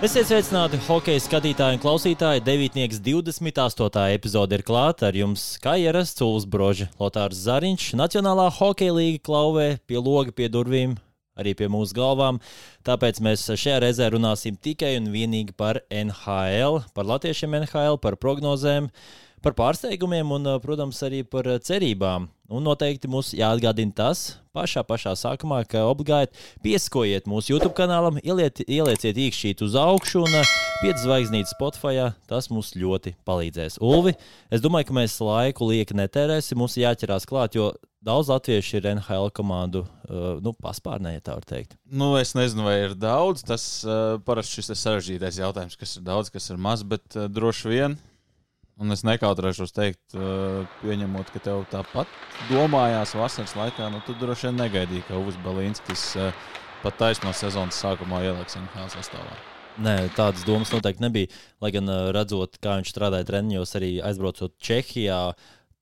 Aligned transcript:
Esiet 0.00 0.30
sveicināti 0.30 0.78
hokeja 0.86 1.20
skatītāji 1.20 1.76
un 1.76 1.80
klausītāji. 1.82 2.40
9. 2.40 2.94
28. 3.04 4.04
epizode 4.14 4.56
ir 4.56 4.62
klāta 4.64 5.10
ar 5.10 5.18
jums, 5.18 5.42
kā 5.60 5.74
ierasts 5.76 6.16
Cūlis 6.16 6.46
Brožs, 6.48 6.86
Lotārs 6.96 7.42
Zariņš, 7.44 7.90
Nacionālā 8.00 8.46
hokeja 8.56 8.94
līga 8.96 9.20
klauvē 9.28 9.66
pie 9.84 10.00
loga 10.00 10.32
pie 10.32 10.48
durvīm, 10.48 10.94
arī 11.36 11.52
pie 11.52 11.68
mūsu 11.68 11.92
galvām. 11.98 12.40
Tāpēc 12.88 13.20
mēs 13.20 13.44
šajā 13.52 13.82
reizē 13.84 14.08
runāsim 14.14 14.56
tikai 14.56 14.94
un 15.02 15.12
vienīgi 15.12 15.52
par 15.52 15.82
NHL, 15.92 16.80
par 16.96 17.10
latviešiem 17.12 17.60
NHL, 17.60 18.00
par 18.00 18.16
prognozēm 18.16 18.88
par 19.44 19.56
pārsteigumiem 19.58 20.36
un, 20.36 20.52
protams, 20.62 21.00
arī 21.06 21.22
par 21.26 21.48
cerībām. 21.64 22.28
Un 22.50 22.64
noteikti 22.66 23.06
mums 23.06 23.30
jāatgādina 23.36 23.94
tas 23.94 24.20
pašā, 24.56 24.82
pašā 24.82 25.12
sākumā, 25.14 25.60
ka 25.70 25.84
obligāti 25.86 26.34
pieskojiet 26.64 27.28
mūsu 27.30 27.52
YouTube 27.52 27.76
kanālam, 27.78 28.18
ieliet, 28.24 28.64
ielieciet 28.66 29.20
īkšķīt 29.22 29.62
uz 29.62 29.76
augšu 29.78 30.24
un 30.24 30.34
5 30.82 31.04
zvaigznītes 31.04 31.54
Spotify. 31.54 32.08
Tas 32.26 32.50
mums 32.50 32.72
ļoti 32.74 33.14
palīdzēs. 33.28 33.78
Ulvi, 33.78 34.16
es 34.50 34.64
domāju, 34.64 34.90
ka 34.90 34.98
mēs 34.98 35.20
laiku 35.22 35.70
lieki 35.70 35.94
netērēsim, 36.02 36.58
mums 36.58 36.74
jāķerās 36.80 37.28
klāt, 37.30 37.54
jo 37.54 37.70
daudz 38.02 38.32
latviešu 38.32 38.80
ir 38.80 38.90
NHL 38.96 39.30
komandu 39.36 39.84
nu, 40.42 40.56
paspārnē, 40.58 41.14
ja 41.20 41.22
tā 41.22 41.38
var 41.38 41.46
teikt. 41.46 41.78
Nu, 41.86 42.16
es 42.18 42.34
nezinu, 42.34 42.66
vai 42.66 42.80
ir 42.88 42.98
daudz. 42.98 43.46
Tas 43.46 43.70
parasti 44.26 44.58
šis 44.58 44.74
sarežģītais 44.74 45.38
jautājums, 45.38 45.78
kas 45.78 46.00
ir 46.00 46.08
daudz, 46.10 46.34
kas 46.34 46.50
ir 46.50 46.58
maz, 46.58 46.82
bet 46.82 47.14
droši 47.30 47.76
vien 47.76 48.00
Un 48.80 48.94
es 48.94 49.02
nekautrēšos 49.04 49.74
teikt, 49.76 50.14
pieņemot, 50.80 51.28
ka 51.34 51.42
tev 51.44 51.66
tāpat 51.68 52.08
domājās 52.48 53.12
vasaras 53.18 53.52
laikā, 53.58 53.90
nu, 53.92 54.00
tu 54.06 54.14
droši 54.16 54.48
vien 54.48 54.60
negaidīji, 54.62 55.04
ka 55.08 55.20
Uvis 55.20 55.36
Balīnskis 55.44 56.04
pat 56.80 56.96
taisno 56.96 57.34
sezonas 57.36 57.76
sākumā 57.76 58.22
ieliks 58.24 58.56
NHL 58.56 58.88
sastāvā. 58.94 59.36
Nē, 59.84 59.94
tādas 60.16 60.46
domas 60.48 60.72
noteikti 60.72 61.04
nebija. 61.04 61.28
Lai 61.60 61.70
gan 61.76 61.92
redzot, 62.16 62.56
kā 62.64 62.78
viņš 62.80 62.92
strādāja 62.94 63.28
treniņos, 63.28 63.76
arī 63.76 63.92
aizbraucot 64.04 64.56
Čehijā, 64.64 65.20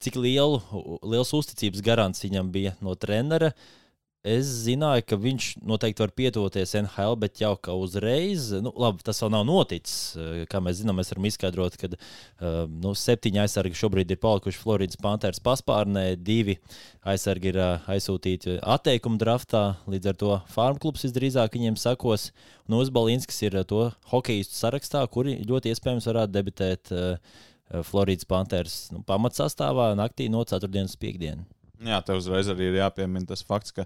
cik 0.03 0.19
lielu, 0.19 0.59
liels 1.07 1.31
uzticības 1.39 1.87
garants 1.87 2.27
viņam 2.27 2.51
bija 2.55 2.75
no 2.83 2.99
trenera. 2.99 3.55
Uh, 3.55 3.88
Es 4.29 4.49
zināju, 4.67 5.05
ka 5.09 5.17
viņš 5.21 5.47
noteikti 5.65 6.03
var 6.03 6.11
pietuvoties 6.17 6.75
NHL, 6.83 7.15
bet 7.23 7.41
jau 7.41 7.55
kā 7.65 7.73
uzreiz, 7.73 8.51
nu, 8.61 8.73
labi, 8.77 9.01
tas 9.07 9.23
vēl 9.23 9.31
nav 9.33 9.47
noticis. 9.49 10.19
Eh, 10.19 10.43
kā 10.51 10.61
mēs 10.65 10.83
zinām, 10.83 10.99
mēs 11.01 11.13
varam 11.15 11.29
izskaidrot, 11.31 11.79
ka 11.81 11.89
uh, 11.95 12.67
nu, 12.69 12.93
septiņi 12.99 13.41
aizsargi 13.45 13.79
šobrīd 13.79 14.13
ir 14.13 14.21
palikuši 14.21 14.61
Floridas 14.61 15.01
Panthers 15.01 15.41
paspārnē, 15.45 16.05
divi 16.21 16.59
aizsargi 17.09 17.53
ir 17.53 17.61
uh, 17.63 17.91
aizsūtīti 17.95 18.59
atteikuma 18.77 19.21
draftā. 19.23 19.65
Līdz 19.89 20.13
ar 20.13 20.21
to 20.21 20.33
farm 20.53 20.81
klubs 20.83 21.07
visdrīzāk 21.07 21.57
viņiem 21.57 21.81
sakos. 21.81 22.29
Un 22.69 22.81
Uzbalinskis 22.83 23.41
ir 23.49 23.61
to 23.71 23.87
hokeistu 24.13 24.59
sarakstā, 24.59 25.07
kuri 25.09 25.39
ļoti 25.49 25.73
iespējams 25.73 26.11
varētu 26.11 26.35
debitēt 26.35 26.93
Floridas 27.89 28.29
Panthers 28.29 28.81
nu, 28.93 29.01
pamatsastāvā 29.09 29.95
naktī 29.97 30.29
no 30.33 30.45
4. 30.45 30.69
uz 30.85 30.97
5. 31.01 31.58
Jā, 31.85 32.01
te 32.03 32.17
uzreiz 32.19 32.49
arī 32.51 32.73
ir 32.73 32.81
jāpiemina 32.81 33.29
tas 33.31 33.45
fakts, 33.47 33.75
ka 33.77 33.85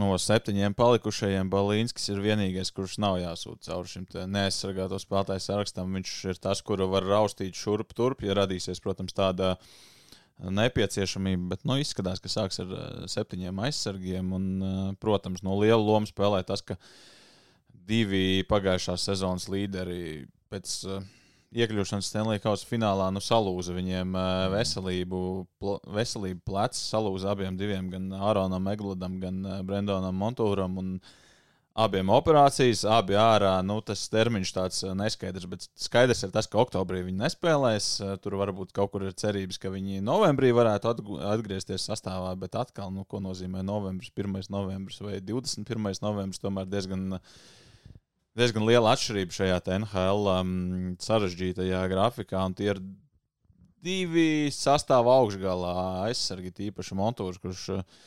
no 0.00 0.14
septiņiem 0.20 0.74
palikušajiem 0.78 1.50
Balīnskis 1.52 2.08
ir 2.14 2.22
vienīgais, 2.24 2.70
kurš 2.72 2.96
nav 3.02 3.18
jāsūta 3.20 3.68
cauri 3.68 3.92
šim 3.92 4.06
neaizsargāto 4.30 5.00
spēlētāju 5.02 5.44
sarakstam. 5.44 5.92
Viņš 5.98 6.16
ir 6.32 6.40
tas, 6.40 6.62
kuru 6.64 6.88
var 6.92 7.06
raustīt 7.08 7.58
šurp 7.58 7.92
turp, 7.98 8.24
ja 8.24 8.38
radīsies, 8.38 8.80
protams, 8.80 9.16
tāda 9.16 9.56
nepieciešamība, 10.40 11.50
bet 11.52 11.66
nu, 11.68 11.76
izskatās, 11.82 12.22
ka 12.22 12.32
sāks 12.32 12.62
ar 12.62 12.70
eh, 12.72 12.90
septiņiem 13.12 13.60
aizsargiem. 13.66 14.32
Un, 14.36 14.50
eh, 14.64 14.82
protams, 15.02 15.44
no 15.44 15.58
liela 15.60 15.82
loma 15.82 16.08
spēlē 16.08 16.40
tas, 16.48 16.64
ka 16.64 16.78
divi 17.90 18.46
pagājušās 18.48 19.10
sezonas 19.10 19.48
līderi 19.50 20.28
pēc 20.50 20.74
uh, 20.86 21.02
iekļūšanas 21.50 22.10
Stanley 22.10 22.40
Kausa 22.42 22.66
finālā 22.68 23.08
nu, 23.14 23.22
salūza 23.22 23.74
viņiem 23.74 24.14
veselību, 24.52 25.22
pl 25.60 25.78
veselību 25.96 26.44
plecs, 26.46 26.82
salūza 26.92 27.32
abiem 27.34 27.58
diviem, 27.58 27.90
gan 27.90 28.10
Āronam 28.14 28.70
Egladam, 28.70 29.18
gan 29.22 29.42
Brendonam 29.66 30.16
Montūram. 30.20 30.78
Abiem 31.80 32.10
operācijas, 32.12 32.82
abi 32.84 33.14
ārā. 33.16 33.52
Nu, 33.64 33.76
tas 33.86 34.02
termiņš 34.10 34.50
tāds 34.52 34.80
neskaidrs, 34.98 35.46
bet 35.48 35.68
skaidrs 35.78 36.24
ir 36.26 36.32
tas, 36.34 36.48
ka 36.50 36.58
oktobrī 36.60 37.04
viņi 37.06 37.22
nespēlēs. 37.22 37.86
Tur 38.24 38.36
varbūt 38.40 38.74
kaut 38.76 38.90
kur 38.92 39.06
ir 39.06 39.14
cerības, 39.16 39.58
ka 39.62 39.70
viņi 39.72 40.02
novembrī 40.04 40.50
varētu 40.54 40.90
atgriezties 41.30 41.86
sastāvā, 41.86 42.34
bet 42.42 42.58
atkal, 42.58 42.90
nu, 42.92 43.06
ko 43.08 43.22
nozīmē 43.22 43.62
novembris, 43.64 44.10
1. 44.18 44.50
novembris 44.50 44.98
vai 45.00 45.22
21. 45.22 46.02
novembris, 46.02 46.42
tomēr 46.42 46.68
diezgan 46.68 47.06
uh, 47.16 47.38
diezgan 48.38 48.66
liela 48.68 48.94
atšķirība 48.94 49.36
šajā 49.36 49.58
NHL 49.80 50.30
um, 50.34 50.54
sarežģītajā 51.02 51.82
grafikā. 51.92 52.44
Tie 52.58 52.70
ir 52.74 52.80
divi 53.84 54.50
sastāvā 54.54 55.18
augšgalā 55.22 55.74
aizsargi, 56.06 56.52
tīpaši 56.56 56.96
Montūrs, 56.98 57.40
kurš 57.42 57.66
uh, 57.74 58.00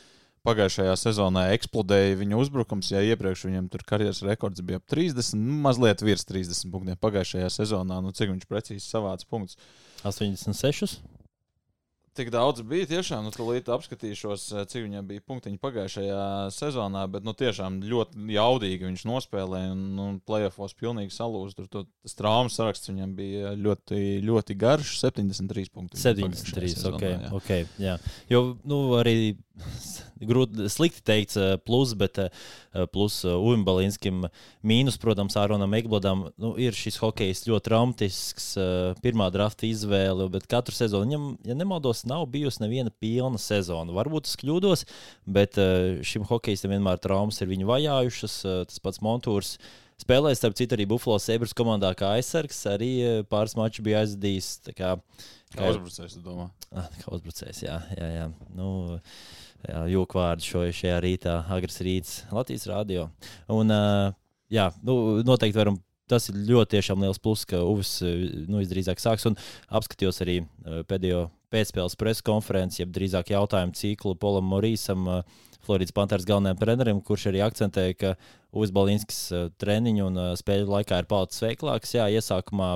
pagājušajā 0.44 0.94
sezonā 1.00 1.46
eksplodēja 1.56 2.18
viņa 2.20 2.38
uzbrukums. 2.40 2.92
Ja 2.92 3.02
iepriekš 3.04 3.46
viņam 3.48 3.70
tur 3.72 3.84
karjeras 3.88 4.22
rekords 4.26 4.64
bija 4.64 4.80
ap 4.80 4.86
30, 4.92 5.38
nu, 5.40 5.58
mazliet 5.64 6.04
virs 6.04 6.26
30 6.28 6.72
punktiem 6.72 7.00
pagājušajā 7.00 7.50
sezonā, 7.58 8.00
nu, 8.04 8.12
cik 8.16 8.32
viņš 8.34 8.48
precīzi 8.50 8.84
savāca 8.84 9.28
punktus? 9.30 9.58
86. 10.04 10.98
Tik 12.14 12.28
daudz 12.30 12.62
bija 12.62 12.86
tiešām, 12.86 13.24
nu, 13.26 13.32
tūlīt 13.34 13.66
apskatīšos, 13.74 14.44
eh, 14.54 14.66
cik 14.70 14.84
viņam 14.84 15.06
bija 15.08 15.22
punktiņi 15.26 15.58
pagājušajā 15.58 16.26
sezonā, 16.54 17.02
bet, 17.10 17.24
nu, 17.26 17.32
tiešām 17.34 17.80
ļoti 17.90 18.28
jaudīgi 18.36 18.86
viņš 18.86 19.02
nospēlēja 19.10 19.72
un, 19.74 19.80
nu, 19.96 20.06
playoffs 20.22 20.76
pilnīgi 20.78 21.10
salūza. 21.10 21.58
Tur 21.58 21.82
tas 21.82 22.14
traumas 22.14 22.54
saraksts 22.54 22.92
viņam 22.92 23.16
bija 23.18 23.56
ļoti, 23.58 23.98
ļoti 24.28 24.58
garš, 24.60 24.94
73 25.02 25.74
punkti. 25.74 25.98
73, 25.98 26.70
sezonā, 26.76 27.00
ok, 27.00 27.08
jā. 27.08 27.32
okay, 27.40 27.66
jā. 27.82 27.96
Jo, 28.30 28.44
nu, 28.62 28.78
arī 29.00 29.34
grūti, 30.30 30.70
slikti 30.70 31.02
teikts, 31.02 31.40
eh, 31.42 31.56
plus, 31.66 31.96
bet 31.98 32.22
eh, 32.22 32.30
plus 32.94 33.24
Uimbalinskam 33.26 34.28
mīnus, 34.62 35.00
protams, 35.02 35.34
Āronam 35.42 35.74
Eglodam 35.74 36.28
nu, 36.38 36.54
ir 36.62 36.78
šis 36.78 37.00
hokejs 37.02 37.42
ļoti 37.50 37.72
traumatisks, 37.72 38.48
pirmā 39.02 39.32
drafta 39.34 39.66
izvēle, 39.66 40.30
bet 40.30 40.46
katru 40.46 40.78
sezonu 40.78 41.10
viņam, 41.10 41.28
ja 41.50 41.58
nemaldos, 41.58 42.03
nav 42.10 42.26
bijusi 42.32 42.62
neviena 42.64 42.92
pilna 43.02 43.40
sezona. 43.40 43.94
Varbūt 43.96 44.30
es 44.30 44.36
kļūdos, 44.40 44.84
bet 45.26 45.60
šim 46.06 46.26
hokejistam 46.28 46.74
vienmēr 46.74 47.00
traumas 47.02 47.40
ir 47.42 47.50
viņu 47.52 47.70
vajājušas, 47.70 48.36
tas 48.70 48.84
pats 48.84 49.02
Montūrs. 49.04 49.56
Spēlēja, 50.02 50.40
starp 50.40 50.56
citu, 50.58 50.74
arī 50.74 50.88
Buffalo 50.90 51.20
Sabres 51.22 51.54
komandā 51.54 51.92
kā 51.94 52.16
aizsargs. 52.16 52.58
Arī 52.66 52.90
pāris 53.30 53.54
mačus 53.54 53.84
bija 53.86 54.00
aizdījis. 54.02 54.48
Kā, 54.74 54.96
kā 55.54 55.70
uzbrucējs, 55.70 56.16
domā? 56.24 56.48
Ah, 56.74 56.88
kā 56.98 57.12
uzbrucējs, 57.14 57.62
jā. 57.62 57.78
jā, 57.94 58.08
jā. 58.10 58.24
Nu, 58.58 58.98
jūku 59.92 60.18
vārdu 60.18 60.46
šo, 60.48 60.64
šajā 60.74 60.98
rītā, 61.04 61.38
agresīvs 61.46 61.86
rīts 61.86 62.14
Latvijas 62.34 62.66
rādio. 62.72 63.06
Un, 63.54 63.70
jā, 64.52 64.68
nu, 64.82 64.96
noteikti 65.26 65.62
varam. 65.62 65.80
Tas 66.10 66.26
ir 66.28 66.36
ļoti 66.50 66.82
liels 67.00 67.16
pluss, 67.22 67.46
ka 67.48 67.62
Uvis 67.64 67.94
nu, 68.02 68.58
visdrīzāk 68.58 68.98
sāks. 69.00 69.24
Un 69.30 69.38
apskatījos 69.72 70.20
arī 70.20 70.42
pēdējo 70.90 71.22
pēcspēles 71.54 71.98
preses 72.00 72.24
konferenci, 72.26 72.82
jeb 72.82 72.92
drīzāk 72.94 73.30
jautājumu 73.32 73.76
ciklu 73.78 74.16
Polam 74.20 74.50
Morīsam, 74.50 75.06
Floridas 75.64 75.94
Panthers 75.96 76.26
galvenajam 76.28 76.58
trenerim, 76.60 76.98
kurš 77.00 77.30
arī 77.30 77.40
akcentēja, 77.46 77.94
ka 78.00 78.10
Uvis 78.52 78.74
Balinskis 78.74 79.22
treniņu 79.62 80.10
un 80.10 80.20
spēļu 80.36 80.68
laikā 80.74 80.98
ir 81.00 81.08
palicis 81.08 81.40
veiklāks. 81.46 81.94
Jā, 81.96 82.10
iesākumā 82.12 82.74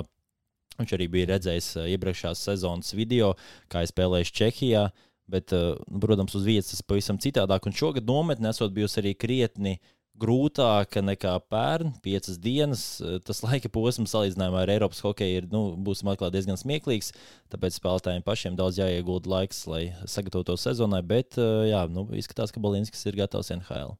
viņš 0.79 0.95
arī 0.95 1.09
bija 1.11 1.29
redzējis 1.35 1.69
iepriekšējās 1.93 2.47
sezonas 2.49 2.95
video, 2.97 3.35
kā 3.69 3.83
ir 3.83 3.91
spēlējis 3.91 4.33
Čehijā. 4.39 4.87
Uh, 4.89 5.05
Bet, 5.29 5.53
eh, 5.53 5.75
nu, 5.87 5.99
protams, 6.01 6.33
uz 6.35 6.45
vietas 6.45 6.73
tas 6.73 6.81
pavisam 6.81 7.19
citādāk. 7.21 7.67
Un 7.69 7.75
šogad 7.77 8.07
nometne 8.07 8.49
esot 8.49 8.73
bijusi 8.73 9.01
arī 9.03 9.13
krietni 9.13 9.77
grūtāka 10.19 11.03
nekā 11.03 11.35
pērn, 11.51 11.93
piecas 12.03 12.39
dienas. 12.41 12.83
Eh, 13.01 13.17
tas 13.25 13.41
laika 13.45 13.71
posms 13.71 14.13
salīdzinājumā 14.15 14.63
ar 14.63 14.73
Eiropas 14.75 15.01
hokeju 15.05 15.41
ir, 15.41 15.47
nu, 15.53 15.63
būs 15.79 16.03
atklāti 16.03 16.37
diezgan 16.37 16.59
smieklīgs. 16.59 17.13
Tāpēc 17.53 17.79
spēlētājiem 17.79 18.25
pašiem 18.25 18.59
daudz 18.59 18.81
jāiegulda 18.81 19.31
laiks, 19.31 19.63
lai 19.69 19.89
sagatavotos 20.05 20.67
sezonai. 20.67 21.01
Bet, 21.05 21.39
eh, 21.39 21.71
jā, 21.71 21.85
nu, 21.91 22.07
izskatās, 22.11 22.53
ka 22.53 22.63
Balinskis 22.63 23.05
ir 23.09 23.19
gatavs 23.19 23.53
NHL. 23.55 23.97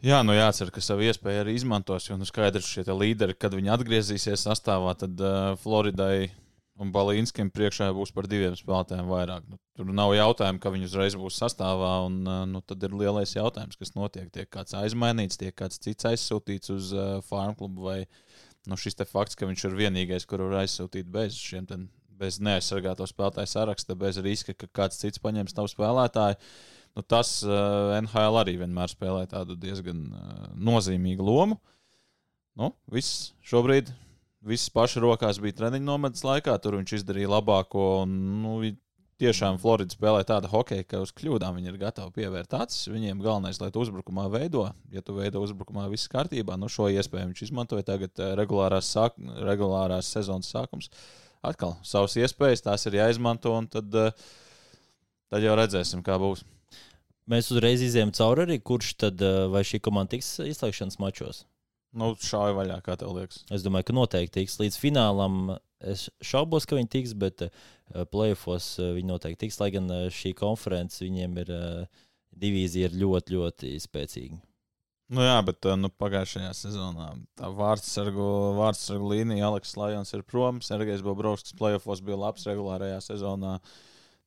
Jā, 0.00 0.22
nu 0.24 0.32
jācer, 0.32 0.70
ka 0.72 0.80
savu 0.80 1.04
iespēju 1.04 1.42
arī 1.42 1.54
izmantos. 1.58 2.06
Jo 2.08 2.16
nu, 2.16 2.24
skaidrs, 2.24 2.64
ka 2.70 2.80
šie 2.80 2.96
līderi, 2.96 3.36
kad 3.36 3.52
viņi 3.52 3.74
atgriezīsies 3.74 4.46
sastāvā, 4.46 4.94
tad 4.96 5.20
uh, 5.20 5.58
Floridai 5.60 6.30
un 6.80 6.90
Balīnskim 6.94 7.50
priekšā 7.52 7.90
būs 7.96 8.12
par 8.16 8.28
diviem 8.30 8.54
spēlētājiem 8.56 9.08
vairāk. 9.10 9.46
Nu, 9.50 9.58
tur 9.76 9.90
nav 9.94 10.14
jautājumu, 10.16 10.60
ka 10.62 10.72
viņi 10.72 10.88
uzreiz 10.88 11.16
būs 11.18 11.38
sastāvā, 11.42 11.92
un 12.06 12.18
nu, 12.24 12.62
tad 12.64 12.82
ir 12.86 12.96
lielais 12.96 13.34
jautājums, 13.36 13.78
kas 13.80 13.94
notiek. 13.96 14.30
Tiek 14.32 14.48
kāds 14.52 14.76
aizmainīts, 14.78 15.38
tiek 15.40 15.54
kāds 15.56 15.80
cits 15.82 16.08
aizsūtīts 16.08 16.72
uz 16.72 16.92
uh, 16.96 17.18
farm 17.26 17.56
klubu, 17.58 17.90
vai 17.90 17.98
nu, 18.68 18.80
šis 18.80 18.98
fakts, 19.10 19.36
ka 19.36 19.48
viņš 19.50 19.68
ir 19.68 19.78
vienīgais, 19.84 20.28
kuru 20.28 20.48
var 20.48 20.64
aizsūtīt 20.64 21.08
bez 21.12 21.36
šiem 21.36 21.68
ten, 21.68 21.88
bez 22.20 22.40
neaizsargāto 22.40 23.08
spēlētāju 23.08 23.52
saraksta, 23.52 23.96
bez 23.98 24.20
riska, 24.24 24.56
ka 24.56 24.68
kāds 24.82 25.00
cits 25.00 25.22
paņems 25.22 25.56
tavu 25.56 25.72
spēlētāju. 25.72 26.40
Nu, 26.96 27.04
tas 27.06 27.38
uh, 27.46 27.92
NHL 28.00 28.40
arī 28.40 28.56
vienmēr 28.60 28.90
spēlē 28.90 29.26
tādu 29.30 29.54
diezgan 29.60 30.06
uh, 30.10 30.46
nozīmīgu 30.56 31.24
lomu. 31.28 31.60
nu, 32.58 32.72
viss 32.92 33.30
šobrīd. 33.46 33.92
Viss 34.40 34.70
paša 34.72 35.02
rokās 35.04 35.40
bija 35.42 35.58
treniņa 35.58 35.84
nometnes 35.84 36.24
laikā, 36.24 36.54
tur 36.64 36.78
viņš 36.78 37.00
izdarīja 37.00 37.28
labāko. 37.28 37.82
Un, 38.04 38.14
nu, 38.40 38.54
tiešām 39.20 39.58
Florida 39.60 39.92
spēlē 39.92 40.22
tādu 40.28 40.48
hokeju, 40.50 40.86
ka 40.88 41.00
uz 41.04 41.12
kļūdām 41.16 41.58
viņi 41.58 41.70
ir 41.72 41.78
gatavi 41.80 42.14
pievērt 42.16 42.54
acis. 42.56 42.88
Viņiem 42.88 43.20
galvenais, 43.24 43.60
lai 43.60 43.70
tu 43.74 43.82
uzbrukumā 43.84 44.26
veido, 44.32 44.64
ja 44.94 45.04
tu 45.04 45.16
veido 45.18 45.42
uzbrukumā 45.44 45.86
viss 45.92 46.08
kārtībā, 46.12 46.56
nu 46.60 46.70
šo 46.72 46.88
iespēju 46.92 47.32
viņš 47.32 47.42
izmantoja 47.48 47.86
tagad 47.92 48.16
eh, 48.16 48.32
regulārās, 48.40 48.88
sāk, 48.94 49.18
regulārās 49.44 50.08
sezonas 50.14 50.48
sākums. 50.52 50.88
Atkal 51.44 51.76
savas 51.86 52.16
iespējas, 52.20 52.64
tās 52.64 52.84
ir 52.88 52.96
jāizmanto, 53.00 53.52
un 53.56 53.68
tad, 53.72 53.92
eh, 53.92 54.16
tad 55.32 55.44
jau 55.44 55.56
redzēsim, 55.60 56.04
kā 56.06 56.16
būs. 56.20 56.46
Mēs 57.30 57.52
uzreiz 57.52 57.84
izējām 57.84 58.16
cauri 58.16 58.48
arī, 58.48 58.60
kurš 58.64 58.94
tad 59.04 59.20
eh, 59.20 59.44
vai 59.52 59.66
šī 59.68 59.84
komanda 59.84 60.16
tiks 60.16 60.38
izslēgšanas 60.48 61.00
mačos. 61.02 61.44
Nu, 61.96 62.12
šādi 62.14 62.54
vaļā, 62.54 62.78
kā 62.86 62.94
tev 62.98 63.16
liekas. 63.16 63.42
Es 63.50 63.64
domāju, 63.66 63.88
ka 63.88 63.96
noteikti 63.96 64.40
tiks 64.40 64.60
līdz 64.60 64.76
finālam. 64.78 65.56
Es 65.80 66.06
šaubos, 66.22 66.68
ka 66.68 66.76
viņi 66.78 66.92
tiks, 66.92 67.16
bet 67.18 67.42
uh, 67.46 67.50
playoffs 68.12 68.76
uh, 68.78 68.92
viņi 68.94 69.10
noteikti 69.10 69.46
tiks. 69.46 69.58
Lai 69.62 69.72
gan 69.74 69.90
uh, 69.90 70.06
šī 70.14 70.34
konference 70.38 71.02
viņiem 71.02 71.40
ir 71.42 71.52
divīzija 72.40 72.90
ir 72.90 72.96
ļoti, 73.00 73.36
ļoti 73.36 73.74
spēcīga. 73.82 74.38
Nu 75.10 75.24
jā, 75.24 75.38
bet 75.42 75.66
nu, 75.74 75.90
pagājušajā 75.98 76.50
sezonā 76.54 77.08
tā 77.38 77.48
vārdsargu, 77.50 78.26
vārdsargu 78.60 79.08
līnija, 79.10 79.48
Aleks 79.48 79.74
Lajons 79.74 80.14
ir 80.14 80.22
prom. 80.22 80.60
Sergejs 80.62 81.02
Bobrovskis 81.02 81.56
playoffs 81.58 82.04
bija 82.06 82.20
labs 82.20 82.46
regulārajā 82.46 83.00
sezonā. 83.08 83.56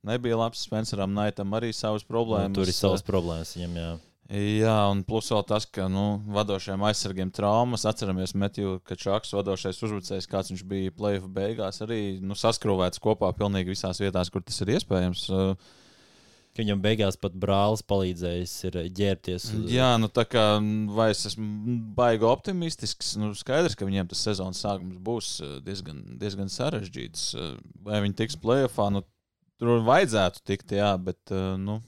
Nebija 0.04 0.42
labs 0.42 0.66
Spenceram 0.68 1.14
Naitam 1.16 1.56
arī 1.56 1.72
savas 1.72 2.04
problēmas. 2.04 2.52
Nu, 2.52 2.60
tur 2.60 2.68
ir 2.68 2.76
savas 2.76 3.06
problēmas 3.08 3.56
viņam, 3.56 3.78
jā. 3.80 3.94
Jā, 4.32 4.78
un 4.88 5.02
plus 5.04 5.28
vēl 5.34 5.44
tas, 5.46 5.66
ka 5.68 5.90
nu, 5.92 6.22
vadošajiem 6.32 6.86
aizsargiem 6.88 7.32
traumas. 7.36 7.84
Atceramies, 7.90 8.32
Metju 8.40 8.78
Kačāks, 8.88 9.34
vadošais 9.36 9.82
uzbrucējs, 9.84 10.30
kāds 10.32 10.54
viņš 10.54 10.64
bija 10.70 10.94
plēsoņa 10.96 11.32
beigās, 11.36 11.82
arī 11.84 12.02
nu, 12.24 12.38
saskrūvēts 12.40 13.04
kopā 13.04 13.34
pilnīgi 13.36 13.76
visās 13.76 14.00
vietās, 14.00 14.32
kur 14.32 14.46
tas 14.46 14.62
ir 14.64 14.74
iespējams. 14.78 15.28
Ka 16.54 16.62
viņam 16.62 16.82
beigās 16.86 17.18
pat 17.18 17.36
brālis 17.36 17.82
palīdzējis 17.90 18.52
ir 18.70 18.76
ģērbties. 18.96 19.48
Uz... 19.58 19.70
Jā, 19.74 19.92
nu 19.98 20.08
tā 20.14 20.24
kā 20.30 20.48
vai 20.94 21.10
es 21.12 21.26
esmu 21.28 21.80
baigi 21.98 22.28
optimistisks, 22.30 23.16
nu 23.20 23.32
skaidrs, 23.36 23.76
ka 23.76 23.88
viņiem 23.90 24.12
tas 24.12 24.22
sezonas 24.22 24.62
sākums 24.62 25.00
būs 25.04 25.32
diezgan, 25.66 26.04
diezgan 26.22 26.54
sarežģīts. 26.54 27.32
Vai 27.84 28.04
viņi 28.06 28.22
tiks 28.22 28.38
plēsoņā, 28.40 28.92
nu 28.94 29.02
tur 29.60 29.82
vajadzētu 29.88 30.46
tikt, 30.46 30.78
jā, 30.78 30.94
bet 31.02 31.34
nu, 31.58 31.82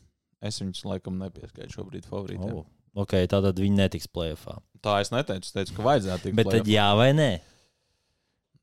Es 0.45 0.61
viņus 0.61 0.85
laikam 0.85 1.17
nepieskaitu 1.21 1.79
šobrīd 1.79 2.07
favorītiem. 2.09 2.61
Oh, 2.61 2.67
ok, 3.03 3.17
tātad 3.31 3.59
viņi 3.61 3.81
netiks 3.81 4.09
plēsoņā. 4.11 4.61
Tā 4.85 4.99
es 5.01 5.09
neteicu, 5.13 5.47
es 5.49 5.55
teicu, 5.55 5.75
ka 5.79 5.85
vajadzētu 5.87 6.27
tikt. 6.27 6.37
Bet 6.37 6.51
tad 6.53 6.69
jā 6.69 6.87
vai 6.97 7.09
nē? 7.17 7.31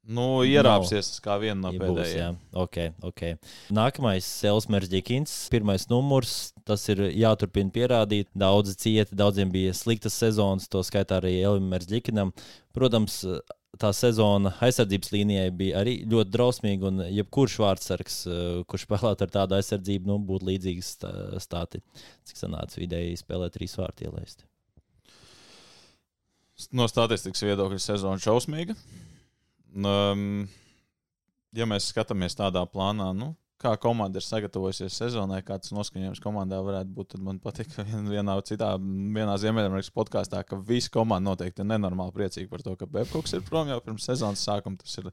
Nu, 0.03 0.43
ierāpsies 0.43 1.09
no. 1.13 1.19
kā 1.23 1.37
viena 1.39 1.61
no 1.63 1.71
pēdējām. 1.79 2.39
Okay, 2.65 2.91
okay. 3.07 3.37
Nākamais- 3.71 4.27
Elsmers 4.51 4.91
Džekins. 4.91 5.35
Pirmais 5.53 5.87
numurs. 5.91 6.51
Tas 6.67 6.83
ir 6.91 7.05
jāturpina 7.15 7.71
pierādīt. 7.71 8.27
Daudzi 8.35 8.75
cieti, 8.83 9.15
daudziem 9.19 9.53
bija 9.55 9.75
sliktas 9.79 10.19
sezonas, 10.19 10.67
to 10.71 10.83
skaitā 10.83 11.21
arī 11.23 11.37
Elmers 11.47 11.87
Džekinam. 11.87 12.35
Protams, 12.75 13.21
tā 13.81 13.91
sezona 13.97 14.53
aizsardzības 14.65 15.13
līnijai 15.15 15.51
bija 15.57 15.81
arī 15.81 15.95
ļoti 16.09 16.35
drausmīga. 16.35 16.89
Un 16.91 17.05
jebkurš 17.09 17.59
vārdsargs, 17.63 18.19
eh, 18.29 18.63
kurš 18.69 18.87
spēlētu 18.87 19.27
ar 19.27 19.35
tādu 19.39 19.57
aizsardzību, 19.59 20.11
nu, 20.11 20.19
būtu 20.29 20.49
līdzīgs 20.51 20.95
stāti. 21.43 21.83
Cik 22.29 22.41
sanāca 22.41 22.81
vidēji 22.81 23.21
spēlēt 23.21 23.57
trīs 23.57 23.77
vārtu 23.81 24.09
ielaist? 24.09 24.45
No 26.71 26.87
statistikas 26.87 27.43
viedokļa 27.43 27.81
sezona 27.81 28.23
šausmīga. 28.23 28.77
Um, 29.73 30.49
ja 31.57 31.67
mēs 31.67 31.89
skatāmies 31.91 32.37
tādā 32.39 32.63
plānā, 32.69 33.09
nu, 33.17 33.33
kā 33.63 33.73
komanda 33.81 34.21
ir 34.21 34.27
sagatavojusies 34.27 34.97
sezonai, 34.99 35.41
kāds 35.47 35.73
noskaņojums 35.75 36.21
komandā 36.23 36.59
varētu 36.65 36.93
būt. 36.97 37.13
Tad 37.15 37.25
man 37.27 37.39
patīk, 37.43 37.71
ka 37.75 37.85
vienā 37.87 38.37
citā, 38.49 38.75
vienā 38.79 39.39
Ziemeļamerikas 39.41 39.93
podkāstā, 39.95 40.43
ka 40.49 40.59
visa 40.69 40.93
komanda 40.93 41.31
noteikti 41.31 41.65
ir 41.65 41.71
nenormāli 41.71 42.15
priecīga 42.17 42.51
par 42.53 42.67
to, 42.67 42.77
ka 42.81 42.91
Bebkoks 42.91 43.37
ir 43.39 43.47
prom 43.47 43.71
jau 43.73 43.81
pirms 43.85 44.09
sezonas 44.11 44.43
sākuma. 44.45 44.81
Tas 44.83 44.99
ir, 45.01 45.09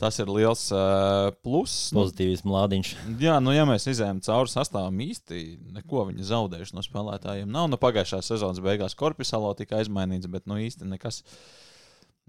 tas 0.00 0.20
ir 0.22 0.32
liels 0.32 0.66
uh, 0.74 1.30
pluss. 1.44 1.88
Pozitīvs 1.96 2.44
mlādiņš. 2.48 2.92
Jā, 3.22 3.38
nu, 3.44 3.54
ja 3.56 3.64
mēs 3.68 3.88
izējām 3.90 4.22
cauri 4.26 4.52
sastāvam 4.52 5.00
īsti, 5.06 5.42
neko 5.78 6.08
viņi 6.10 6.28
zaudējuši 6.30 6.76
no 6.76 6.86
spēlētājiem. 6.86 7.48
Nav 7.48 7.70
no 7.70 7.76
nu, 7.76 7.82
pagājušā 7.82 8.22
sezonas 8.26 8.62
beigās 8.64 8.98
Korpisalo 8.98 9.54
tika 9.58 9.80
aizmainīts, 9.80 10.30
bet 10.30 10.50
nu 10.50 10.60
īsti 10.60 10.88
nekas. 10.90 11.24
Uh, 11.24 11.69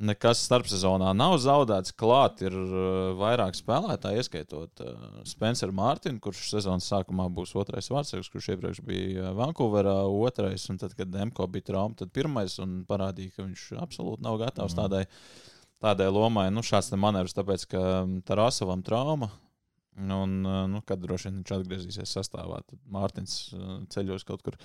Nekas 0.01 0.39
starpsezonā 0.47 1.11
nav 1.13 1.35
zaudēts. 1.43 1.93
Klāt 1.97 2.41
ir 2.41 2.55
uh, 2.55 3.11
vairāk 3.19 3.53
spēlētāji, 3.57 4.23
ieskaitot 4.23 4.81
uh, 4.81 5.03
Spenceru 5.29 5.75
Mārtiņu, 5.77 6.17
kurš 6.23 6.47
sezonas 6.55 6.87
sākumā 6.89 7.27
būs 7.33 7.53
otrais 7.59 7.91
vārdsargs, 7.93 8.31
kurš 8.33 8.47
iepriekš 8.55 8.81
bija 8.87 9.27
uh, 9.27 9.35
Vankūverā, 9.37 9.99
otrais, 10.09 10.65
un 10.73 10.81
tad, 10.81 10.95
kad 10.97 11.11
Demko 11.13 11.45
bija 11.53 11.69
trauma, 11.69 11.97
tad 11.99 12.13
pirmais 12.15 12.57
un 12.63 12.79
parādīja, 12.89 13.35
ka 13.35 13.45
viņš 13.45 13.67
absolūti 13.83 14.25
nav 14.25 14.39
gatavs 14.41 14.73
mm. 14.73 14.81
tādai, 14.81 15.03
tādai 15.85 16.09
lomai. 16.09 16.47
Nu, 16.55 16.65
šāds 16.65 16.89
manevrs, 16.97 17.37
tāpēc, 17.37 17.67
ka 17.69 17.85
um, 18.01 18.17
Tarasovam 18.25 18.81
trauma. 18.87 19.29
Un, 20.01 20.37
nu, 20.71 20.79
kad 20.87 21.01
droši 21.03 21.27
vien 21.27 21.41
viņš 21.41 21.51
atgriezīsies 21.59 22.13
sastāvā, 22.15 22.61
tad 22.63 22.79
Mārtiņš 22.95 23.33
ceļos 23.91 24.23
kaut 24.25 24.41
kur 24.47 24.55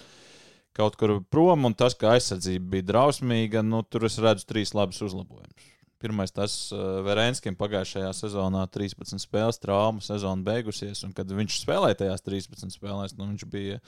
kaut 0.76 0.98
kur 1.00 1.16
prom, 1.32 1.64
un 1.68 1.74
tas, 1.76 1.96
ka 1.98 2.12
aizsardzība 2.14 2.76
bija 2.76 2.90
drausmīga, 2.92 3.64
nu, 3.64 3.82
tur 3.88 4.06
es 4.08 4.18
redzu 4.22 4.46
trīs 4.48 4.74
labus 4.76 5.00
uzlabojumus. 5.06 5.72
Pirmais, 6.02 6.32
tas 6.34 6.52
uh, 6.76 7.00
Verēnskim 7.06 7.56
pagājušajā 7.56 8.10
sezonā 8.18 8.66
13 8.68 9.22
spēles 9.22 9.58
traumu 9.62 10.04
sezona 10.04 10.44
beigusies, 10.44 11.00
un 11.06 11.14
kad 11.16 11.30
viņš 11.32 11.62
spēlēja 11.62 12.02
tajās 12.02 12.24
13 12.26 12.76
spēlēs, 12.76 13.16
nu, 13.16 13.30
viņš 13.30 13.46
bija 13.48 13.80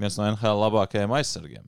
viens 0.00 0.16
no 0.16 0.30
NHL 0.30 0.64
labākajiem 0.64 1.12
aizsargiem. 1.18 1.66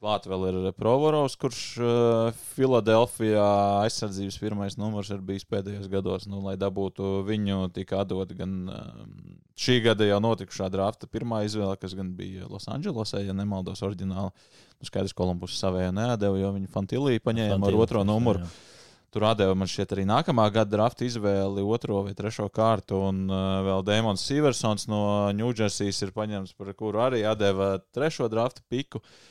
Klāt 0.00 0.24
vēl 0.24 0.44
ir 0.48 0.56
Provorovs, 0.80 1.34
kurš 1.36 1.58
uh, 1.76 2.36
Filadelfijā 2.54 3.48
aizsardzības 3.82 4.38
pirmais 4.40 4.78
numurs 4.80 5.10
ir 5.12 5.18
bijis 5.20 5.44
pēdējos 5.44 5.90
gados. 5.92 6.22
Nu, 6.24 6.38
lai 6.46 6.54
dabūtu 6.56 7.18
viņu, 7.26 7.66
tika 7.76 7.98
atdot 8.00 8.30
gan 8.38 8.54
uh, 8.72 9.02
šī 9.60 9.74
gada 9.84 10.06
jau 10.08 10.16
notikušā 10.24 10.70
drafta 10.72 11.04
pirmā 11.04 11.42
izvēle, 11.44 11.76
kas 11.76 11.92
gan 11.98 12.14
bija 12.16 12.48
Losandželosē, 12.48 13.20
ja 13.26 13.34
nemaldos, 13.36 13.82
oriģināli. 13.84 14.32
Nu, 14.80 14.88
skaidrs, 14.88 15.12
Kolumbus 15.18 15.58
savējo 15.60 15.90
neatdeva, 15.92 16.38
jo 16.40 16.52
viņi 16.54 16.72
Fantilī 16.72 17.18
paņēma 17.20 17.58
Fantilī, 17.58 17.76
ar 17.76 17.84
otro 17.84 18.04
numuru. 18.08 18.40
Jā. 18.40 18.78
Tur 19.12 19.26
atdeva 19.28 19.58
man 19.58 19.68
šķiet 19.68 19.92
arī 19.92 20.06
nākamā 20.08 20.46
gada 20.54 20.78
drafta 20.78 21.04
izvēli, 21.04 21.66
otro 21.76 22.06
vai 22.06 22.14
trešo 22.16 22.46
kārtu. 22.48 23.02
Un 23.10 23.26
uh, 23.28 23.58
vēl 23.68 23.84
Dēmons 23.90 24.24
Sīversons 24.24 24.88
no 24.88 25.02
Ņūdžersijas 25.36 26.00
ir 26.06 26.14
paņemts, 26.16 26.56
par 26.56 26.72
kuru 26.78 27.04
arī 27.04 27.20
atdeva 27.28 27.74
trešo 27.92 28.30
drafta 28.32 28.64
piku. 28.72 29.04
Uh, 29.04 29.29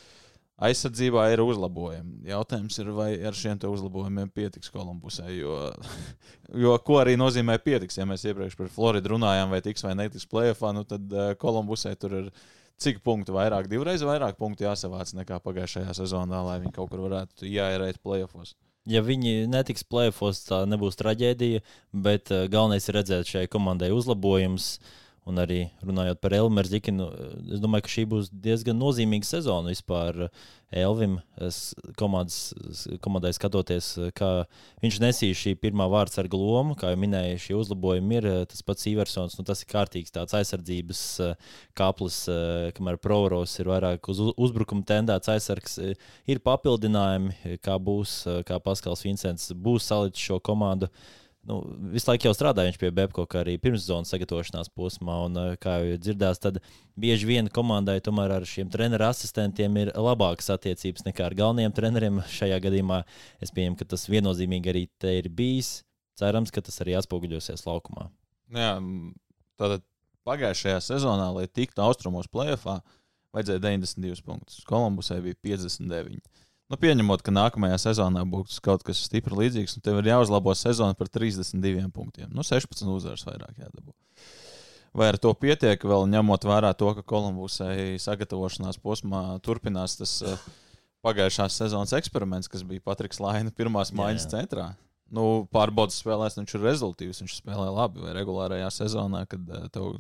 aizsardzībā 0.66 1.25
ir 1.34 1.42
uzlabojumi. 1.44 2.28
Jautājums 2.30 2.78
ir, 2.82 2.92
vai 2.96 3.10
ar 3.25 3.36
šiem 3.38 3.60
uzlabojumiem 3.70 4.30
pietiks 4.36 4.72
Kolumbusai. 4.74 5.32
Jo, 5.39 5.58
jo 6.66 6.75
ko 6.86 7.00
arī 7.01 7.16
nozīmē 7.20 7.58
pietiks, 7.63 8.00
ja 8.00 8.08
mēs 8.10 8.25
iepriekš 8.28 8.58
par 8.60 8.72
Floridu 8.74 9.16
runājām, 9.16 9.51
vai 9.54 9.62
tiks 9.66 9.86
vai 9.86 9.96
netiks 10.00 10.28
plēsoņā, 10.30 10.74
nu 10.75 10.86
tad 10.88 11.16
uh, 11.16 11.34
Kolumbusai 11.39 11.96
tur 12.00 12.18
ir 12.22 12.32
cik 12.80 13.01
punktu 13.04 13.36
vairāk, 13.36 13.68
divreiz 13.72 14.04
vairāk 14.08 14.39
punktu 14.39 14.68
jāsavāc 14.68 15.12
nekā 15.18 15.42
pagājušajā 15.44 15.98
sezonā, 15.98 16.39
lai 16.48 16.62
viņi 16.63 16.75
kaut 16.75 16.92
kur 16.94 17.04
varētu 17.10 17.48
ieērēt 17.50 18.00
plēsoņos. 18.04 18.56
Ja 18.89 19.04
viņi 19.06 19.50
netiks 19.51 19.84
plēsoņos, 19.88 20.46
tā 20.48 20.63
nebūs 20.70 21.00
traģēdija, 21.00 21.63
bet 22.08 22.34
uh, 22.36 22.48
galvenais 22.51 22.88
ir 22.88 23.00
redzēt 23.00 23.36
šai 23.36 23.46
komandai 23.51 23.94
uzlabojumus. 23.96 24.74
Uh, 24.80 24.98
Un 25.29 25.38
arī 25.38 25.59
runājot 25.86 26.17
par 26.24 26.33
Elmēru 26.33 26.71
Zikinu, 26.71 27.05
es 27.53 27.62
domāju, 27.62 27.86
ka 27.86 27.91
šī 27.93 28.05
būs 28.09 28.31
diezgan 28.33 28.79
nozīmīga 28.81 29.27
sezona 29.27 29.69
vispār 29.69 30.29
Elvim. 30.74 31.19
Komandas, 31.98 32.53
komandai 33.03 33.31
skatoties, 33.38 33.91
kā 34.17 34.29
viņš 34.81 34.98
nesīs 35.03 35.38
šī 35.38 35.53
pirmā 35.62 35.86
vārdsarga 35.91 36.38
lomu, 36.38 36.77
kā 36.79 36.93
jau 36.93 37.00
minēju, 37.01 37.41
šie 37.45 37.55
uzlabojumi 37.59 38.19
ir 38.19 38.27
tas 38.50 38.65
pats 38.65 38.89
Iversons. 38.89 39.38
Nu, 39.38 39.45
tas 39.45 39.62
ir 39.62 39.69
kārtīgs 39.69 40.13
tāds 40.15 40.33
aizsardzības 40.39 41.05
kaplis, 41.77 42.24
kamēr 42.77 43.00
Provoros 43.01 43.53
ir 43.62 43.69
vairāk 43.69 44.09
uz 44.09 44.24
uzbrukuma 44.33 44.86
tendēts 44.89 45.29
aizsargs. 45.36 45.79
Ir 46.29 46.41
papildinājumi, 46.45 47.57
kā 47.65 47.77
būs, 47.77 48.21
kā 48.50 48.62
Paskals 48.65 49.05
Vincents 49.05 49.51
būs 49.53 49.89
salicis 49.89 50.29
šo 50.31 50.41
komandu 50.41 50.89
nu, 51.50 51.58
visu 51.94 52.12
laiku 52.12 52.29
jau 52.29 52.34
strādāja 52.36 52.75
pie 52.79 52.91
Bebkoka 52.96 53.41
arī 53.41 53.56
pirmszonas 53.62 54.12
sagatavošanās 54.13 54.70
posmā. 54.77 55.18
Un, 55.25 55.38
eh, 55.41 55.58
kā 55.62 55.79
jau 55.82 55.98
dzirdējās, 56.06 56.41
tad 56.44 56.62
bieži 57.00 57.27
vien 57.29 57.50
komandai 57.50 57.98
tomēr 58.06 58.36
ar 58.38 58.48
šiem 58.48 58.70
treneru 58.72 59.08
asistentiem 59.10 59.77
ir 59.82 59.91
labākas 59.96 60.51
attiecības 60.56 61.08
nekā 61.10 61.25
ar 61.25 61.38
galvenajiem 61.41 61.75
treneriem. 61.75 62.22
Šajā 62.39 62.62
gadījumā 62.63 63.03
es 63.41 63.51
pieņemu, 63.56 63.79
ka 63.79 63.89
tas 63.96 64.08
viennozīmīgi 64.12 64.74
arī 64.74 64.88
te 65.01 65.18
ir 65.20 65.29
bijis. 65.29 65.84
Cerams, 66.20 66.51
ka 66.51 66.62
tas 66.62 66.77
arī 66.84 66.98
atspoguļosies 67.00 67.65
laukumā. 67.65 68.10
Jā, 68.56 68.74
tātad 69.60 69.86
pagājušajā 70.27 70.79
sezonā, 70.84 71.29
lai 71.36 71.48
tiktu 71.48 71.82
austrumos 71.86 72.27
plēsoņā, 72.32 72.82
vajadzēja 73.36 73.62
92 73.63 74.25
punktus. 74.25 74.62
Kolumbusai 74.68 75.22
bija 75.24 75.38
59. 75.46 76.20
Nu, 76.69 76.77
pieņemot, 76.77 77.23
ka 77.25 77.33
nākamajā 77.33 77.79
sezonā 77.81 78.21
būs 78.29 78.59
kaut 78.61 78.83
kas 78.85 78.99
stipri 79.07 79.33
līdzīgs, 79.39 79.73
un 79.79 79.83
tev 79.85 80.03
ir 80.03 80.11
jāuzlabo 80.11 80.53
sezona 80.53 80.93
par 80.97 81.09
32 81.09 81.88
punktiem. 81.95 82.29
Nu, 82.29 82.45
16 82.45 82.85
uzvaras 82.93 83.25
vairāk 83.25 83.57
jādabū. 83.57 83.95
Vai 84.93 85.07
ar 85.09 85.17
to 85.21 85.31
pietiek, 85.38 85.81
vēl 85.81 86.05
ņemot 86.09 86.45
vērā 86.45 86.69
to, 86.77 86.91
ka 86.97 87.05
Kolumbusai 87.09 87.97
sagatavošanās 88.01 88.77
posmā 88.81 89.23
turpinās 89.45 89.97
tas 89.97 90.13
uh, 90.25 90.45
pagājušās 91.05 91.57
sezonas 91.57 91.93
eksperiments, 91.97 92.49
kas 92.49 92.65
bija 92.65 92.85
Patriks 92.85 93.21
Laina 93.21 93.53
pirmās 93.53 93.93
mājas 93.95 94.29
centrā? 94.29 94.71
Nu, 95.09 95.47
pārbaudas 95.49 95.97
spēlēs 96.03 96.38
viņš 96.38 96.53
ir 96.53 96.65
rezultātīvs, 96.67 97.23
viņš 97.23 97.39
spēlē 97.41 97.69
labi 97.73 98.05
vai 98.05 98.13
regulārajā 98.17 98.69
sezonā, 98.77 99.23
kad 99.29 99.49
uh, 99.49 99.65
tev, 99.73 99.95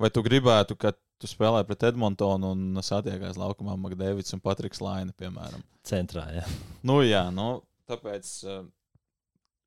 vai 0.00 0.12
tu 0.12 0.24
gribētu, 0.24 0.80
ka 0.80 0.96
tu 1.22 1.30
spēlē 1.30 1.62
pret 1.68 1.88
Edmontonu 1.90 2.52
un 2.54 2.80
satiekās 2.84 3.38
laukumā 3.40 3.76
Makdēvits 3.80 4.36
un 4.36 4.42
Patriks 4.44 4.82
Laina, 4.84 5.14
piemēram. 5.16 5.64
Centrā, 5.86 6.26
jā. 6.34 6.44
Nu, 6.86 7.00
jā, 7.06 7.26
nu, 7.34 7.60
tāpēc 7.90 8.32
uh, 8.46 8.64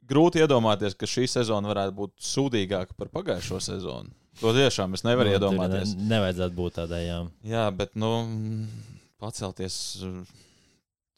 grūti 0.09 0.43
iedomāties, 0.43 0.97
ka 0.97 1.09
šī 1.09 1.27
sezona 1.31 1.71
varētu 1.71 1.95
būt 1.97 2.15
sūdīgāka 2.31 2.97
par 2.97 3.11
pagājušo 3.13 3.61
sezonu. 3.63 4.13
To 4.39 4.53
tiešām 4.55 4.93
es 4.95 5.03
nevaru 5.03 5.31
nu, 5.31 5.35
iedomāties. 5.35 5.95
Ne, 5.97 6.07
nevajadzētu 6.13 6.55
būt 6.55 6.77
tādai, 6.79 7.01
jā. 7.07 7.19
Jā, 7.49 7.65
bet, 7.75 7.97
nu, 7.99 8.11
pacelties 9.19 9.75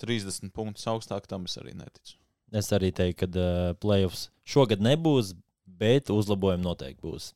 30 0.01 0.53
punktus 0.55 0.87
augstāk, 0.89 1.27
tam 1.29 1.45
es 1.49 1.57
arī 1.61 1.75
neticu. 1.77 2.17
Es 2.51 2.71
arī 2.75 2.89
teiktu, 2.95 3.27
ka 3.27 3.29
uh, 3.31 3.73
playoffs 3.79 4.29
šogad 4.47 4.81
nebūs, 4.83 5.35
bet 5.81 6.11
uzlabojumi 6.13 6.65
noteikti 6.65 7.05
būs. 7.05 7.31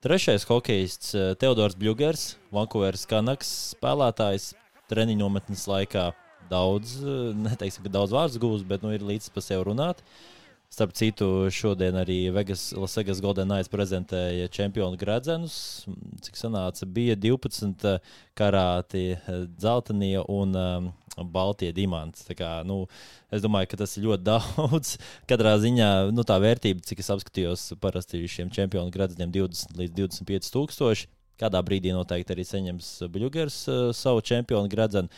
Trešais 0.00 0.46
hokejists 0.48 1.10
Teodors 1.36 1.74
Bļūgers, 1.76 2.22
Vankūveras 2.56 3.02
Kanaks 3.04 3.50
spēlētājs 3.74 4.54
treniņu 4.88 5.20
nometnes 5.20 5.66
laikā 5.68 6.06
daudz, 6.48 6.94
neteiksim, 7.36 7.84
ka 7.84 7.92
daudz 7.98 8.14
vārdu 8.16 8.40
gūs, 8.40 8.62
bet 8.64 8.80
nu, 8.80 8.94
ir 8.96 9.04
līdz 9.04 9.28
pa 9.34 9.42
sevi 9.44 9.66
runāt. 9.68 10.00
Starp 10.70 10.92
citu, 10.94 11.26
šodien 11.50 11.96
arī 11.98 12.28
Vegas, 12.30 12.68
Lasegas 12.78 13.18
Golden 13.18 13.48
Knights 13.50 13.72
prezentēja 13.72 14.46
čempionu 14.54 14.94
gradzenus. 15.00 15.56
Cik 16.22 16.38
sanāca, 16.38 16.86
bija 16.86 17.16
12 17.18 17.96
karāti 18.38 19.16
dzeltenie 19.58 20.22
un 20.30 20.54
um, 20.54 20.86
baltie 21.34 21.72
diamanti. 21.74 22.22
Kā, 22.38 22.60
nu, 22.62 22.84
es 23.34 23.42
domāju, 23.42 23.72
ka 23.72 23.80
tas 23.82 23.96
ir 23.98 24.06
ļoti 24.06 24.28
daudz. 24.30 24.94
Katrā 25.26 25.56
ziņā 25.58 25.90
nu, 26.14 26.22
tā 26.22 26.38
vērtība, 26.38 26.86
cik 26.86 27.02
es 27.02 27.10
apskatījos, 27.16 27.72
parasti 27.82 28.22
šiem 28.30 28.54
čempionu 28.54 28.94
gradzeniem 28.94 29.34
20 29.40 29.74
līdz 29.74 29.98
25 30.04 30.54
tūkstoši. 30.54 31.10
Kādā 31.40 31.64
brīdī 31.64 31.90
noteikti 31.96 32.34
arī 32.36 32.44
saņems 32.46 32.92
Bluegers 33.10 33.62
uh, 33.66 33.90
savu 33.96 34.22
čempionu 34.22 34.70
gradzenu. 34.70 35.10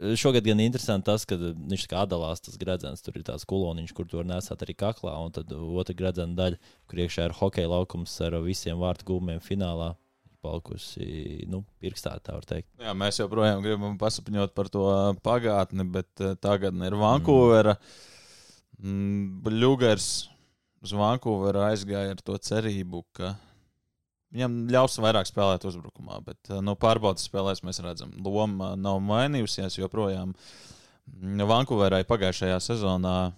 Šogad 0.00 0.46
gan 0.46 0.60
interesanti 0.64 1.04
tas, 1.10 1.26
ka 1.28 1.36
viņš 1.36 1.82
kā 1.90 2.04
atdalās 2.06 2.40
tas 2.40 2.56
gredzens. 2.60 3.02
Tur 3.04 3.18
ir 3.20 3.24
tāds 3.26 3.44
kuloniņš, 3.48 3.92
kur 3.96 4.06
tur 4.08 4.24
nesat 4.24 4.62
arī 4.64 4.76
kaklā, 4.80 5.12
un 5.20 5.34
tad 5.36 5.52
otra 5.52 5.96
gredzena 5.96 6.36
daļa, 6.38 6.60
kur 6.88 7.02
iekšā 7.04 7.26
ir 7.28 7.36
hokeja 7.36 7.68
laukums 7.68 8.14
ar 8.24 8.38
visiem 8.44 8.80
vārtu 8.80 9.10
gūmiem 9.12 9.42
finālā. 9.44 9.92
Palikusi 10.40 11.44
nu, 11.52 11.58
pirkstā, 11.84 12.14
tā 12.24 12.32
var 12.32 12.46
teikt. 12.48 12.70
Jā, 12.80 12.94
mēs 12.96 13.18
joprojām 13.20 13.60
gribam 13.60 13.98
pasapņot 14.00 14.54
par 14.56 14.70
to 14.72 14.86
pagātni, 15.20 15.84
bet 15.84 16.22
uh, 16.24 16.32
tagad 16.40 16.80
ir 16.86 16.96
Vankūvera. 16.96 17.74
Mm. 18.80 19.42
Bluegers 19.44 20.08
uz 20.80 20.96
Vankūveru 20.96 21.60
aizgāja 21.66 22.14
ar 22.14 22.24
to 22.24 22.38
cerību, 22.40 23.04
ka 23.12 23.34
Viņam 24.30 24.56
ļaus 24.70 24.98
vairāk 25.02 25.26
spēlēt 25.26 25.64
uzbrukumā, 25.66 26.20
bet 26.22 26.52
no 26.52 26.60
nu, 26.62 26.76
pārbaudas 26.78 27.26
spēlēs 27.26 27.64
mēs 27.66 27.82
redzam, 27.82 28.12
loma 28.22 28.76
nav 28.78 29.00
mainījusies. 29.02 29.80
joprojām 29.80 30.36
Vankūverai 31.50 32.04
pagājušajā 32.06 32.60
sezonā 32.62 33.32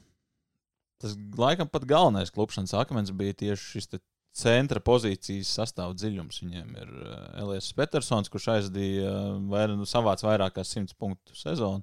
tas 1.00 1.16
laikam 1.38 1.70
pat 1.72 1.86
galvenais 1.88 2.30
klupšanas 2.30 2.74
akmens 2.78 3.10
bija 3.16 3.38
tieši 3.40 3.70
šis 3.72 3.88
centra 4.36 4.80
pozīcijas 4.84 5.50
sastāvdaļas 5.56 6.00
dziļums. 6.00 6.40
Viņiem 6.44 6.76
ir 6.84 6.92
Elijas 7.40 7.72
Petersons, 7.76 8.30
kurš 8.32 8.50
aizdīja 8.58 9.12
vair, 9.48 9.72
nu, 9.76 9.88
savāc 9.88 10.22
vairāk 10.24 10.58
kā 10.58 10.64
100 10.64 10.96
punktu 11.00 11.36
sezonu. 11.36 11.82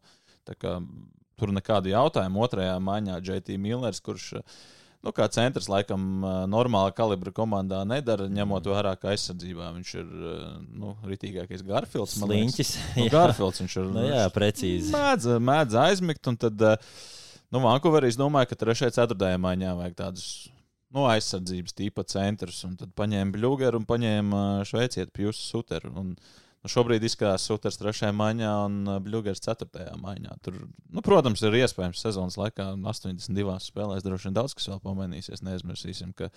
Tur 1.39 1.53
nekādu 1.55 1.91
jautājumu. 1.91 2.41
Otrajā 2.45 2.77
maiņā 2.83 3.19
JT 3.25 3.57
Millers, 3.61 4.01
kurš 4.05 4.31
uh, 4.39 4.57
nu, 5.05 5.13
kā 5.15 5.27
centrs 5.31 5.69
laikam 5.71 6.03
normāla 6.51 6.91
kalibra 6.95 7.31
komandā 7.35 7.81
nedara, 7.87 8.27
ņemot 8.31 8.67
vērā, 8.71 8.95
ka 8.99 9.13
aizsardzībā 9.13 9.71
viņš 9.77 9.93
ir 10.01 10.11
nu, 10.81 10.93
ritīgākais 11.07 11.63
Garfields. 11.67 12.17
Sliņķis. 12.19 12.73
Nu, 12.97 13.07
Garfields 13.15 13.63
viņš 13.63 13.77
ir. 13.79 13.89
Nu, 13.95 14.05
jā, 14.09 14.25
precīzi. 14.35 14.93
Mēdz, 14.95 15.31
mēdz 15.51 15.79
aizmigt, 15.85 16.31
un 16.31 16.39
tad, 16.39 16.67
nu, 17.49 17.63
Vankūverī 17.65 18.11
es 18.11 18.19
domāju, 18.19 18.51
ka 18.51 18.59
3. 18.65 18.89
4. 18.99 19.33
maiņā 19.47 19.75
vajag 19.83 19.97
tādus. 20.03 20.29
Nu, 20.89 21.03
aizsardzības 21.05 21.75
tīpa 21.77 22.01
centrs, 22.09 22.63
un 22.65 22.73
tad 22.79 22.95
paņēma 22.97 23.35
Bluegeru 23.35 23.77
un 23.77 23.83
paņēma 23.85 24.39
Šveicieti 24.65 25.13
Pjūsu 25.13 25.43
Suteru. 25.51 25.91
Un, 26.01 26.15
uh, 26.15 26.48
Nu, 26.59 26.67
šobrīd 26.67 27.03
izskatās 27.07 27.45
Suters 27.47 27.77
3. 27.79 28.09
maiņā 28.19 28.51
un 28.65 28.73
uh, 28.83 28.97
Bluegers 29.03 29.39
4. 29.45 29.85
maiņā. 29.95 30.33
Tur, 30.43 30.57
nu, 30.91 31.03
protams, 31.05 31.39
ir 31.47 31.55
iespējams 31.61 32.01
sezonas 32.03 32.35
laikā 32.39 32.73
82 32.75 33.55
spēlēs 33.63 34.03
droši 34.03 34.27
vien 34.27 34.35
daudz 34.35 34.57
kas 34.57 34.67
vēl 34.67 34.81
pamainīsies. 34.83 35.43
Neaizmirsīsim, 35.47 36.11
ka 36.19 36.27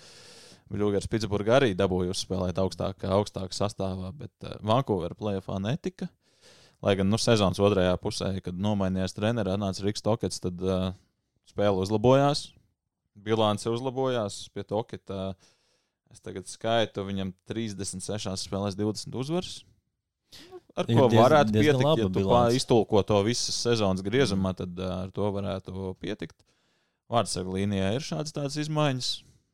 Bluegers 0.71 1.11
Pitsburgā 1.11 1.57
arī 1.59 1.73
dabūja 1.79 2.15
uzspēlēt 2.15 2.61
augstākā, 2.63 3.11
augstākā 3.17 3.57
sastāvā, 3.57 4.13
bet 4.21 4.47
uh, 4.47 4.55
Vankūvera 4.63 5.19
plēsoņā 5.19 5.65
netika. 5.65 6.07
Lai 6.83 6.95
gan 6.99 7.11
nu, 7.11 7.19
sezonas 7.19 7.59
otrajā 7.63 7.99
pusē, 8.03 8.31
kad 8.47 8.63
nomainījās 8.63 9.19
treneris, 9.19 9.59
nāca 9.59 9.89
Riks 9.89 10.07
Tokets, 10.07 10.39
tad 10.43 10.63
uh, 10.63 10.93
spēle 11.51 11.83
uzlabojās, 11.83 12.45
bilance 13.19 13.75
uzlabojās 13.75 14.39
pie 14.55 14.67
Toketa. 14.71 15.33
Es 16.15 16.23
tagad 16.23 16.47
skaitu, 16.47 17.09
viņam 17.11 17.35
36 17.51 18.39
spēlēs 18.47 18.79
20 18.79 19.19
uzvaras 19.19 19.63
ar 20.79 20.89
ko 20.89 21.09
diez, 21.11 21.19
varētu 21.19 21.55
pietikt. 21.57 21.85
Ja 22.01 22.09
tu 22.09 22.57
iztulko 22.57 23.03
to 23.07 23.21
visas 23.27 23.59
sezonas 23.65 24.05
griezumā, 24.05 24.55
tad 24.59 24.79
ar 24.87 25.13
to 25.15 25.29
varētu 25.35 25.93
pietikt. 26.03 26.39
Vārdsargu 27.13 27.59
līnijā 27.59 27.93
ir 27.97 28.05
šādas 28.07 28.35
tādas 28.35 28.57
izmaiņas. 28.63 29.11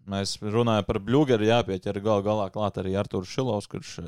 Mēs 0.09 0.37
runājam 0.41 0.87
par 0.89 1.01
Bluegeru, 1.05 1.49
jāpieķer 1.49 1.99
gal 2.05 2.23
galā 2.25 2.47
klāt 2.55 2.79
arī 2.81 2.95
Arthurs 2.97 3.29
Šilovs, 3.33 3.69
kurš 3.69 3.99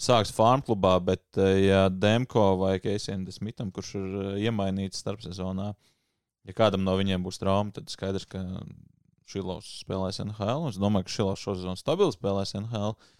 sāks 0.00 0.32
farm 0.34 0.64
klubā, 0.66 0.96
bet 1.04 1.38
ja 1.38 1.84
Demko 1.92 2.54
vai 2.58 2.78
Keisiem 2.82 3.22
Desmitam, 3.26 3.70
kurš 3.70 3.94
ir 4.00 4.16
iemainīts 4.48 5.04
starpsezonā, 5.04 5.68
ja 6.48 6.56
kādam 6.56 6.82
no 6.86 6.96
viņiem 6.98 7.22
būs 7.22 7.38
trauma, 7.42 7.70
tad 7.76 7.92
skaidrs, 7.92 8.26
ka 8.26 8.42
Šilovs 9.30 9.84
spēlēs 9.84 10.18
NHL. 10.24 10.66
Es 10.72 10.80
domāju, 10.80 11.06
ka 11.06 11.14
Šilovs 11.14 11.44
šo 11.44 11.54
sezonu 11.54 11.78
stabili 11.78 12.16
spēlēs 12.16 12.56
NHL. 12.58 12.96
Uh, 12.96 13.19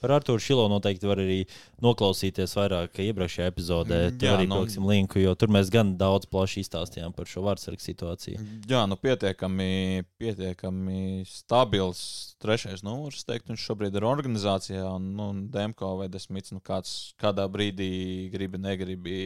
Par 0.00 0.14
Arthuru 0.16 0.40
Šilo 0.40 0.64
noteikti 0.72 1.08
var 1.08 1.20
arī 1.20 1.42
noklausīties 1.84 2.54
vairāk 2.56 3.02
iepriekšējā 3.04 3.48
epizodē. 3.52 3.98
Tur 4.16 4.32
arī 4.32 4.46
nu, 4.48 4.62
piliksim 4.62 4.86
linku, 4.88 5.20
jo 5.20 5.34
tur 5.36 5.52
mēs 5.52 5.68
gan 5.72 5.92
daudz 6.00 6.28
plaši 6.32 6.64
izstāstījām 6.64 7.12
par 7.16 7.28
šo 7.28 7.44
vārdsargu 7.44 7.84
situāciju. 7.84 8.40
Jā, 8.70 8.86
nu 8.88 8.96
pietiekami, 9.00 10.06
pietiekami 10.20 11.26
stabils 11.28 12.00
trešais 12.40 12.80
numurs. 12.86 13.26
Teikt, 13.28 13.52
viņš 13.52 13.66
šobrīd 13.68 14.00
ir 14.00 14.08
organizācijā, 14.08 14.86
un 14.96 15.12
nu, 15.18 15.28
Demko 15.52 15.92
vai 16.00 16.08
Desmits, 16.12 16.56
nu 16.56 16.64
kāds 16.64 17.12
kādā 17.20 17.44
brīdī 17.52 17.92
gribi, 18.32 18.62
negribi. 18.62 19.20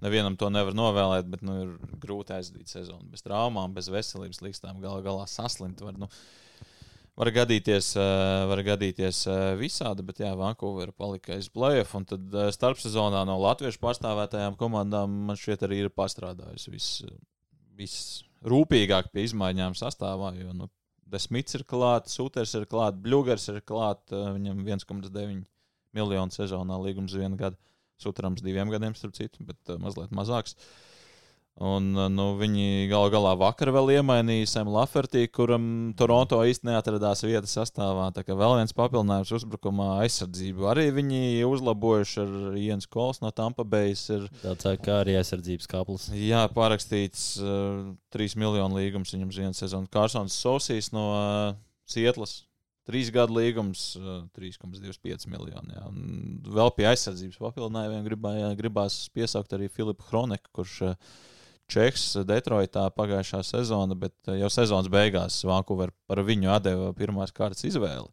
Nevienam 0.00 0.36
to 0.38 0.48
nevar 0.54 0.76
novēlēt, 0.78 1.28
bet 1.28 1.40
nu, 1.44 1.60
ir 1.66 1.96
grūti 2.00 2.32
aizdīt 2.36 2.70
sezonu. 2.70 3.10
Bez 3.12 3.24
traumām, 3.26 3.76
bez 3.76 3.90
veselības 3.92 4.40
līkstām, 4.44 4.78
galā 4.80 5.02
galā 5.04 5.24
saslimt. 5.28 5.82
Var, 5.82 5.98
nu, 5.98 6.08
Var 7.18 7.32
gadīties, 7.34 7.96
eh, 7.98 8.44
var 8.46 8.60
gadīties 8.62 9.24
eh, 9.26 9.40
visādi, 9.58 10.04
bet 10.06 10.20
jā, 10.22 10.30
Vankūvera 10.38 10.94
palika 10.94 11.34
aiz. 11.34 11.48
Un 11.98 12.06
tad 12.06 12.34
eh, 12.34 12.50
starpsezonā 12.54 13.24
no 13.26 13.34
latviešu 13.42 13.80
pārstāvētajām 13.82 14.54
komandām 14.60 15.16
man 15.26 15.38
šķiet 15.38 15.64
arī 15.66 15.80
ir 15.82 15.90
pastrādājusi 15.90 16.74
viss 16.74 17.02
vis 17.78 17.96
pie 19.10 19.24
izmaiņām 19.26 19.74
sastāvā. 19.78 20.30
Jo, 20.38 20.54
nu, 20.54 20.70
Desmits 21.08 21.56
ir 21.58 21.64
klāts, 21.66 22.14
Sūters 22.14 22.54
ir 22.54 22.68
klāts, 22.70 23.00
Bluegers 23.02 23.48
ir 23.50 23.62
klāts. 23.66 24.12
Viņam 24.12 24.62
1,9 24.66 25.42
miljonu 25.96 26.34
sezonā 26.34 26.78
līgums 26.84 27.16
vienu 27.18 27.38
gadu. 27.40 27.58
Sūtrams 27.98 28.44
diviem 28.44 28.70
gadiem, 28.70 28.94
starp 28.94 29.16
citu, 29.18 29.42
bet 29.48 29.72
mazliet 29.82 30.12
mazāks. 30.14 30.54
Uh, 30.54 30.87
Un, 31.58 31.90
uh, 31.96 32.06
nu, 32.06 32.28
viņi 32.38 32.86
galu 32.86 33.10
galā 33.10 33.32
vakar 33.38 33.72
vēl 33.74 33.96
iemainīja 33.96 34.46
Sēmu 34.46 34.76
Lafertī, 34.76 35.24
kuram 35.26 35.90
Toronto 35.98 36.38
īstenībā 36.46 36.76
neatradās 36.76 37.24
vietas 37.26 37.56
sastāvā. 37.56 38.12
Tā 38.14 38.22
kā 38.22 38.36
vēl 38.38 38.60
viens 38.60 38.74
papildinājums 38.78 39.32
uzbrukumā 39.40 39.88
aizsardzību. 40.04 40.68
Arī 40.70 40.86
viņi 40.94 41.22
uzlabojuši 41.48 42.20
ar 42.22 42.58
Jens 42.62 42.86
Kols 42.86 43.18
no 43.24 43.32
Tampa 43.34 43.66
Bay. 43.66 43.96
Ir... 43.98 44.28
Tāds 44.44 44.68
kā 44.84 45.00
arī 45.02 45.16
aizsardzības 45.18 45.66
kāplis. 45.70 46.04
Jā, 46.14 46.44
parakstīts 46.54 47.30
uh, 47.42 47.88
3 48.14 48.36
miljonu 48.38 48.78
līgums 48.78 49.16
viņam 49.16 49.32
uz 49.32 49.40
vienu 49.42 49.58
sezonu. 49.58 49.90
Kārsons 49.90 50.36
Sosīs 50.38 50.92
no 50.94 51.08
uh, 51.16 51.56
Sietlas. 51.90 52.44
Trīs 52.88 53.10
gadu 53.12 53.34
līgums, 53.36 53.82
uh, 53.98 54.22
3,25 54.38 55.26
miljoni. 55.28 55.74
Jā. 55.74 55.88
Un 55.90 56.38
vēl 56.54 56.70
pie 56.76 56.86
aizsardzības 56.88 57.42
papildinājumiem 57.42 58.06
gribā, 58.06 58.36
gribās 58.56 59.02
piesaukt 59.12 59.52
arī 59.58 59.68
Filipu 59.72 60.06
Hroneku, 60.08 60.54
kurš 60.56 60.76
uh, 60.86 61.18
Čehs 61.68 62.16
Detroitā 62.24 62.86
pagājušā 62.96 63.42
sezona, 63.44 63.96
bet 63.98 64.30
jau 64.32 64.48
sezonas 64.52 64.88
beigās 64.92 65.42
Vankūver 65.44 65.92
par 66.08 66.22
viņu 66.24 66.52
atdeva 66.54 66.94
pirmās 66.96 67.34
kārtas 67.36 67.66
izvēli. 67.68 68.08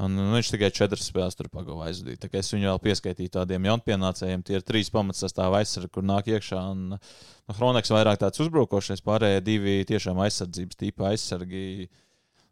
Un, 0.00 0.14
nu, 0.16 0.30
viņš 0.32 0.52
tikai 0.54 0.70
četras 0.72 1.08
spēles 1.10 1.36
tur 1.36 1.50
pagāja 1.52 1.90
aizvadīt. 1.90 2.24
Es 2.38 2.52
viņu 2.54 2.70
vēl 2.70 2.78
pieskaitīju 2.86 3.34
tādiem 3.34 3.66
jaunpienācējiem. 3.68 4.44
Tie 4.46 4.56
ir 4.56 4.64
trīs 4.64 4.88
pamatsastāvā 4.94 5.60
aizsargi, 5.60 5.90
kur 5.92 6.06
nāk 6.06 6.30
iekšā. 6.30 6.60
Un, 6.72 6.94
nu, 6.94 7.56
Hroneks 7.58 7.92
vairāk 7.92 8.22
tāds 8.22 8.40
uzbrukošais, 8.40 9.02
pārējie 9.04 9.42
divi 9.44 9.74
tiešām 9.90 10.22
aizsardzības 10.24 10.80
tipa 10.80 11.10
aizsargi. 11.10 11.64
Uh, 11.90 12.09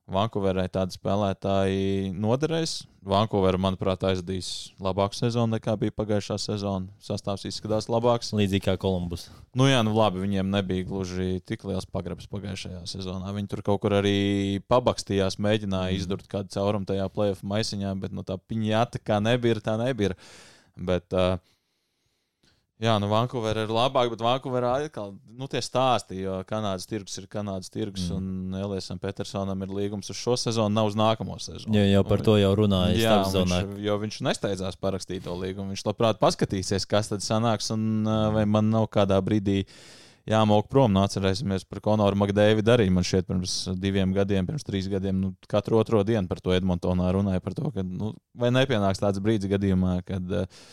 Vankūverai 0.09 0.71
tādi 0.73 0.97
spēlētāji 0.97 2.15
noderēs. 2.17 2.79
Vankūverā, 3.09 3.59
manuprāt, 3.61 4.07
aizdīs 4.09 4.71
labāku 4.81 5.17
sezonu 5.17 5.57
nekā 5.57 5.75
bija 5.81 5.93
pagājušā 5.97 6.39
sezona. 6.41 6.89
Sastāvs 7.05 7.45
izskatās 7.49 7.91
labāks. 7.93 8.33
Līdzīgi 8.37 8.65
kā 8.65 8.75
Kolumbus. 8.81 9.27
Nu, 9.57 9.67
jā, 9.69 9.83
nu 9.85 9.93
labi, 9.97 10.23
viņiem 10.25 10.49
nebija 10.53 10.87
gluži 10.89 11.43
tik 11.49 11.67
liels 11.69 11.89
pagrabs 11.93 12.29
pagājušajā 12.33 12.83
sezonā. 12.89 13.35
Viņi 13.37 13.53
tur 13.53 13.63
kaut 13.67 13.83
kur 13.85 13.99
arī 14.01 14.17
pabakstījās, 14.73 15.37
mēģināja 15.45 15.93
mm. 15.93 16.01
izdurt 16.01 16.29
kādu 16.33 16.57
caurumu 16.57 16.89
tajā 16.89 17.09
playoff 17.13 17.45
maisiņā, 17.45 17.93
bet 18.01 18.17
nu, 18.17 18.25
tā 18.25 18.41
piņāta 18.41 19.05
kā 19.05 19.21
nebija, 19.25 19.61
tā 19.65 19.77
nebija. 19.81 20.17
Bet, 20.89 21.13
uh, 21.13 21.37
Jā, 22.79 22.93
nu, 23.03 23.09
Vankūverā 23.11 23.65
ir 23.67 23.73
labāk, 23.75 24.13
bet 24.13 24.21
Vankūverā 24.23 24.77
atkal 24.85 25.17
nu, 25.35 25.49
tie 25.51 25.59
stāsti, 25.65 26.21
jo 26.23 26.37
Kanādas 26.47 26.87
tirgus 26.87 27.19
ir 27.19 27.27
Kanādas 27.31 27.73
tirgus, 27.75 28.05
mm. 28.07 28.19
un 28.21 28.61
Eliasam 28.61 29.01
Petersonam 29.03 29.65
ir 29.67 29.73
līgums 29.75 30.13
uz 30.13 30.21
šo 30.21 30.37
sezonu, 30.39 30.71
nav 30.77 30.93
uz 30.93 30.99
nākamo 30.99 31.41
sezonu. 31.43 31.75
Jā, 31.75 31.89
jau 31.91 32.05
par 32.07 32.23
to 32.23 32.37
jau 32.39 32.53
runāja. 32.61 32.95
Jā, 32.95 33.17
viņš, 33.35 33.83
jo 33.83 33.99
viņš 34.05 34.21
nesteidzās 34.29 34.79
parakstīt 34.79 35.27
to 35.27 35.35
līgumu. 35.35 35.75
Viņš 35.75 35.87
labprāt 35.91 36.23
paskatīsies, 36.23 36.87
kas 36.87 37.11
tad 37.11 37.27
sanāks, 37.27 37.73
un 37.75 38.07
vai 38.37 38.47
man 38.47 38.71
nav 38.71 38.87
kādā 38.95 39.19
brīdī 39.27 39.65
jāmok 40.31 40.71
prom. 40.71 40.95
Nu, 40.95 41.03
atcerēsimies 41.03 41.67
par 41.67 41.83
Konoru 41.83 42.23
Makdēvidu 42.23 42.77
arī. 42.77 42.89
Man 42.95 43.07
šķiet, 43.07 43.27
pirms 43.27 43.61
diviem 43.83 44.15
gadiem, 44.15 44.47
pirms 44.47 44.67
trīs 44.67 44.87
gadiem, 44.93 45.19
nu, 45.19 45.35
katru 45.51 45.81
otro 45.83 46.07
dienu 46.07 46.31
par 46.31 46.39
to 46.45 46.55
Edmontonā 46.55 47.11
runāja. 47.17 47.43
Par 47.43 47.59
to, 47.59 47.73
ka, 47.75 47.83
nu, 47.83 48.15
vai 48.39 48.55
nepienāks 48.55 49.03
tāds 49.03 49.23
brīdis 49.25 49.51
gadījumā, 49.51 49.99
kad 50.07 50.39
uh, 50.45 50.69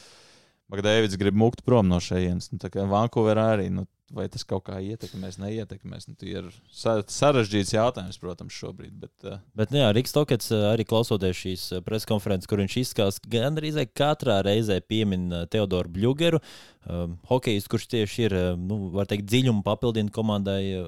Makdēvids 0.74 1.17
grib 1.22 1.38
mukt 1.38 1.62
prom 1.65 1.89
no 1.89 2.00
šejienes. 2.01 2.50
Nu, 2.51 2.60
Vankūverā 2.91 3.50
arī. 3.57 3.67
Nu, 3.74 3.86
vai 4.13 4.27
tas 4.29 4.45
kaut 4.47 4.67
kā 4.67 4.77
ietekmēs, 4.83 5.39
neietekmēs. 5.41 6.07
Nu, 6.09 6.15
ir 6.27 6.50
sarežģīts 6.69 7.74
jautājums, 7.74 8.19
protams, 8.21 8.53
šobrīd. 8.53 8.93
Bet, 9.01 9.13
uh... 9.25 9.39
bet 9.57 9.74
nu, 9.74 9.81
jā, 9.81 9.89
Riks 9.95 10.13
Tokets 10.15 10.51
arī 10.53 10.85
klausoties 10.88 11.41
šīs 11.41 11.65
preskonferences, 11.88 12.50
kur 12.50 12.62
viņš 12.62 12.77
izskatās, 12.83 13.19
gandrīz 13.31 13.79
katrā 13.97 14.41
reizē 14.45 14.79
piemin 14.85 15.29
Teodoru 15.51 15.93
Bļūgeru. 15.95 16.41
Um, 16.85 17.15
hokejs, 17.25 17.65
kurš 17.65 17.88
tieši 17.89 18.27
ir 18.27 18.33
nu, 18.62 18.77
teikt, 19.09 19.25
dziļumu 19.25 19.63
papildina 19.65 20.12
komandai, 20.13 20.83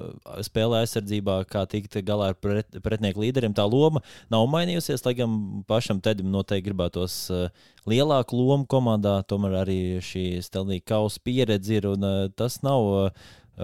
spēlē 0.46 0.84
aizsardzībā, 0.84 1.40
kā 1.50 1.64
tikt 1.66 1.96
galā 2.06 2.28
ar 2.30 2.36
pret, 2.38 2.78
pretinieku 2.84 3.24
līderiem. 3.24 3.56
Tā 3.56 3.64
loma 3.66 4.04
nav 4.30 4.46
mainījusies, 4.52 5.02
lai 5.02 5.16
gan 5.18 5.34
pašam 5.66 5.98
Tedim 6.04 6.30
noteikti 6.30 6.68
gribētos 6.68 7.16
uh, 7.34 7.50
lielāku 7.90 8.38
lomu 8.38 8.68
komandā. 8.70 9.16
Tomēr 9.26 9.58
arī 9.64 9.80
šī 10.04 10.38
Stelnija 10.46 10.86
kausa 10.86 11.18
pieredze 11.26 11.80
ir 11.80 11.90
un 11.90 12.06
uh, 12.06 12.20
tas 12.30 12.60
nav 12.62 13.07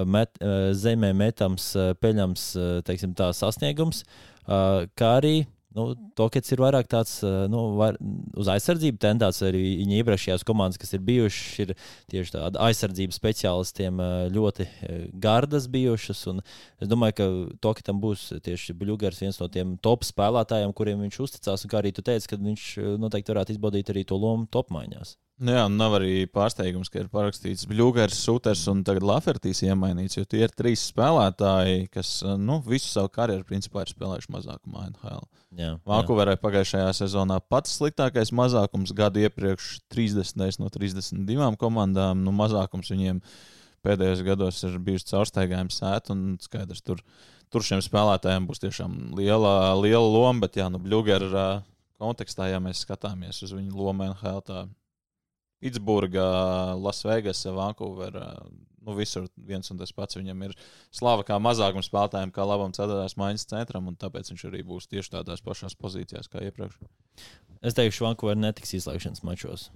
met, 0.04 0.38
zemē 0.74 1.12
metams, 1.16 1.72
peļams 2.02 2.46
teiksim, 2.86 3.14
tā, 3.18 3.30
sasniegums, 3.36 4.02
kā 4.44 5.10
arī 5.20 5.36
Nu, 5.74 5.88
Tokets 6.14 6.52
ir 6.54 6.60
vairāk 6.62 6.86
tāds 6.86 7.16
nu, 7.50 7.60
var, 7.80 7.96
uz 8.38 8.46
aizsardzību 8.52 9.00
tendēts. 9.02 9.40
Arī 9.42 9.62
viņa 9.80 9.96
iepriekšējās 9.98 10.46
komandas, 10.46 10.78
kas 10.78 10.94
ir 10.94 11.02
bijušas, 11.02 11.56
ir 11.64 11.72
tieši 12.12 12.34
tāda 12.36 12.62
aizsardzības 12.68 13.18
speciālistiem 13.18 13.98
ļoti 14.36 14.68
gardas 15.24 15.66
bijušas. 15.72 16.22
Es 16.78 16.90
domāju, 16.90 17.16
ka 17.18 17.28
Toketam 17.66 17.98
būs 18.02 18.28
tieši 18.46 18.76
Bluegers 18.78 19.18
viens 19.24 19.40
no 19.42 19.50
tiem 19.50 19.74
top 19.82 20.06
spēlētājiem, 20.06 20.76
kuriem 20.78 21.02
viņš 21.08 21.20
uzticās. 21.26 21.66
Kā 21.66 21.82
arī 21.82 21.90
tu 21.96 22.06
teici, 22.06 22.30
ka 22.30 22.38
viņš 22.38 22.70
noteikti 23.02 23.34
varētu 23.34 23.56
izbaudīt 23.56 23.90
arī 23.90 24.06
to 24.06 24.20
lomu 24.20 24.46
topmaiņās. 24.54 25.16
Nu 25.42 25.50
jā, 25.50 25.64
nav 25.66 25.96
arī 25.96 26.28
pārsteigums, 26.30 26.86
ka 26.92 27.00
ir 27.00 27.08
parakstīts 27.10 27.66
Bluegers, 27.66 28.20
Suters 28.22 28.60
un 28.70 28.84
tagad 28.86 29.02
Lafertīs 29.02 29.64
iemainīts, 29.66 30.14
jo 30.14 30.22
tie 30.30 30.44
ir 30.46 30.52
trīs 30.54 30.84
spēlētāji, 30.92 31.88
kas 31.90 32.20
nu, 32.38 32.60
visu 32.62 32.86
savu 32.92 33.10
karjeru 33.16 33.42
principā 33.48 33.82
ir 33.82 33.90
spēlējuši 33.90 34.30
mazākumā 34.30 34.84
NHL. 34.92 35.26
Vankuverai 35.90 36.36
pagājušajā 36.38 36.92
sezonā 37.00 37.40
pats 37.50 37.74
sliktākais 37.80 38.30
mazākums 38.30 38.94
gadu 38.94 39.24
iepriekš 39.24 39.72
30 39.90 40.62
no 40.62 40.70
32 40.70 41.50
komandām. 41.58 42.22
Nu, 42.22 42.30
mazākums 42.34 42.94
viņiem 42.94 43.18
pēdējos 43.84 44.22
gados 44.26 44.62
ir 44.70 44.78
bijusi 44.86 45.10
caurstaigājuma 45.10 45.74
sēta 45.74 46.14
un 46.14 46.38
skaidrs, 46.46 46.84
tur, 46.86 47.02
tur 47.50 47.66
šiem 47.66 47.82
spēlētājiem 47.82 48.46
būs 48.46 48.62
tiešām 48.62 48.96
liela, 49.18 49.74
liela 49.82 50.06
loma, 50.06 50.46
bet 50.46 50.62
jā, 50.62 50.70
nu, 50.70 50.78
Bluegera 50.78 51.58
kontekstā, 51.98 52.52
ja 52.54 52.62
mēs 52.62 52.86
skatāmies 52.86 53.42
uz 53.42 53.50
viņu 53.54 53.74
lomu 53.74 54.06
NHL. 54.08 54.40
Tā, 54.46 54.64
Pitsburgā, 55.62 56.28
Lasvegasā, 56.80 57.52
Vankūverā. 57.56 58.28
Nu, 58.84 58.92
visur 58.98 59.30
viens 59.48 59.70
un 59.72 59.78
tas 59.80 59.94
pats. 59.96 60.18
Viņam 60.18 60.42
ir 60.44 60.56
slava 60.92 61.24
kā 61.24 61.38
mazākam 61.40 61.84
spēlētājam, 61.84 62.34
kā 62.34 62.44
labam 62.44 62.74
ceturtās 62.76 63.16
maiņas 63.20 63.48
centram, 63.48 63.88
un 63.88 63.96
tāpēc 63.96 64.28
viņš 64.32 64.44
arī 64.50 64.60
būs 64.66 64.90
tieši 64.92 65.14
tādās 65.16 65.44
pašās 65.44 65.78
pozīcijās 65.80 66.28
kā 66.28 66.44
iepriekš. 66.44 66.82
Es 67.64 67.78
teikšu, 67.78 68.04
Vankūverā 68.04 68.36
netiks 68.42 68.76
izslēgšanas 68.76 69.24
mačos. 69.24 69.70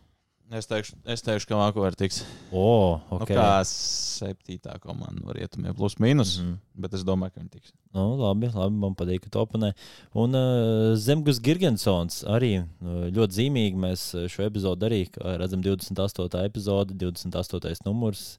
Es 0.48 0.64
teikšu, 0.64 0.94
es 1.12 1.20
teikšu 1.20 1.50
ka 1.50 1.56
Vankūverā 1.60 1.96
tiks. 2.00 2.22
O, 2.48 2.96
nu, 2.96 3.18
okay. 3.18 3.36
nu, 3.36 3.40
kā 3.42 3.48
septītā 3.68 4.78
komanda 4.80 5.26
var 5.28 5.36
ietumēt, 5.42 5.76
plus 5.76 5.98
mīnus. 6.00 6.38
Mm 6.38 6.46
-hmm. 6.46 6.56
Bet 6.84 6.94
es 6.96 7.04
domāju, 7.04 7.34
ka 7.34 7.40
viņi 7.40 7.50
tiks. 7.52 7.72
Nu, 7.92 8.16
labi, 8.16 8.48
labi, 8.54 8.76
man 8.80 8.94
patīk, 8.96 9.26
ka 9.26 9.30
topanē. 9.34 9.74
Un 10.14 10.34
uh, 10.34 10.96
Zemgus 10.96 11.40
Girgensons 11.40 12.24
arī 12.24 12.62
uh, 12.62 13.10
ļoti 13.12 13.38
zīmīgi. 13.40 13.76
Mēs 13.76 14.28
šo 14.28 14.42
epizodu 14.42 14.86
arī 14.86 15.04
redzam 15.36 15.60
28. 15.60 16.44
epizode, 16.44 16.94
28. 16.94 17.84
numurs. 17.84 18.38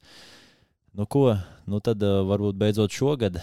Nu, 0.94 1.06
ko? 1.06 1.38
Nu, 1.68 1.80
tad 1.80 2.02
uh, 2.02 2.26
varbūt 2.26 2.58
beidzot 2.58 2.92
šogad 2.92 3.38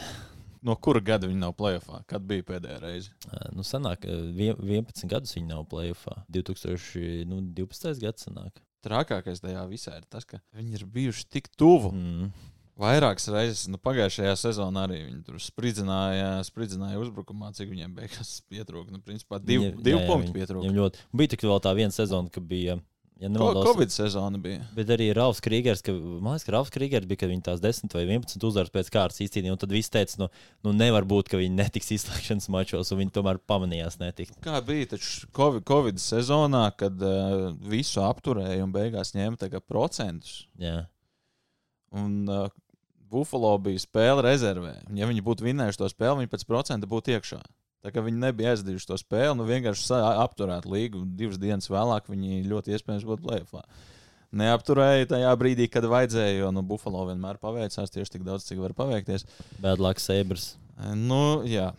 No 0.67 0.75
kura 0.83 1.01
gada 1.05 1.29
viņi 1.31 1.39
nav 1.39 1.55
plēsoņā? 1.59 2.03
Kad 2.11 2.25
bija 2.27 2.45
pēdējā 2.49 2.81
reize? 2.83 3.13
Nu, 3.55 3.63
sanāk, 3.67 4.07
11 4.09 5.07
gadus 5.11 5.37
viņi 5.37 5.53
nav 5.53 5.63
plēsoņā. 5.71 6.25
2012. 6.35 7.27
Nu, 7.31 7.43
gads 8.03 8.27
sanāk. 8.27 8.63
Trakākais 8.87 9.43
tajā 9.43 9.63
visā 9.71 9.97
ir 9.99 10.05
tas, 10.11 10.27
ka 10.27 10.41
viņi 10.57 10.79
ir 10.79 10.85
bijuši 10.91 11.27
tik 11.39 11.49
tuvu. 11.59 11.93
Mm. 11.95 12.35
Vairākas 12.77 13.31
reizes, 13.33 13.63
nu, 13.73 13.79
pagājušajā 13.81 14.35
sezonā 14.37 14.83
arī 14.85 14.99
viņi 15.07 15.23
tur 15.25 15.39
spridzināja, 15.41 16.43
spridzināja 16.45 16.99
uzbrukumā, 17.01 17.49
cik 17.57 17.71
viņiem 17.71 17.95
beigās 17.97 18.35
pietrūka. 18.51 18.93
Nu, 18.93 19.01
principā 19.05 19.41
divi, 19.41 19.71
Viņam, 19.71 19.81
divi 19.81 19.97
jā, 19.97 20.03
jā, 20.03 20.11
punkti 20.11 20.35
pietrūka. 20.35 20.75
Ļoti... 20.77 21.07
Bija 21.17 21.33
tik 21.33 21.47
vēl 21.49 21.63
tā 21.65 21.73
viena 21.79 21.97
sezona, 21.97 22.29
ka 22.33 22.43
bija 22.45 22.77
Ja 23.21 23.31
nemaldos, 23.33 23.65
Covid 23.65 23.93
sezona 23.93 24.37
bija. 24.39 24.61
Bet 24.77 24.91
arī 24.93 25.07
Rāvs 25.17 25.39
Krīgers, 25.41 25.81
ka, 25.85 25.95
man 25.95 26.35
liekas, 26.35 26.45
ka 26.45 26.53
Rāvs 26.53 26.73
Krīgers 26.75 27.09
bija, 27.09 27.23
ka 27.23 27.29
viņi 27.31 27.47
tās 27.47 27.63
10 27.65 27.95
vai 27.97 28.03
11 28.05 28.45
uzvaras 28.45 28.73
pēc 28.75 28.91
kārtas 28.93 29.23
izcīnīja. 29.25 29.55
Un 29.57 29.63
tad 29.63 29.73
viss 29.73 29.93
teica, 29.93 30.19
nu, 30.21 30.29
nu 30.67 30.75
nevar 30.77 31.07
būt, 31.09 31.31
ka 31.33 31.41
viņi 31.41 31.57
netiks 31.57 31.95
izslēgšanas 31.97 32.51
mačos, 32.53 32.93
un 32.93 33.01
viņi 33.01 33.15
tomēr 33.17 33.41
pamanījās 33.49 33.97
netikt. 34.03 34.37
Kā 34.45 34.61
bija 34.67 34.91
taču 34.93 35.31
COVID, 35.37 35.65
COVID 35.69 36.03
sezonā, 36.03 36.67
kad 36.77 37.01
uh, 37.01 37.49
visu 37.65 38.05
apturēja 38.05 38.61
un 38.67 38.77
beigās 38.77 39.15
ņēma 39.17 39.65
procentus? 39.65 40.43
Jā. 40.61 40.83
Un 41.97 42.29
uh, 42.29 42.53
Buffalo 43.09 43.55
bija 43.65 43.81
spēle 43.81 44.29
rezervē. 44.29 44.75
Ja 44.99 45.09
viņi 45.09 45.25
būtu 45.25 45.47
vinējuši 45.47 45.81
to 45.81 45.89
spēli, 45.89 46.25
viņi 46.25 46.33
pēc 46.37 46.45
procenta 46.49 46.91
būtu 46.91 47.17
iekšā. 47.17 47.41
Tā 47.87 47.93
kā 47.95 48.03
viņi 48.03 48.19
nebija 48.19 48.51
aizdījuši 48.57 48.89
to 48.91 48.97
spēli, 48.99 49.37
nu 49.39 49.45
vienkārši 49.47 49.95
apturēt 50.19 50.65
līgu. 50.67 51.05
Divas 51.15 51.39
dienas 51.39 51.71
vēlāk 51.71 52.09
viņi 52.11 52.41
ļoti 52.51 52.75
iespējams 52.75 53.07
būtu 53.07 53.23
plēfā. 53.23 53.63
Neapturēja 54.37 55.07
tajā 55.13 55.31
brīdī, 55.39 55.69
kad 55.71 55.87
vajadzēja, 55.87 56.41
jo 56.41 56.51
nu, 56.51 56.65
Buffalo 56.67 57.05
vienmēr 57.07 57.39
paveicās 57.39 57.95
tieši 57.95 58.17
tik 58.17 58.27
daudz, 58.27 58.49
cik 58.49 58.59
var 58.59 58.75
paveikties. 58.75 59.23
Bad 59.63 59.79
luck 59.79 60.03
sabers. 60.03 60.57
Nu, 60.99 61.47
jā. 61.47 61.71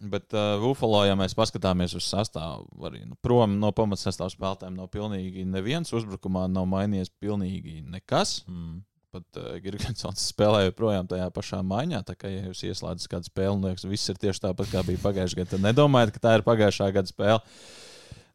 Bet 0.00 0.32
uh, 0.32 0.56
Buffalo, 0.62 1.02
ja 1.04 1.12
mēs 1.20 1.36
paskatāmies 1.36 1.92
uz 1.98 2.08
sastāvu, 2.08 2.64
arī 2.88 3.04
nu, 3.04 3.18
prom 3.20 3.58
no 3.60 3.68
pamatsastāvā 3.76 4.32
spēlētājiem 4.32 4.80
nav 4.80 4.88
pilnīgi 4.94 5.44
neviens 5.44 5.92
uzbrukumā, 5.92 6.46
nav 6.48 6.64
mainījies 6.72 7.12
pilnīgi 7.20 7.82
nekas. 7.84 8.38
Mm 8.48 8.80
pat 9.14 9.40
uh, 9.40 9.52
Girgensons 9.64 10.28
spēlē 10.32 10.64
joprojām 10.68 11.08
tajā 11.10 11.28
pašā 11.34 11.60
maiņā. 11.66 12.02
Tā 12.08 12.16
kā 12.18 12.30
ja 12.30 12.46
jūs 12.48 12.64
ieslēdzat 12.70 13.10
kādu 13.12 13.30
spēli, 13.30 13.52
un 13.56 13.68
liekas, 13.68 13.86
viss 13.90 14.12
ir 14.12 14.20
tieši 14.22 14.44
tāpat, 14.46 14.70
kā 14.72 14.84
bija 14.86 15.02
pagājušajā 15.02 15.42
gadā, 15.42 15.50
tad 15.54 15.64
nedomājiet, 15.66 16.14
ka 16.14 16.24
tā 16.26 16.34
ir 16.38 16.46
pagājušā 16.46 16.90
gada 16.96 17.10
spēle. 17.10 17.40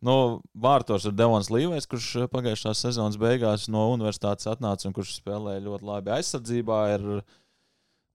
Nu, 0.06 0.16
vārtos 0.54 1.08
ir 1.08 1.16
Devons 1.18 1.50
Līvais, 1.50 1.88
kurš 1.90 2.28
pagājušās 2.34 2.84
sezonas 2.86 3.18
beigās 3.18 3.70
no 3.72 3.88
universitātes 3.94 4.50
atnāca 4.52 4.90
un 4.90 4.94
kurš 4.94 5.16
spēlēja 5.18 5.64
ļoti 5.66 5.88
labi 5.88 6.14
aizsardzībā. 6.18 6.82
Ir, 6.98 7.08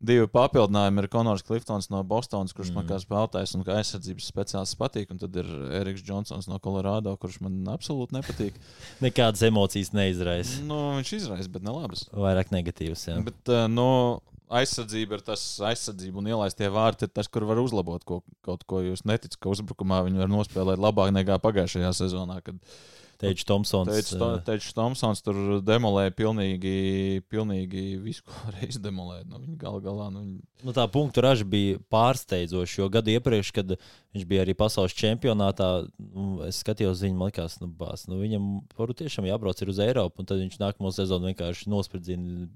Divi 0.01 0.25
papildinājumi 0.33 1.03
ir 1.03 1.09
Konors 1.13 1.45
Kliftons 1.45 1.91
no 1.93 2.01
Bostonas, 2.09 2.55
kurš 2.57 2.71
mm. 2.71 2.79
man 2.79 2.87
Mm. 2.87 2.89
kā 2.89 2.99
spēlētājs 3.03 3.53
un 3.59 3.65
kā 3.67 3.75
aizsardzības 3.77 4.29
speciālists 4.33 4.79
patīk, 4.81 5.11
un 5.13 5.21
tad 5.21 5.37
ir 5.37 5.51
Eriks 5.77 6.01
Džonsons 6.07 6.49
no 6.49 6.57
Colorado, 6.65 7.13
kurš 7.21 7.41
man 7.45 7.59
absolūti 7.69 8.17
nepatīk. 8.17 8.57
Nekādas 9.05 9.45
emocijas 9.45 9.93
neizraisa. 9.93 10.63
nu, 10.65 10.79
viņš 10.97 11.13
izraisa, 11.19 11.53
bet 11.53 11.67
ne 11.67 11.75
labas. 11.77 12.07
Vairāk 12.17 12.53
negatīvas. 12.55 13.05
Jā. 13.11 13.19
Bet, 13.27 13.43
uh, 13.53 13.67
nu, 13.69 13.89
aizsardzība 14.51 15.19
ir 15.19 15.25
tas 15.27 15.43
aizsardzība, 15.69 16.21
un 16.23 16.31
ielaistie 16.33 16.71
vārti 16.73 17.09
tas, 17.13 17.29
kur 17.31 17.45
var 17.49 17.61
uzlabot 17.63 18.05
ko, 18.09 18.23
kaut 18.47 18.65
ko. 18.69 18.81
Jūs 18.85 19.05
neticat, 19.09 19.39
ka 19.39 19.53
uzbrukumā 19.53 20.01
viņi 20.09 20.25
var 20.25 20.33
nospēlēt 20.33 20.81
labāk 20.81 21.13
nekā 21.15 21.39
pagājušajā 21.45 21.93
sezonā, 22.01 22.41
kad 22.47 22.59
Teičs 23.21 23.45
Tomsons. 23.49 23.91
eh, 24.17 24.43
Teicis 24.47 24.75
Tomsons 24.77 25.21
tur 25.25 25.37
demolēja 25.67 26.13
pilnīgi, 26.17 26.73
pilnīgi 27.29 27.83
visu, 28.01 28.25
ko 28.25 28.33
varēja 28.47 28.71
izdemolēt. 28.73 29.27
Nu, 29.29 29.41
viņa 29.43 29.57
gal 29.61 29.77
galā. 29.85 30.07
Nu, 30.15 30.23
viņa... 30.25 30.65
Nu, 30.65 30.75
tā 30.77 30.87
punktu 30.93 31.25
raža 31.25 31.45
bija 31.49 31.77
pārsteidzoša. 31.93 32.81
Jo 32.81 32.89
gadu 32.93 33.13
iepriekš, 33.13 33.53
kad 33.57 33.75
viņš 33.77 34.25
bija 34.31 34.47
arī 34.47 34.57
pasaules 34.57 34.97
čempionātā, 34.97 35.69
nu, 36.01 36.41
es 36.49 36.63
skatījos 36.65 37.05
viņu, 37.05 37.19
man 37.21 37.31
liekas, 37.31 37.59
nu, 37.61 37.69
bās, 37.81 38.07
nu, 38.09 38.19
viņam 38.23 38.49
varbūt 38.79 39.03
tiešām 39.05 39.29
jābrauc 39.29 39.61
uz 39.69 39.83
Eiropu, 39.85 40.25
un 40.25 40.31
tad 40.33 40.41
viņš 40.43 40.59
nākamo 40.63 40.93
sezonu 40.97 41.31
vienkārši 41.33 41.69
nospridzina. 41.71 42.49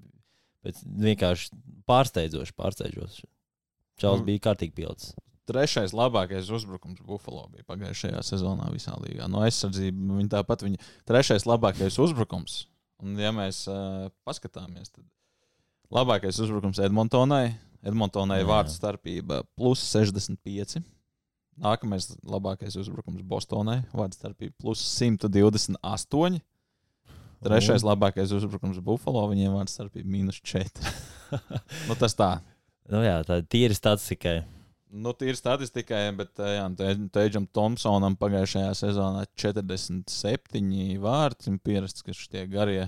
Vienkārši 0.64 1.50
pārsteidzoši, 1.88 2.54
pārsteidzoši. 2.56 3.26
Čāls 4.00 4.22
Nu. 4.22 4.26
bija 4.26 4.40
kārtīgi 4.48 4.72
pilots. 4.74 5.12
Trešais 5.44 5.92
labākais 5.92 6.48
uzbrukums 6.56 7.02
Buffalo 7.04 7.44
bija 7.52 7.66
pagājušajā 7.68 8.22
sezonā 8.24 8.70
visā 8.72 8.94
līgā. 9.02 9.26
No 9.28 9.42
aizsardzības 9.44 10.14
viņa 10.20 10.30
tāpat 10.38 10.64
viņa 10.64 10.80
trešais 11.08 11.44
labākais 11.44 11.98
uzbrukums. 12.00 12.62
Un, 13.04 13.18
ja 13.20 13.32
mēs 13.34 13.66
uh, 13.68 14.08
paskatāmies, 14.24 14.88
tad 14.94 15.04
labākais 15.92 16.40
uzbrukums 16.40 16.80
Edmontonai. 16.80 17.52
Edmontonai 17.84 18.40
vārdu 18.48 18.72
starpība 18.72 19.42
plus 19.58 19.82
65. 19.90 20.80
Nākamais 21.60 22.08
labākais 22.24 22.78
uzbrukums 22.80 23.20
Bostonai. 23.28 23.82
Vārdu 23.92 24.16
starpība 24.16 24.56
plus 24.64 24.80
128. 24.96 26.40
Trešais 27.44 27.84
labākais 27.84 28.32
uzbrukums 28.32 28.80
Buffalo. 28.80 29.26
Viņiem 29.34 29.52
vārdu 29.58 29.76
starpība 29.76 30.08
minus 30.08 30.40
4. 30.40 30.94
nu, 31.90 32.00
tas 32.00 32.16
tā. 32.16 32.32
Nu, 32.88 33.04
jā, 33.04 33.18
tā 33.28 33.42
ir 33.42 33.48
tīra 33.52 33.76
statistikai. 33.76 34.38
Nu, 34.94 35.10
tīri 35.18 35.34
statistikai, 35.34 36.02
bet 36.14 36.38
eh, 36.38 36.56
jā, 36.58 36.66
Teģam 37.14 37.48
Thompsonam 37.50 38.14
pagājušajā 38.20 38.74
sezonā 38.78 39.24
47 39.40 41.00
vārti 41.02 41.50
un 41.50 41.58
pierasts, 41.58 42.04
ka 42.06 42.14
šie 42.14 42.44
garie, 42.52 42.84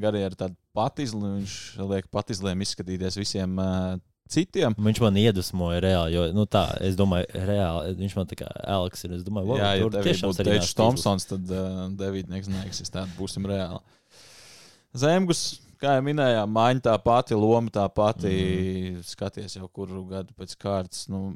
garie 0.00 0.22
ir 0.24 0.36
tādi 0.38 0.56
patizli. 0.76 1.20
Viņš 1.42 1.56
liek 1.90 2.08
patizliem 2.14 2.64
izskatīties 2.64 3.20
visiem 3.20 3.60
uh, 3.60 3.98
citiem. 4.32 4.76
Viņš 4.80 5.02
man 5.04 5.18
iedvesmoja 5.20 5.82
reāli. 5.84 6.16
Jo, 6.16 6.24
nu, 6.36 6.46
tā, 6.48 6.64
es 6.84 6.96
domāju, 6.96 7.28
reāli. 7.50 7.96
Viņš 8.00 8.16
man 8.16 8.30
tā 8.30 8.38
kā 8.40 8.48
Aleks 8.76 9.04
ir. 9.04 9.18
Es 9.18 9.26
domāju, 9.26 9.58
jā, 9.60 9.74
ja 9.76 9.90
tur 9.90 10.08
tiešām 10.08 10.32
arī 10.32 10.54
Teģis. 10.54 10.76
Thompsons, 10.78 11.28
tad 11.34 11.52
uh, 11.52 11.82
Devīdnieks 12.00 12.48
neeksistētu. 12.52 13.12
Būsim 13.18 13.48
reāli. 13.50 13.82
Zemgus, 14.96 15.44
kā 15.82 15.96
jau 15.98 16.06
minējām, 16.06 16.54
mājiņa 16.54 16.86
tā 16.86 16.94
pati, 17.02 17.38
loma 17.38 17.72
tā 17.74 17.88
pati. 17.92 18.30
Mm. 18.30 18.94
-hmm. 18.94 19.02
Skaties 19.10 19.58
jau 19.58 19.68
kuru 19.68 20.04
gadu 20.10 20.34
pēc 20.38 20.56
kārtas. 20.56 21.08
Nu, 21.10 21.34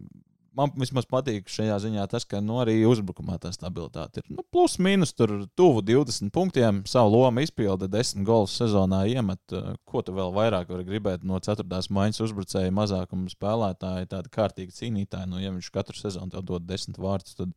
man 0.56 0.72
vismaz 0.78 1.06
patīk 1.08 1.50
šajā 1.52 1.76
ziņā 1.84 2.06
tas, 2.10 2.24
ka 2.28 2.40
nu, 2.40 2.58
arī 2.62 2.76
uzbrukumā 2.88 3.38
tā 3.42 3.52
stabilitāte 3.54 4.22
ir 4.22 4.30
nu, 4.32 4.44
plus 4.52 4.78
mīnus 4.82 5.12
tur 5.16 5.34
tuvu 5.58 5.82
20 5.82 6.32
punktiem. 6.34 6.82
Savu 6.88 7.12
lomu 7.12 7.44
izpilda 7.44 7.88
10 7.92 8.24
golus 8.24 8.56
sezonā 8.60 9.04
iemet. 9.12 9.56
Ko 9.84 10.02
tu 10.02 10.16
vēl 10.16 10.32
vairāk 10.36 10.72
vari 10.72 10.86
gribēt 10.88 11.24
no 11.24 11.38
4. 11.38 11.66
maiņas 11.90 12.22
uzbrucēja 12.28 12.74
mazākuma 12.74 13.32
spēlētāja, 13.32 14.10
tāda 14.14 14.32
kārtīga 14.32 14.72
cīnītāja. 14.72 15.28
Nu, 15.30 15.42
ja 15.42 15.52
viņš 15.54 15.72
katru 15.74 15.98
sezonu 15.98 16.32
tev 16.32 16.46
dod 16.46 16.68
10 16.68 17.00
vārdus, 17.02 17.36
tad 17.36 17.52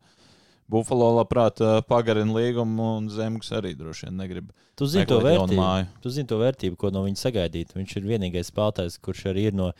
Buffalo 0.69 1.07
labprāt 1.17 1.61
pagarina 1.89 2.35
līgumu, 2.35 2.91
un 2.99 3.07
Zemgus 3.09 3.49
arī 3.57 3.73
droši 3.77 4.07
vien 4.07 4.19
negrib. 4.21 4.51
Tu 4.77 4.89
zini 4.91 5.07
to 5.09 5.17
vērtību. 5.23 5.69
Tu 6.03 6.11
zini 6.13 6.29
to 6.29 6.37
vērtību, 6.41 6.77
ko 6.79 6.91
no 6.93 7.01
viņa 7.07 7.23
sagaidīt. 7.23 7.73
Viņš 7.77 7.95
ir 7.97 8.11
vienīgais 8.11 8.51
spēlētājs, 8.51 8.99
kurš 9.03 9.25
arī 9.31 9.49
ir 9.49 9.57
no 9.57 9.71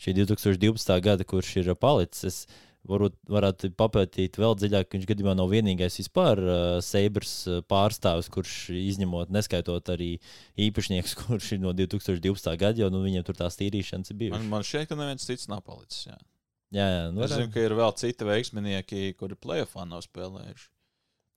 šī 0.00 0.16
2012. 0.22 0.96
gada, 1.04 1.26
kurš 1.28 1.52
ir 1.60 1.70
palicis. 1.78 2.24
Es 2.24 2.64
varbūt 2.88 3.16
varētu 3.28 3.70
papētīt 3.76 4.38
vēl 4.40 4.56
dziļāk, 4.58 4.88
ka 4.88 4.96
viņš 4.96 5.08
gadījumā 5.10 5.34
nav 5.36 5.50
vienīgais 5.52 5.98
vispār 6.00 6.40
uh, 6.40 6.78
uh, 6.80 7.60
pārstāvis, 7.68 8.30
kurš 8.32 8.54
izņemot, 8.72 9.32
neskaitot 9.34 9.92
arī 9.92 10.14
īpašnieks, 10.68 11.16
kurš 11.26 11.52
ir 11.56 11.62
no 11.64 11.74
2012. 11.76 12.50
gada, 12.60 12.80
jo 12.80 12.90
nu, 12.94 13.02
viņiem 13.04 13.26
tur 13.26 13.38
tās 13.38 13.58
tīrīšanas 13.60 14.14
ir 14.14 14.20
Man, 14.32 14.48
man 14.54 14.66
šķiet, 14.66 14.88
ka 14.88 14.98
neviens 14.98 15.28
cits 15.28 15.50
nav 15.52 15.64
palicis. 15.66 16.08
Jā. 16.08 16.18
Jā, 16.74 16.84
jā, 16.84 17.04
nu, 17.14 17.22
Es 17.24 17.32
zinu, 17.32 17.48
ka 17.52 17.62
ir 17.64 17.72
vēl 17.78 17.94
citi 17.96 18.26
veiksminieki, 18.28 19.14
kuri 19.20 19.38
plēsoņā 19.40 19.88
nav 19.88 20.04
spēlējuši. 20.04 20.68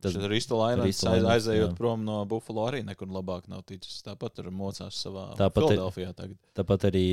Tas 0.01 0.15
ir 0.17 0.25
Rīstolainants, 0.31 0.87
Ristolainens, 0.87 1.27
aizējot 1.29 1.69
jā. 1.69 1.75
prom 1.77 2.01
no 2.07 2.23
Buffalo 2.25 2.63
arī 2.65 2.79
nekur 2.85 3.11
labāk 3.13 3.45
nav 3.51 3.61
ticis. 3.69 3.99
Tāpat 4.01 4.39
tur 4.39 4.49
mocās 4.49 4.97
savā 4.97 5.27
Tāpat 5.37 5.67
Filadelfijā 5.67 6.15
tagad. 6.17 6.39
Tāpat 6.57 6.87
arī 6.89 7.03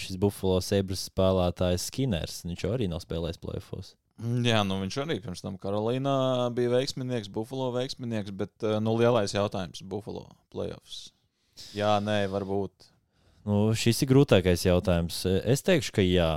šis 0.00 0.16
Buffalo 0.20 0.62
Sabres 0.64 1.04
spēlētājs 1.10 1.90
Skinners. 1.90 2.40
Viņš 2.48 2.64
arī 2.70 2.88
nav 2.88 3.04
spēlējis 3.04 3.42
plēfos. 3.44 3.92
Mm, 4.22 4.40
Jā, 4.46 4.62
nu 4.66 4.78
viņš 4.78 4.96
arī 5.02 5.18
pirms 5.20 5.42
tam 5.42 5.58
Karolīnā 5.60 6.14
bija 6.54 6.70
veiksminieks, 6.76 7.30
Buffalo 7.34 7.72
veiksminieks, 7.74 8.32
bet 8.38 8.62
eh, 8.62 8.78
nu, 8.82 8.94
lielais 9.00 9.34
jautājums- 9.34 9.82
Buffalo 9.90 10.28
playoffs. 10.54 11.08
Jā, 11.74 11.98
nē, 12.02 12.24
varbūt. 12.30 12.90
Nu, 13.44 13.58
šis 13.76 14.00
ir 14.02 14.10
grūtākais 14.14 14.64
jautājums. 14.64 15.20
Es 15.44 15.62
teikšu, 15.66 15.92
ka 15.98 16.02
jā. 16.06 16.30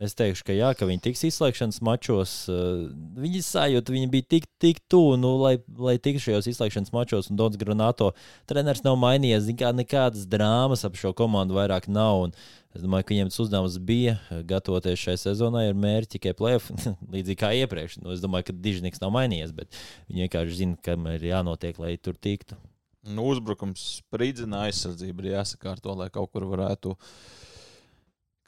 Es 0.00 0.14
teikšu, 0.16 0.46
ka 0.48 0.54
jā, 0.56 0.70
ka 0.72 0.86
viņi 0.88 1.02
tiks 1.04 1.26
izslēgšanas 1.28 1.82
mačos. 1.84 2.30
eh, 2.48 2.86
Viņi 3.20 3.42
sajūta, 3.44 3.92
viņi 3.92 4.08
bija 4.08 4.24
tik, 4.32 4.46
tik 4.56 4.78
tuvu, 4.88 5.18
nu, 5.20 5.34
lai, 5.36 5.58
lai 5.76 5.98
tiktu 6.00 6.22
šajos 6.24 6.48
izslēgšanas 6.54 6.94
mačos. 6.94 7.28
Un 7.28 7.36
Dons 7.36 7.58
Granato 7.60 8.14
treneris 8.48 8.80
nav 8.86 8.96
mainījies. 8.96 9.50
Kā, 9.60 9.74
nekādas 9.76 10.24
drāmas 10.24 10.86
ap 10.88 10.96
šo 10.96 11.12
komandu 11.12 11.58
vairāk 11.58 11.90
nav. 11.92 12.22
Un 12.24 12.32
es 12.72 12.80
domāju, 12.80 13.04
ka 13.04 13.12
viņiem 13.12 13.28
tas 13.28 13.42
uzdevums 13.44 13.76
bija 13.76 14.16
gatavoties 14.48 15.04
šai 15.04 15.18
sezonai 15.20 15.66
ar 15.68 15.76
mērķi 15.76 16.14
tikai 16.16 16.32
plēsoņu, 16.38 16.96
līdzīgi 17.18 17.40
kā 17.42 17.52
iepriekš. 17.60 17.98
Nu, 18.00 18.14
es 18.16 18.24
domāju, 18.24 18.48
ka 18.48 18.56
Dižniks 18.56 19.04
nav 19.04 19.12
mainījies, 19.18 19.52
bet 19.52 19.68
viņi 20.08 20.24
vienkārši 20.24 20.60
zina, 20.62 20.80
kam 20.80 21.10
ir 21.12 21.28
jānotiek, 21.28 21.76
lai 21.82 21.98
tur 22.00 22.16
tiktu. 22.16 22.56
Nu, 23.04 23.28
uzbrukums 23.32 23.84
spridzina 24.00 24.64
aizsardzību, 24.70 25.24
ir 25.24 25.36
jāsakārto, 25.38 25.92
lai 25.96 26.08
kaut 26.12 26.32
kur 26.32 26.44
varētu, 26.48 26.96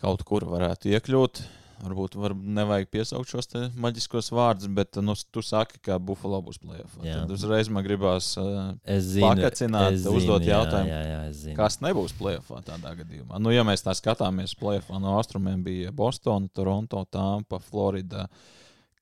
kaut 0.02 0.24
kur 0.26 0.46
varētu 0.50 0.92
iekļūt. 0.92 1.44
Varbūt 1.82 2.14
var, 2.14 2.30
nevajag 2.38 2.90
piesaukt 2.94 3.30
šos 3.32 3.48
maģiskos 3.82 4.28
vārdus, 4.30 4.68
bet 4.70 5.00
nu, 5.02 5.16
tu 5.34 5.42
saki, 5.42 5.80
ka 5.82 5.96
Buffalo 5.98 6.38
būs 6.46 6.60
plēsoņā. 6.62 7.06
Jā. 7.08 7.16
Tad 7.24 7.32
uzreiz 7.34 7.70
man 7.74 7.82
gribās, 7.82 8.28
uh, 8.38 8.76
zinu, 9.02 9.32
Pakacināt, 9.32 9.96
es 9.96 10.04
uzdot 10.06 10.46
jā, 10.46 10.60
jautājumu. 10.60 10.92
Jā, 10.92 11.00
jā, 11.08 11.22
zinu. 11.40 11.56
kas 11.58 11.80
nebūs 11.82 12.14
plēsoņā 12.20 12.62
tādā 12.68 12.92
gadījumā. 13.00 13.40
Nu, 13.42 13.50
ja 13.50 13.64
mēs 13.66 13.82
tā 13.82 13.96
skatāmies, 13.98 14.54
plēsoņā 14.60 15.00
no 15.02 15.16
austrumiem 15.18 15.64
bija 15.66 15.90
Boston, 15.96 16.46
Toronto, 16.54 17.02
Tampa, 17.10 17.58
Florida, 17.66 18.28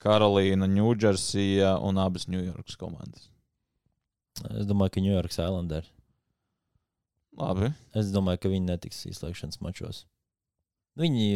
Karolīna, 0.00 0.70
Ņūdžersija 0.72 1.74
un 1.84 2.00
abas 2.00 2.30
Ņujorkas 2.32 2.80
komandas. 2.80 3.28
Es 4.54 4.64
domāju, 4.64 4.94
ka 4.94 5.04
New 5.04 5.12
York 5.12 5.36
Islanders. 5.36 5.92
Labi. 7.36 7.74
Es 7.96 8.08
domāju, 8.14 8.40
ka 8.40 8.54
viņi 8.54 8.72
netiks 8.72 9.04
izslēgšanas 9.10 9.60
mačos. 9.60 10.06
Viņi, 10.98 11.28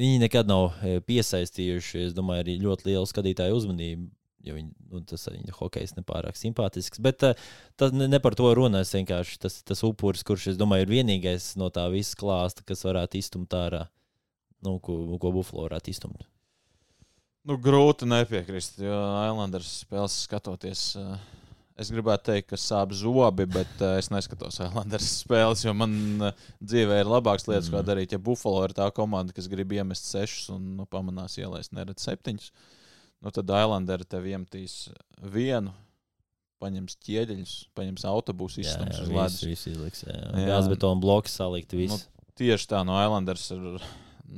viņi 0.00 0.20
nekad 0.22 0.50
nav 0.50 0.74
e, 0.84 0.98
piesaistījuši, 1.06 2.04
es 2.08 2.16
domāju, 2.16 2.44
arī 2.44 2.58
ļoti 2.62 2.90
lielu 2.90 3.08
skatītāju 3.08 3.56
uzmanību. 3.60 4.10
Jo 4.44 4.58
viņi, 4.58 4.74
nu, 4.92 5.00
tas 5.08 5.22
viņa 5.30 5.54
hokejs 5.56 5.94
nepārāk 5.96 6.36
simpātisks. 6.36 7.00
Bet 7.00 7.24
uh, 7.24 7.32
tas 7.80 7.94
ne, 7.96 8.18
par 8.20 8.36
to 8.36 8.50
runājas. 8.52 8.92
Vienkārši 8.92 9.38
tas, 9.40 9.56
tas 9.64 9.80
upuris, 9.88 10.20
kurš, 10.26 10.50
es 10.52 10.58
domāju, 10.60 10.84
ir 10.84 10.92
vienīgais 10.98 11.54
no 11.56 11.70
tā 11.72 11.86
visa 11.88 12.12
klāsta, 12.20 12.60
kas 12.68 12.84
varētu 12.84 13.22
iztumt 13.22 13.56
ārā, 13.56 13.86
nu, 14.60 14.76
ko, 14.84 14.98
ko 15.16 15.32
Buffalo 15.32 15.64
varētu 15.64 15.94
iztumt. 15.94 16.26
Nu, 17.44 17.56
grūti 17.60 18.08
nepiekrist, 18.08 18.78
jo 18.84 19.00
Islanders 19.24 19.72
spēles 19.82 20.14
skatoties. 20.24 20.84
eh, 21.00 21.24
Es 21.74 21.88
gribētu 21.90 22.28
teikt, 22.28 22.52
ka 22.52 22.58
sāp 22.60 22.92
zobi, 22.94 23.48
bet 23.50 23.80
eh, 23.82 23.96
es 23.98 24.06
neskatos 24.14 24.60
Islanders 24.62 25.08
spēles, 25.24 25.64
jo 25.66 25.72
man 25.74 25.94
eh, 26.28 26.44
dzīvē 26.62 27.00
ir 27.02 27.10
labākas 27.10 27.48
lietas, 27.48 27.66
mm. 27.66 27.74
ko 27.74 27.80
darīt. 27.88 28.14
Ja 28.14 28.20
Buffalo 28.22 28.60
ir 28.68 28.76
tā 28.76 28.86
komanda, 28.94 29.34
kas 29.34 29.50
grib 29.50 29.74
iemest 29.74 30.06
sešus 30.06 30.52
un 30.54 30.76
nu, 30.78 30.86
pamanās 30.90 31.34
ielaist 31.40 31.74
neredz 31.74 32.06
septiņus, 32.06 32.52
nu, 33.26 33.34
tad 33.34 33.50
Islanders 33.50 34.06
tev 34.12 34.28
iemetīs 34.30 34.76
vienu, 35.34 35.74
paņems 36.62 36.94
ķieģeļus, 37.02 37.56
paņems 37.74 38.06
autobusu, 38.12 38.62
Jā, 38.62 38.78
jā, 38.78 39.02
uz 39.02 39.10
ledus. 39.10 39.42
visu 39.42 39.74
izliks. 39.74 40.06
Jā, 40.06 40.14
Jā. 40.14 40.46
Gāzbetona 40.54 41.02
bloks 41.02 41.34
salikt, 41.42 41.74
visu. 41.74 41.98
Nu, 41.98 42.30
Tieši 42.38 42.70
tā, 42.70 42.80
no 42.86 42.96
Islanders 43.02 43.50
ir 43.54 43.82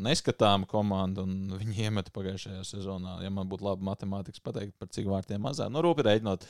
neskatāma 0.06 0.66
komanda, 0.68 1.24
un 1.24 1.52
viņi 1.56 1.86
iemeta 1.86 2.12
pagājušajā 2.14 2.64
sezonā. 2.66 3.20
Ja 3.24 3.30
man 3.32 3.48
būtu 3.48 3.64
labi 3.68 3.86
matemātikas 3.86 4.42
pateikt, 4.44 4.74
par 4.80 4.90
cik 4.92 5.08
vārtiem 5.08 5.40
mazāk, 5.44 5.70
nu, 5.72 5.84
rūpīgi 5.84 6.08
reiķinot 6.08 6.44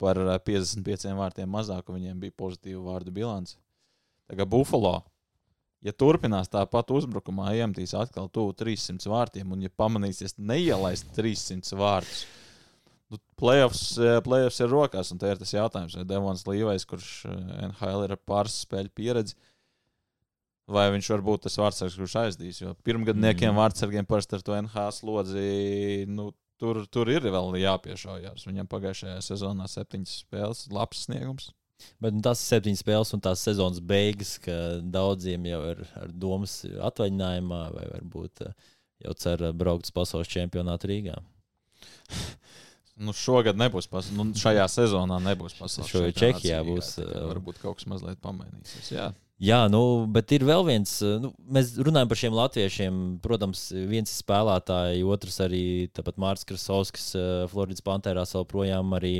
par 0.00 0.20
eh, 0.24 0.34
55 0.46 1.14
vārtiem 1.18 1.50
mazāk, 1.50 1.88
un 1.88 2.00
viņiem 2.00 2.26
bija 2.26 2.38
pozitīva 2.38 2.82
vārdu 2.92 3.14
bilance. 3.14 3.58
Tagad 4.28 4.50
Buffalo 4.52 4.98
ja 5.84 5.94
turpinās 5.94 6.50
tāpat 6.50 6.90
uzbrukumā, 6.94 7.52
iemetīs 7.58 7.94
atkal 7.96 8.28
tuvu 8.32 8.54
300 8.58 9.10
vārtiem, 9.12 9.54
un 9.54 9.64
ja 9.66 9.70
pamanīsies 9.70 10.38
neielaist 10.38 11.12
300 11.16 11.78
vārtus, 11.78 12.24
nu, 13.12 13.20
playoffs, 13.40 13.84
eh, 14.02 14.18
playoffs 14.24 14.58
ir 14.64 14.72
rokās, 14.72 15.12
un 15.14 15.22
te 15.22 15.30
ir 15.30 15.38
tas 15.40 15.54
jautājums, 15.54 15.96
vai 15.98 16.08
Devons 16.08 16.46
Līvais, 16.48 16.88
kurš 16.88 17.12
eh, 17.28 17.38
NHL 17.70 18.08
ir 18.08 18.16
ar 18.16 18.24
pāris 18.26 18.58
spēļu 18.64 18.92
pieredzi, 18.94 19.38
vai 20.68 20.88
viņš 20.92 21.12
var 21.14 21.24
būt 21.30 21.46
tas 21.46 21.56
vārdsargs, 21.56 21.96
kurš 21.96 22.18
aizdīs. 22.24 22.58
Jo 22.60 22.74
pirmgadniekiem 22.84 23.54
mm. 23.54 23.60
vārdsargiem 23.62 24.08
parasti 24.08 24.36
ar 24.36 24.44
to 24.44 24.58
NHL 24.58 24.92
slodzi, 24.92 25.46
nu, 26.10 26.28
tur, 26.60 26.82
tur 26.92 27.10
ir 27.12 27.26
vēl 27.28 27.56
jāpiešaujās. 27.62 28.46
Viņam 28.48 28.68
pagājušajā 28.70 29.20
sezonā 29.24 29.68
septiņas 29.70 30.16
spēles, 30.24 30.66
labs 30.74 31.06
sniegums. 31.06 31.52
Bet 32.02 32.16
nu, 32.16 32.22
tas 32.26 32.40
ir 32.42 32.56
septiņas 32.56 32.82
spēles 32.82 33.14
un 33.14 33.22
tās 33.22 33.42
sezonas 33.46 33.78
beigas, 33.84 34.34
ka 34.42 34.54
daudziem 34.82 35.46
jau 35.46 35.60
ir 35.72 35.84
ar 36.00 36.10
domas 36.10 36.60
atvaļinājumā, 36.66 37.60
vai 37.76 37.84
varbūt 37.92 38.42
eh, 38.46 38.72
jau 39.06 39.14
cer 39.22 39.44
braukt 39.54 39.86
uz 39.86 39.94
pasaules 39.94 40.30
čempionātu 40.32 40.90
Rīgā. 40.92 41.20
Nu, 42.98 43.12
šogad 43.14 43.54
nebūs 43.54 43.86
pasaules, 43.86 44.16
nu, 44.18 44.24
šajā 44.34 44.64
sezonā 44.72 45.20
nebūs 45.22 45.52
pasaules. 45.54 45.86
Šogad 45.86 46.16
Čehijā 46.18 46.56
būs. 46.66 46.96
Uh, 46.98 47.28
varbūt 47.28 47.60
kaut 47.62 47.78
kas 47.78 47.86
mazliet 47.86 48.18
pamainīsies. 48.24 48.88
Jā. 48.90 49.12
Jā, 49.38 49.60
nu, 49.70 49.80
bet 50.10 50.32
ir 50.34 50.42
vēl 50.46 50.64
viens. 50.66 50.96
Nu, 51.22 51.30
mēs 51.46 51.76
runājam 51.78 52.08
par 52.10 52.18
šiem 52.18 52.34
latviešiem. 52.34 53.02
Protams, 53.22 53.68
viens 53.70 54.10
ir 54.10 54.16
spēlētājs, 54.18 55.04
otrs 55.06 55.38
arī 55.46 55.64
Mārcis 56.18 56.48
Krasovskis, 56.48 57.12
Floridas 57.52 57.84
Pantērās 57.86 58.34
vēl 58.34 58.48
projām 58.50 58.96
arī. 58.98 59.14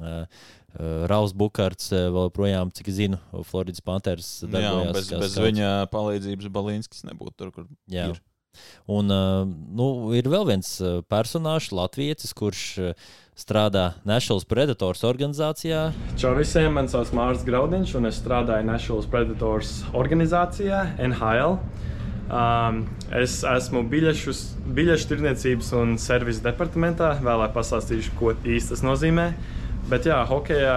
Uh, 0.00 0.26
Uh, 0.72 1.04
Rauls 1.04 1.34
Bukārts 1.36 1.90
uh, 1.92 2.06
vēl 2.14 2.30
projām, 2.32 2.70
cik 2.72 2.88
zinu, 2.96 3.18
Floridas 3.44 3.82
Panthers. 3.84 4.28
Jā, 4.48 4.70
bez, 4.94 5.10
bez 5.20 5.34
viņa 5.36 5.72
palīdzības 5.92 6.48
Balīnskis 6.54 7.04
nebūtu 7.10 7.34
tur, 7.36 7.50
kur 7.52 7.66
Jā. 7.92 8.06
ir. 8.08 8.20
Un 8.90 9.12
uh, 9.12 9.42
nu, 9.48 9.86
ir 10.16 10.28
vēl 10.30 10.46
viens 10.50 10.70
personāžs, 11.12 11.70
Latvijas, 11.74 12.34
kurš 12.36 12.64
strādā 13.38 13.94
National 14.08 14.42
Predators 14.48 15.04
organizācijā. 15.08 15.86
Čau 16.20 16.34
visiem, 16.36 16.72
man 16.76 16.90
sauc 16.92 17.14
Mārcis 17.16 17.46
Graudiņš, 17.48 17.94
un 17.98 18.10
es 18.10 18.20
strādāju 18.20 18.68
National 18.68 19.08
Predators 19.12 19.80
organizācijā 19.96 20.84
NHL. 21.08 21.58
Um, 22.32 22.84
es 23.12 23.40
esmu 23.44 23.82
biļešu, 23.92 24.36
tirniecības 25.10 25.72
un 25.80 25.98
servisa 26.00 26.46
departamentā. 26.46 27.16
Vēlāk 27.24 27.56
pastāstīšu, 27.56 28.14
ko 28.20 28.36
īsti 28.44 28.76
tas 28.76 28.84
nozīmē. 28.86 29.32
Uh, 29.32 29.58
Bet 29.90 30.06
jā, 30.06 30.20
hokejā, 30.28 30.76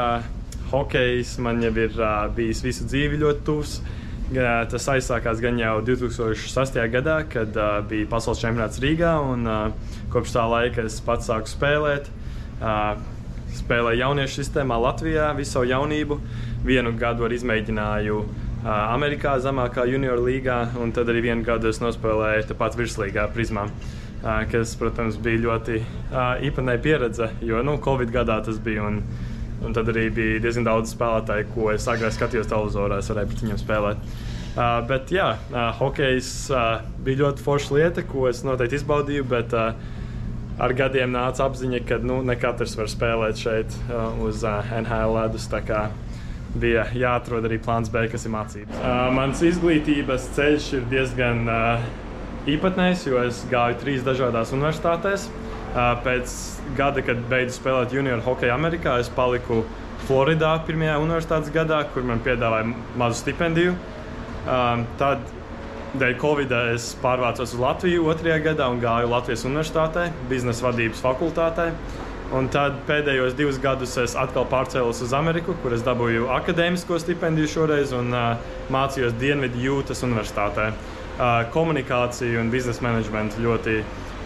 hokejs 0.71 1.35
man 1.43 1.61
jau 1.63 1.71
ir 1.77 1.93
uh, 1.99 2.25
bijis 2.35 2.63
visu 2.65 2.87
dzīvi 2.89 3.21
ļoti 3.21 3.45
tuvs. 3.45 3.77
Tas 4.33 4.87
aizsākās 4.89 5.37
gan 5.37 5.59
jau 5.61 5.75
2006. 5.85 6.79
gadā, 6.89 7.19
kad 7.29 7.57
uh, 7.59 7.75
bija 7.85 8.07
pasaules 8.09 8.41
čempionāts 8.41 8.81
Rīgā. 8.81 9.11
Un, 9.21 9.45
uh, 9.45 9.99
kopš 10.13 10.33
tā 10.33 10.45
laika 10.49 10.85
es 10.87 10.97
pats 11.05 11.29
sāku 11.29 11.51
spēlēt. 11.51 12.09
Uh, 12.57 12.95
spēlēju 13.55 14.01
jauniešu 14.01 14.41
sistēmā 14.41 14.79
Latvijā 14.81 15.29
visu 15.37 15.59
savu 15.59 15.69
jaunību. 15.69 16.17
Vienu 16.65 16.95
gadu 16.97 17.27
arī 17.27 17.37
izmēģināju 17.37 18.17
uh, 18.23 18.71
Amerikā, 18.95 19.35
zemākā 19.45 19.85
junior 19.91 20.23
līgā, 20.25 20.57
un 20.81 20.95
tad 20.95 21.11
arī 21.13 21.27
vienu 21.29 21.45
gadu 21.45 21.69
es 21.69 21.83
nospēlēju 21.83 22.49
tepat 22.49 22.79
virslīgā 22.81 23.27
prizmā. 23.35 23.69
Uh, 23.69 24.41
kas, 24.49 24.73
protams, 24.79 25.21
bija 25.21 25.43
ļoti 25.43 25.79
īpatnēja 26.49 26.81
pieredze, 26.81 27.29
jo 27.45 27.61
nu, 27.65 27.77
Covid 27.83 28.09
gadā 28.13 28.39
tas 28.45 28.57
bija. 28.57 28.89
Un, 28.89 29.03
un 29.63 29.75
tad 29.75 29.89
arī 29.93 30.07
bija 30.13 30.43
diezgan 30.43 30.67
daudz 30.67 30.93
spēlētāju, 30.95 31.49
ko 31.55 31.69
es 31.73 31.87
agrāk 31.91 32.15
skatījos 32.15 32.49
televizorā, 32.51 32.99
es 32.99 33.11
varēju 33.11 33.31
pret 33.31 33.43
viņiem 33.45 33.61
spēlēt. 33.61 34.07
Uh, 34.55 34.79
bet 34.87 35.11
jā, 35.11 35.33
uh, 35.51 35.67
hokejs 35.75 36.31
uh, 36.53 36.79
bija 37.03 37.25
ļoti 37.25 37.43
forša 37.43 37.75
lieta, 37.75 38.05
ko 38.07 38.29
es 38.29 38.39
noteikti 38.47 38.79
izbaudīju. 38.79 39.25
Bet, 39.27 39.51
uh, 39.51 39.75
ar 40.63 40.73
gadiem 40.75 41.11
nāca 41.11 41.49
apziņa, 41.49 41.81
ka 41.87 41.99
nu, 42.03 42.21
ne 42.23 42.37
katrs 42.39 42.77
var 42.79 42.87
spēlēt 42.91 43.41
šeit 43.41 43.75
uh, 43.89 44.15
uz 44.23 44.45
uh, 44.47 44.63
NHL 44.79 45.17
ledus. 45.17 45.49
Bija 46.55 46.85
jāatrod 46.95 47.43
arī 47.43 47.57
plāns 47.59 47.91
B, 47.91 48.05
kas 48.07 48.23
ir 48.23 48.31
mācības. 48.31 48.77
Uh, 48.79 49.09
mans 49.11 49.41
izglītības 49.43 50.29
ceļš 50.37 50.69
ir 50.77 50.85
diezgan 50.93 51.49
uh, 51.51 51.83
īpatnējs, 52.47 53.09
jo 53.09 53.19
es 53.25 53.41
gāju 53.51 53.81
trīs 53.81 54.05
dažādās 54.07 54.55
universitātēs. 54.55 55.27
Pēc 55.75 56.33
gada, 56.77 57.01
kad 57.03 57.19
beidzu 57.27 57.57
spēlēt 57.57 57.91
junior 57.95 58.21
hokeju 58.23 58.53
Amerikā, 58.53 58.95
es 59.03 59.09
paliku 59.11 59.63
Floridā 60.05 60.53
pirmajā 60.63 60.95
universitātes 61.01 61.51
gadā, 61.51 61.81
kur 61.91 62.05
man 62.07 62.21
piedāvāja 62.23 62.69
mazu 62.99 63.19
stipendiju. 63.19 63.73
Tad 65.01 65.25
dēļ 65.99 66.15
Covid 66.21 66.53
es 66.75 66.89
pārvācos 67.03 67.55
uz 67.55 67.59
Latviju 67.59 68.07
otrajā 68.11 68.39
gadā 68.51 68.69
un 68.71 68.79
gāju 68.83 69.11
Latvijas 69.11 69.45
Universitātē, 69.47 70.09
biznesa 70.31 70.69
vadības 70.69 71.03
fakultātē. 71.03 71.69
Un 72.35 72.47
tad 72.49 72.79
pēdējos 72.87 73.35
divus 73.37 73.59
gadus 73.61 73.93
es 74.01 74.15
atkal 74.17 74.47
pārcēlos 74.49 75.03
uz 75.05 75.11
Ameriku, 75.13 75.53
kur 75.61 75.75
es 75.75 75.83
dabūju 75.85 76.31
akadēmisko 76.33 76.97
stipendiju 77.03 77.51
šoreiz 77.51 77.93
un 77.93 78.09
uh, 78.15 78.55
mācījos 78.73 79.13
Dienvidu 79.21 79.61
Jūtas 79.61 80.01
Universitātē. 80.07 80.71
Uh, 80.71 81.43
komunikācija 81.53 82.41
un 82.41 82.49
biznesa 82.51 82.83
menedžments 82.83 83.37
ļoti 83.39 83.77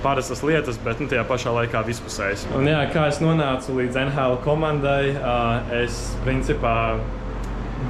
parastas 0.04 0.42
lietas, 0.46 0.80
bet 0.84 1.02
nu, 1.02 1.10
tajā 1.12 1.26
pašā 1.28 1.54
laikā 1.56 1.84
vispusējas. 1.88 2.48
Un, 2.58 2.68
jā, 2.70 2.82
kā 2.94 3.08
es 3.12 3.20
nonācu 3.24 3.76
līdz 3.80 4.00
NHL 4.06 4.40
komandai, 4.46 5.16
es 5.82 6.00
principā 6.26 6.76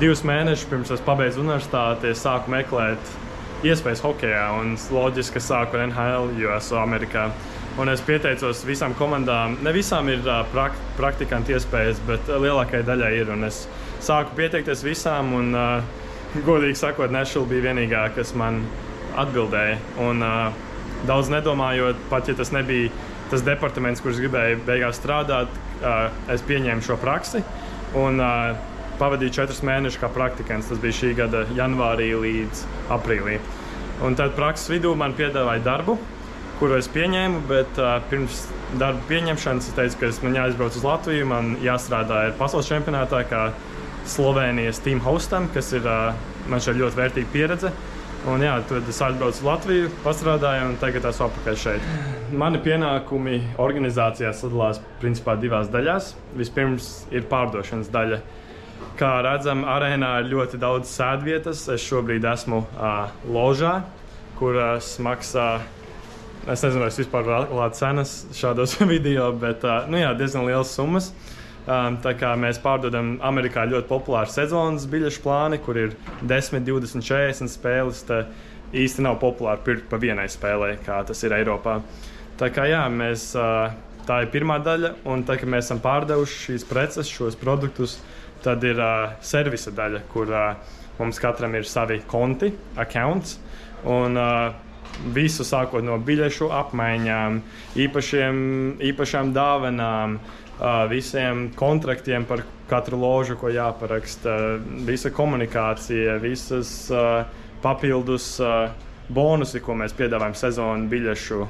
divus 0.02 0.22
mēnešus 0.28 0.70
pirms 0.70 0.94
es 0.94 1.04
pabeidzu 1.06 1.42
universitāti, 1.44 2.14
es 2.14 2.22
sāku 2.24 2.52
meklēt 2.54 3.16
iespējas 3.66 4.04
hokeja. 4.06 4.50
Loģiski, 4.94 5.38
ka 5.38 5.44
sāku 5.44 5.80
ar 5.80 5.88
NHL, 5.90 6.34
jo 6.40 6.54
esmu 6.56 6.80
Amerikā. 6.82 7.30
Un 7.80 7.92
es 7.92 8.02
pieteicos 8.04 8.66
visām 8.68 8.96
komandām. 9.00 9.56
Ne 9.64 9.72
visām 9.76 10.10
ir 10.12 10.26
prak 10.54 10.76
praktikantu 10.98 11.56
iespējas, 11.56 12.02
bet 12.08 12.28
lielākajai 12.28 12.86
daļai 12.88 13.12
ir. 13.22 13.32
Un 13.36 13.48
es 13.48 13.64
sāku 14.04 14.36
pieteikties 14.40 14.84
visām, 14.84 15.32
un, 15.38 15.54
uh, 15.56 16.42
godīgi 16.46 16.80
sakot, 16.80 17.12
Nešula 17.14 17.48
bija 17.50 17.70
vienīgā, 17.70 18.04
kas 18.16 18.34
man 18.36 18.64
atbildēja. 19.20 19.78
Un, 20.06 20.26
uh, 20.26 20.69
daudz 21.08 21.30
nedomājot, 21.32 22.00
pat 22.10 22.28
ja 22.28 22.36
tas 22.36 22.52
nebija 22.56 22.90
tas 23.30 23.44
departaments, 23.46 24.02
kurš 24.02 24.24
gribēja 24.24 24.58
beigās 24.66 24.98
strādāt, 24.98 25.54
es 26.34 26.44
pieņēmu 26.50 26.86
šo 26.86 26.98
praksi. 27.02 27.44
Un, 28.00 28.22
Pavadīju 29.00 29.32
četrus 29.32 29.62
mēnešus 29.64 30.02
kā 30.02 30.10
praktikants. 30.12 30.68
Tas 30.68 30.80
bija 30.84 30.98
šī 30.98 31.14
gada 31.16 31.46
janvārī 31.56 32.10
līdz 32.20 32.66
aprīlī. 32.92 33.38
Un 34.04 34.18
tad 34.20 34.34
prakses 34.36 34.68
vidū 34.74 34.92
man 35.00 35.14
piedāvāja 35.16 35.64
darbu, 35.64 35.96
kuru 36.60 36.76
es 36.76 36.90
pieņēmu. 36.92 37.46
Bet 37.48 37.80
uh, 37.80 38.02
pirms 38.12 38.42
darba 38.82 39.00
pieņemšanas 39.08 39.70
es 39.72 39.78
teicu, 39.78 40.02
ka 40.02 40.10
es 40.12 40.20
man 40.26 40.36
jāizbrauc 40.36 40.76
uz 40.76 40.84
Latviju, 40.84 41.30
man 41.32 41.54
jāstrādā 41.64 42.26
ar 42.26 42.36
pasaules 42.42 42.68
čempionātā, 42.68 43.24
kā 43.32 43.46
Slovenijas 44.10 44.84
team 44.84 45.00
hostam, 45.06 45.48
kas 45.56 45.72
ir 45.80 45.88
uh, 45.88 46.12
man 46.52 46.60
šeit 46.64 46.82
ļoti 46.82 47.00
vērtīga 47.00 47.34
pieredze. 47.38 47.72
Uh, 47.72 47.99
Un, 48.28 48.42
jā, 48.44 48.58
tad 48.68 48.88
es 48.92 48.98
atbraucu 49.00 49.38
uz 49.38 49.46
Latviju, 49.46 49.90
pastrādāju, 50.04 50.66
un 50.74 50.76
tagad 50.82 51.06
esmu 51.08 51.30
atpakaļ 51.30 51.56
šeit. 51.62 51.86
Mani 52.36 52.60
pienākumi 52.62 53.38
organizācijā 53.64 54.34
sadalās 54.36 54.82
principā 55.00 55.38
divās 55.40 55.72
daļās. 55.72 56.12
Vispirms 56.38 56.90
ir 57.16 57.24
pārdošanas 57.32 57.88
daļa. 57.94 58.20
Kā 59.00 59.14
redzam, 59.24 59.64
arēnā 59.64 60.12
ir 60.20 60.34
ļoti 60.34 60.60
daudz 60.60 60.92
sēdvietas. 60.92 61.64
Es 61.72 61.88
šobrīd 61.88 62.28
esmu 62.28 62.66
uh, 62.66 63.08
ložā, 63.32 63.78
kuras 64.40 64.98
maksā. 65.00 65.48
Es 66.44 66.60
nezinu, 66.66 66.84
vai 66.84 66.92
es 66.92 67.00
vispār 67.00 67.34
atklāt 67.40 67.80
cenas 67.80 68.20
šādos 68.36 68.76
video, 68.94 69.32
bet 69.32 69.64
uh, 69.64 69.88
nu, 69.88 70.04
jā, 70.04 70.12
diezgan 70.20 70.44
liels 70.50 70.76
summas. 70.76 71.14
Uh, 71.14 71.39
Um, 71.70 72.00
mēs 72.42 72.58
pārdodam 72.64 73.20
Amerikā 73.22 73.68
ļoti 73.70 73.86
populāru 73.92 74.32
sezonas 74.34 74.88
biļešu 74.90 75.22
plāni, 75.22 75.60
kur 75.62 75.78
ir 75.78 75.92
10, 76.26 76.64
20, 76.66 77.06
40 77.06 77.52
spēles. 77.54 78.00
Tā 78.08 78.24
īsti 78.74 79.06
nav 79.06 79.20
populāri 79.22 79.62
pirkt 79.68 79.86
pa 79.92 80.00
vienai 80.02 80.26
spēlē, 80.30 80.80
kā 80.86 81.04
tas 81.06 81.22
ir 81.24 81.36
Eiropā. 81.38 81.80
Tā 82.42 82.50
kā 82.56 82.66
jā, 82.70 82.82
mēs, 82.90 83.32
tā 84.08 84.18
ir 84.24 84.32
pirmā 84.34 84.58
daļa, 84.66 84.96
un 85.14 85.22
tā, 85.28 85.38
kad 85.38 85.52
mēs 85.52 85.68
esam 85.68 85.82
pārdevuši 85.84 86.40
šīs 86.48 86.66
preces, 86.70 87.12
šos 87.12 87.38
produktus, 87.38 88.00
tad 88.42 88.64
ir 88.66 88.80
uh, 88.80 89.14
servisa 89.22 89.74
daļa, 89.76 90.02
kur 90.10 90.32
uh, 90.32 90.74
mums 90.98 91.22
katram 91.22 91.54
ir 91.60 91.70
savi 91.70 92.00
konti, 92.10 92.50
accounts. 92.80 93.38
Un, 93.86 94.18
uh, 94.18 94.66
Visu 95.14 95.46
sākot 95.48 95.86
no 95.86 95.94
biļešu 96.04 96.50
apmaiņām, 96.52 97.38
īpašiem, 97.80 98.40
īpašām 98.90 99.30
dāvanām, 99.32 100.18
visiem 100.92 101.50
kontraktiem 101.56 102.26
par 102.28 102.44
katru 102.70 103.00
ložu, 103.00 103.38
ko 103.40 103.50
jāparaksta, 103.50 104.60
visa 104.88 105.10
komunikācija, 105.10 106.18
visas 106.20 106.92
papildus 107.64 108.38
bonusi, 109.10 109.62
ko 109.64 109.78
mēs 109.80 109.96
piedāvājam 109.98 110.36
sezonu 110.38 110.90
biļešu 110.92 111.46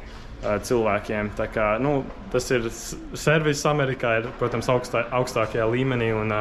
cilvēkiem. 0.63 1.33
Tā 1.35 1.49
kā, 1.51 1.71
nu, 1.81 2.03
tas 2.31 2.47
ir 2.53 2.69
servis 2.71 3.65
Amerikā, 3.67 4.19
ir, 4.21 4.29
protams, 4.39 4.69
augstā, 4.71 5.03
augstākajā 5.19 5.65
līmenī, 5.73 6.13
un 6.15 6.31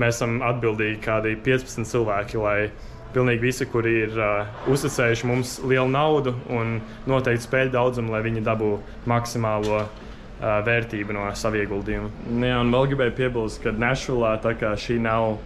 mēs 0.00 0.16
esam 0.16 0.40
atbildīgi 0.42 0.98
kādi 1.04 1.36
15 1.44 1.86
cilvēki, 1.92 2.40
lai 2.42 2.70
pilnīgi 3.12 3.44
visi, 3.44 3.66
kuri 3.68 3.92
ir 4.06 4.14
uh, 4.16 4.62
uzticējuši 4.72 5.28
mums 5.28 5.58
lielu 5.68 5.90
naudu 5.92 6.32
un 6.52 6.78
noteikti 7.06 7.44
spēļu 7.44 7.74
daudzumu, 7.74 8.14
lai 8.14 8.22
viņi 8.24 8.44
dabūtu 8.46 9.10
maksimālo 9.12 9.82
uh, 9.82 10.11
vērtību 10.42 11.14
no 11.14 11.28
sava 11.38 11.60
ieguldījuma. 11.62 12.10
Nu 12.26 12.48
Jā, 12.48 12.58
un 12.62 12.72
vēl 12.74 12.92
gribēju 12.92 13.16
piebilst, 13.18 13.62
ka 13.62 13.74
Nešvilā 13.76 14.36
tā 14.42 14.56
kā 14.58 14.74
šī 14.78 14.98
nav. 15.02 15.38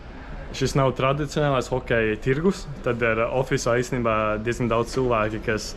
Šis 0.56 0.76
nav 0.78 0.94
tradicionālais 0.96 1.68
hockey 1.68 2.14
tirgus. 2.24 2.62
Tad 2.84 3.02
ir 3.04 3.20
oficiālā 3.26 3.82
īstenībā 3.82 4.14
diezgan 4.46 4.70
daudz 4.70 4.94
cilvēku, 4.94 5.42
kas 5.44 5.74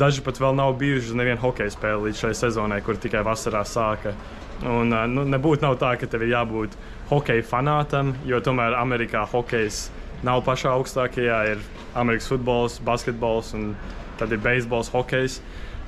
daži 0.00 0.22
pat 0.24 0.38
vēl 0.40 0.54
nav 0.56 0.76
bijuši 0.80 1.10
uz 1.10 1.18
nevienu 1.18 1.42
hockey 1.42 1.72
spēli 1.74 2.08
līdz 2.08 2.22
šai 2.22 2.30
sezonai, 2.38 2.80
kur 2.86 2.96
tikai 3.00 3.24
vasarā 3.26 3.60
sāka. 3.66 4.14
Un, 4.60 4.94
nu, 5.12 5.24
nebūtu 5.28 5.74
tā, 5.80 5.94
ka 6.00 6.08
tev 6.08 6.24
ir 6.24 6.34
jābūt 6.34 6.76
hockey 7.10 7.44
fanātam, 7.44 8.14
jo 8.28 8.40
tomēr 8.44 8.78
Amerikā 8.78 9.26
hokejs 9.28 9.88
nav 10.24 10.44
pašā 10.46 10.72
augstākajā. 10.78 11.40
Ir 11.52 11.64
Amerikas 11.98 12.30
futbols, 12.30 12.78
basketbols 12.86 13.54
un 13.58 13.72
tad 14.20 14.32
ir 14.32 14.40
beisbols, 14.44 14.92
hokejs. 14.92 15.40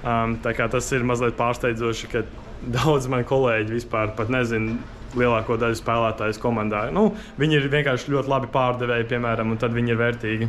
Um, 0.02 0.34
tas 0.42 0.88
ir 0.92 1.04
mazliet 1.06 1.36
pārsteidzoši, 1.38 2.08
ka 2.10 2.24
daudz 2.78 3.08
man 3.10 3.24
kolēģi 3.28 3.78
vispār 3.78 4.12
nezina 4.32 4.76
lielāko 5.18 5.58
daļu 5.60 5.76
spēlētāju 5.76 6.38
komandā. 6.40 6.86
Nu, 6.94 7.10
viņi 7.40 7.58
ir 7.58 7.72
vienkārši 7.72 8.14
ļoti 8.14 8.32
labi 8.32 8.48
pārdevēji, 8.52 9.10
piemēram, 9.10 9.52
un 9.52 9.60
tad 9.60 9.74
viņi 9.76 9.92
ir 9.92 10.00
vērtīgi. 10.00 10.48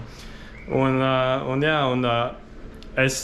Un, 0.71 1.01
uh, 1.01 1.49
un, 1.51 1.65
jā, 1.65 1.79
un, 1.91 2.05
uh, 2.07 2.93
es 3.03 3.17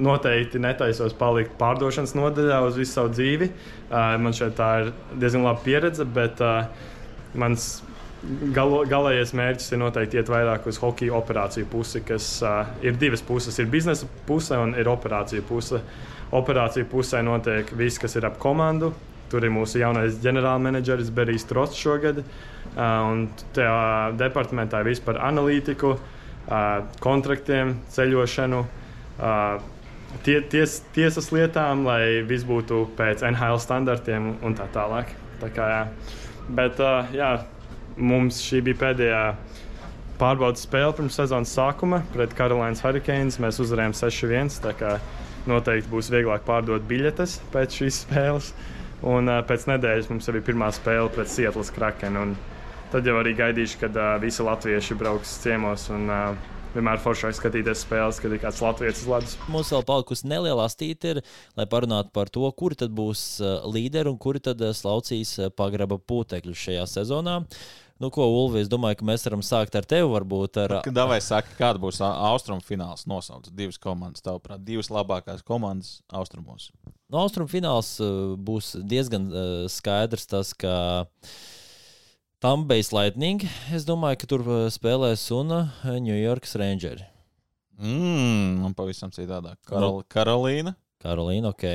noteikti 0.00 0.58
netaisos 0.62 1.14
palikt 1.18 1.54
pārdošanas 1.60 2.16
nodaļā 2.16 2.62
uz 2.66 2.80
visu 2.80 2.96
savu 2.96 3.12
dzīvi. 3.14 3.50
Uh, 3.90 4.16
man 4.22 4.34
šeit 4.36 4.56
tā 4.58 4.70
ir 4.82 4.92
diezgan 5.20 5.46
laba 5.46 5.62
pieredze, 5.62 6.06
bet 6.08 6.42
uh, 6.42 6.64
mans 7.38 7.76
Galo, 8.52 8.82
galējais 8.84 9.30
mērķis 9.32 9.70
ir 9.72 9.78
noteikti 9.80 10.18
iet 10.20 10.28
vairāk 10.28 10.66
uz 10.68 10.76
hokeja 10.82 11.14
operāciju 11.16 11.64
pusi, 11.72 12.02
kas 12.04 12.26
uh, 12.44 12.66
ir 12.84 12.98
divas 13.00 13.22
puses. 13.24 13.56
Ir 13.56 13.70
biznesa 13.72 14.04
puse 14.28 14.58
un 14.60 14.74
ir 14.76 14.90
operācija 14.92 15.40
puse. 15.48 15.80
Operācija 16.36 16.86
pusē 16.86 17.22
notiek 17.26 17.70
viss, 17.76 17.98
kas 17.98 18.16
ir 18.18 18.26
ap 18.28 18.38
komandu. 18.42 18.92
Tur 19.30 19.46
ir 19.46 19.52
mūsu 19.54 19.78
jaunais 19.82 20.18
ģenerālmenedžeris 20.22 21.10
Berijs 21.14 21.46
Trosts 21.46 21.78
šogad. 21.78 22.22
Un 22.76 23.28
tajā 23.54 23.76
departamentā 24.18 24.82
ir 24.82 24.90
viss 24.90 25.02
par 25.02 25.20
analītiku, 25.22 25.94
kontraktiem, 27.02 27.76
ceļošanu. 27.94 28.64
Tie, 30.26 30.40
ties, 30.50 30.80
tiesas 30.94 31.30
lietām, 31.30 31.84
lai 31.86 32.24
viss 32.26 32.46
būtu 32.46 32.82
pēc 32.98 33.22
NHL 33.30 33.62
standartiem 33.62 34.34
un 34.42 34.58
tā 34.58 34.66
tālāk. 34.74 35.14
Tā 35.42 35.50
kā, 35.54 35.70
jā. 35.70 35.82
Bet, 36.50 36.82
jā, 37.14 37.30
Mums 38.00 38.38
šī 38.40 38.62
bija 38.64 38.78
pēdējā 38.80 39.22
pārbaudas 40.20 40.62
spēle 40.64 40.92
pirms 40.96 41.16
sezonas 41.18 41.52
sākuma 41.56 42.00
pret 42.14 42.32
Carolinas 42.38 42.80
Hurricanes. 42.84 43.36
Mēs 43.42 43.60
uzvarējām 43.60 43.92
6-1. 43.96 44.86
Noteikti 45.48 45.88
būs 45.88 46.10
vieglāk 46.12 46.44
pārdot 46.44 46.84
biļetes 46.88 47.38
pēc 47.54 47.80
šīs 47.80 48.02
spēles. 48.04 48.52
Un 49.00 49.30
uh, 49.32 49.40
pēc 49.48 49.64
nedēļas 49.70 50.10
mums 50.12 50.28
arī 50.28 50.42
pirmā 50.44 50.68
spēle 50.76 51.08
pret 51.14 51.30
Sietlas 51.32 51.72
Krakenu. 51.72 52.34
Tad 52.92 53.06
jau 53.06 53.16
arī 53.20 53.32
gaidīšu, 53.38 53.78
kad 53.80 53.96
uh, 53.96 54.16
visi 54.20 54.44
latvieši 54.44 54.96
brauks 55.00 55.38
ciemos. 55.44 55.86
Un, 55.94 56.08
uh, 56.12 56.48
vienmēr 56.74 57.00
foršāk 57.02 57.34
skatīties 57.34 57.84
spēles, 57.86 58.20
kad 58.22 58.34
ir 58.34 58.42
kāds 58.42 58.60
latviečs 58.62 59.06
ledus. 59.10 59.36
Mums 59.50 59.72
vēl 59.74 59.82
palikusi 59.88 60.28
neliela 60.30 60.68
astīte, 60.68 61.16
ir, 61.16 61.20
lai 61.58 61.66
parunātu 61.70 62.12
par 62.14 62.30
to, 62.30 62.44
kuri 62.54 62.78
tad 62.78 62.92
būs 62.94 63.24
līderi 63.66 64.12
un 64.12 64.18
kuri 64.22 64.42
tad 64.44 64.62
slaucīs 64.78 65.34
pagraba 65.58 65.98
putekļu 65.98 66.54
šajā 66.54 66.86
sezonā. 66.92 67.40
Nu, 68.00 68.08
ko, 68.08 68.24
Ulvi, 68.32 68.62
es 68.64 68.70
domāju, 68.72 68.96
ka 69.00 69.06
mēs 69.10 69.26
varam 69.28 69.42
sākt 69.44 69.74
ar 69.76 69.84
tevi. 69.84 70.08
Varbūt 70.08 70.56
ar. 70.62 70.76
Davai, 70.88 71.18
saka, 71.24 71.52
kāda 71.58 71.82
būs 71.82 72.00
austrumu 72.00 72.64
fināls? 72.64 73.04
Nosauc 73.10 73.50
divas 73.52 73.76
komandas, 73.80 74.24
tavuprāt, 74.24 74.64
divas 74.64 74.88
labākās 74.88 75.44
komandas 75.44 75.98
austrumos. 76.08 76.70
No 77.10 77.18
nu, 77.18 77.22
austrumu 77.26 77.52
fināls 77.52 77.98
būs 78.40 78.72
diezgan 78.88 79.28
skaidrs 79.68 80.30
tas, 80.32 80.54
ka. 80.56 80.74
Tambejas 82.40 82.88
Lightning. 82.96 83.42
Es 83.68 83.84
domāju, 83.84 84.22
ka 84.22 84.28
tur 84.30 84.42
uh, 84.46 84.60
spēlēs 84.72 85.26
un 85.36 85.50
New 86.00 86.16
York's 86.16 86.54
Rangers. 86.56 87.02
Mm, 87.76 88.62
un 88.64 88.72
pavisam 88.76 89.12
citādāk. 89.12 89.58
Nu, 89.68 90.00
Karolīna. 90.08 90.72
Karolīna, 91.04 91.52
ok. 91.52 91.66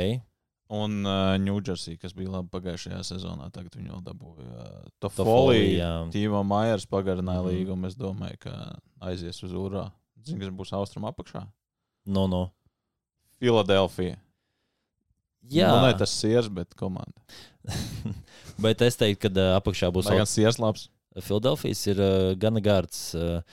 Un 0.73 1.03
uh, 1.05 1.35
Ņūdžersija, 1.37 1.99
kas 2.01 2.15
bija 2.17 2.31
labi 2.39 2.49
pagājušajā 2.55 3.03
sezonā, 3.05 3.51
tagad 3.53 3.75
viņi 3.77 3.91
vēl 3.91 4.01
dabūja 4.07 4.45
uh, 4.49 4.87
to 5.03 5.11
foliju. 5.13 5.89
Tīvo 6.13 6.41
Maiers 6.47 6.87
pagarināja 6.89 7.43
mm. 7.43 7.49
līgumu. 7.51 7.91
Es 7.91 7.97
domāju, 7.99 8.39
ka 8.47 8.55
aizies 9.05 9.43
uz 9.45 9.53
urā. 9.53 9.91
Zini, 10.25 10.41
kas 10.41 10.49
būs 10.57 10.73
austrum 10.73 11.05
apakšā? 11.05 11.43
No, 12.09 12.25
no. 12.31 12.47
Filadelfija. 13.37 14.17
Jā, 15.53 15.69
nu, 15.69 15.85
ne 15.85 15.93
tas 15.99 16.09
siers, 16.17 16.49
bet 16.49 16.73
komanda. 16.79 17.13
bet 18.65 18.81
es 18.81 18.97
teiktu, 18.97 19.27
ka 19.27 19.33
uh, 19.35 19.53
apakšā 19.59 19.91
būs 19.93 20.09
arī 20.09 20.25
siers 20.29 20.57
labs. 20.57 20.87
Filadelfijas 21.21 21.83
ir 21.93 22.01
uh, 22.01 22.31
gana 22.41 22.63
gards. 22.63 23.11
Uh, 23.13 23.43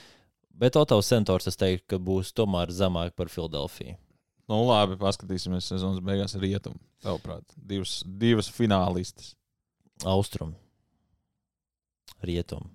bet 0.49 0.81
Otavs 0.81 1.13
Centors 1.13 1.45
es 1.51 1.61
teiktu, 1.61 1.85
ka 1.93 2.01
būs 2.01 2.33
tomēr 2.33 2.73
zemāk 2.73 3.13
par 3.13 3.29
Filadelfiju. 3.29 3.99
Nu, 4.51 4.59
labi, 4.67 4.97
paskatīsimies 4.99 5.69
sezonas 5.71 6.03
beigās 6.03 6.35
rietumu. 6.39 6.79
Tavuprāt, 7.03 7.45
divas, 7.55 8.01
divas 8.19 8.49
finālistas. 8.51 9.33
Austrum. 10.09 10.51
Rietum. 12.23 12.67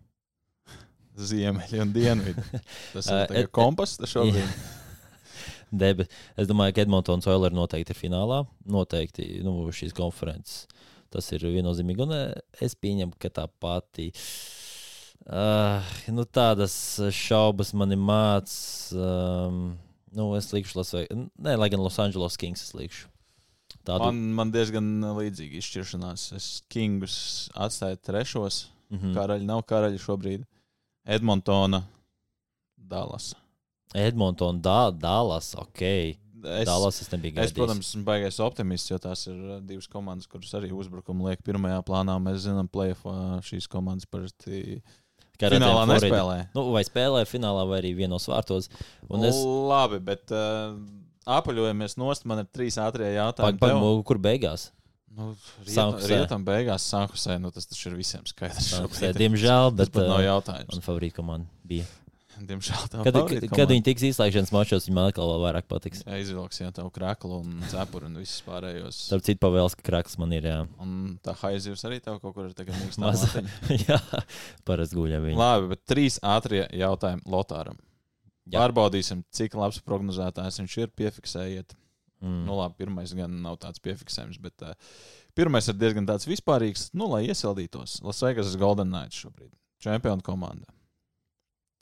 Ziemeļi 1.18 1.81
un 1.83 1.92
dienvidi. 1.92 2.44
Tas 2.94 3.09
ir 3.11 3.44
uh, 3.44 3.50
kompass 3.52 4.00
šobrīd. 4.09 4.52
Debe. 5.83 6.07
Es 6.40 6.48
domāju, 6.48 6.76
ka 6.76 6.85
Edmontons 6.87 7.28
Oilers 7.28 7.57
noteikti 7.57 7.92
ir 7.92 7.98
finālā. 7.98 8.42
Noteikti 8.70 9.26
nu, 9.44 9.66
šīs 9.74 9.92
konferences. 9.96 10.64
Tas 11.12 11.28
ir 11.37 11.44
viennozīmīgi. 11.44 12.04
Un 12.04 12.14
eh, 12.16 12.31
es 12.64 12.76
pieņemu, 12.78 13.16
ka 13.20 13.33
tā 13.40 13.44
pati. 13.61 14.09
Uh, 15.28 15.85
nu, 16.14 16.24
tādas 16.24 16.72
šaubas 17.12 17.74
man 17.76 17.92
ir 17.92 18.00
mācīts. 18.00 18.96
Um, 18.96 19.76
nu, 20.16 20.33
es 20.38 20.51
likšu, 20.53 20.79
Las 20.79 20.92
Vegas. 20.94 21.29
Nē, 21.37 21.57
lai 21.59 21.68
gan 21.73 21.83
Los 21.83 21.99
Angeles 22.03 22.37
Kings 22.40 22.64
es 22.68 22.75
likšu. 22.77 23.09
Tādu... 23.85 24.09
Man, 24.09 24.21
man 24.37 24.53
diezgan 24.53 24.87
līdzīga 25.16 25.61
izšķiršanās. 25.61 26.29
Es 26.37 26.49
Kingus 26.73 27.16
atstāju 27.57 28.01
trešos. 28.05 28.66
Mm 28.88 28.99
-hmm. 28.99 29.16
Karaļi 29.16 29.49
nav 29.49 29.62
karaļi 29.68 30.01
šobrīd. 30.01 30.47
Edmontona, 31.09 31.83
Dallas. 32.77 33.35
Edmontona, 33.97 34.61
Dā, 34.61 34.81
Dallas, 34.92 35.55
ok. 35.57 35.83
Es, 35.83 36.66
Dallas 36.68 37.01
es 37.03 37.11
nebiju 37.11 37.35
gaidījis. 37.35 37.51
Es, 37.51 37.57
protams, 37.57 37.88
esmu 37.88 38.05
baigais 38.07 38.38
optimists, 38.44 38.90
jo 38.90 38.99
tās 39.03 39.27
ir 39.27 39.37
uh, 39.37 39.59
divas 39.64 39.88
komandas, 39.90 40.29
kuras 40.31 40.53
arī 40.55 40.71
uzbrukumu 40.73 41.29
liek 41.29 41.42
pirmajā 41.42 41.81
plānā. 41.88 42.14
Mēs 42.23 42.44
zinām, 42.47 42.68
playoffā 42.71 43.40
šīs 43.44 43.68
komandas 43.68 44.07
parasti. 44.07 44.81
Finālā 45.38 45.85
nespēlē. 45.92 46.38
Nu, 46.57 46.64
vai 46.74 46.83
spēlē 46.87 47.22
finālā, 47.29 47.66
vai 47.70 47.83
arī 47.83 47.92
vienos 47.98 48.27
vārtos. 48.31 48.70
Es... 48.70 49.38
Labi, 49.70 50.01
bet 50.03 50.35
uh, 50.35 50.74
apaļojamies 51.38 51.94
nost. 52.01 52.27
Man 52.29 52.42
ir 52.42 52.51
trīs 52.51 52.79
ātrie 52.83 53.12
jautājumi. 53.14 53.61
Pag, 53.62 53.79
pag, 53.79 54.03
kur 54.09 54.20
beigās? 54.22 54.70
Nu, 55.18 55.33
rietam, 56.07 56.44
beigās 56.46 56.85
sākusē, 56.92 57.38
nu, 57.42 57.51
tas 57.55 57.66
taču 57.66 57.88
ir 57.90 57.96
visiem 57.98 58.27
skaidrs. 58.29 58.68
Sākusē, 58.77 59.11
diemžēl, 59.16 59.72
bet 59.74 59.90
tas 59.94 60.07
nav 60.07 60.20
uh, 60.20 60.27
jautājums. 60.29 60.74
Man 60.77 60.85
favorīta 60.85 61.18
komanda 61.18 61.48
bija. 61.66 61.87
Diemžēl 62.38 62.85
tā 62.92 63.03
kad, 63.07 63.16
kad, 63.31 63.46
kad 63.51 63.72
viņi 63.72 63.85
tiks 63.87 64.05
izslēgšanas 64.11 64.53
mačos, 64.55 64.87
viņam 64.87 65.01
atkal 65.09 65.33
vēl 65.33 65.42
vairāk 65.42 65.66
patiks. 65.70 66.05
Jā, 66.07 66.20
izvilks 66.22 66.61
jau 66.61 66.70
tādu 66.74 66.92
krāklu 66.94 67.40
un 67.42 67.64
cepuru 67.72 68.07
un 68.07 68.20
visus 68.20 68.44
pārējos. 68.46 69.01
Starp 69.09 69.27
citu, 69.27 69.40
pavēles, 69.42 69.74
ka 69.79 69.87
krāklis 69.88 70.18
man 70.20 70.37
ir. 70.37 70.46
Jā. 70.51 70.61
Un 70.85 71.18
tā 71.24 71.35
haizivs 71.42 71.83
arī 71.88 71.98
tev 72.05 72.20
kaut 72.22 72.37
kur 72.37 72.46
ir 72.46 72.55
tagad 72.59 72.79
mīkstā. 72.79 73.42
jā, 73.88 73.98
parasti 74.68 74.98
guļam 74.98 75.27
viņa. 75.27 75.40
Labi, 75.40 75.72
bet 75.74 75.85
trīs 75.90 76.20
ātrie 76.22 76.62
jautājumi 76.79 77.27
Lotāram. 77.35 77.79
Jā. 78.48 78.62
Pārbaudīsim, 78.62 79.27
cik 79.35 79.58
labs 79.58 79.83
prognozētājs 79.85 80.62
viņš 80.62 80.79
ir. 80.85 80.94
Piefiksējiet. 80.96 81.77
Mm. 82.23 82.46
Nu, 82.48 82.56
labi, 82.58 82.79
pirmais 82.81 83.12
gan 83.15 83.35
nav 83.44 83.60
tāds 83.62 83.83
piefiksējums, 83.85 84.40
bet 84.42 84.65
uh, 84.67 84.75
pirmais 85.38 85.69
ir 85.71 85.77
diezgan 85.79 86.08
tāds 86.08 86.27
vispārīgs, 86.27 86.88
nu, 86.98 87.06
lai 87.12 87.27
iesildītos. 87.29 88.00
Lasvegas 88.06 88.56
Golden 88.58 88.90
Knights 88.90 89.21
šobrīd. 89.23 89.52
Čempionu 89.85 90.25
komanda. 90.27 90.67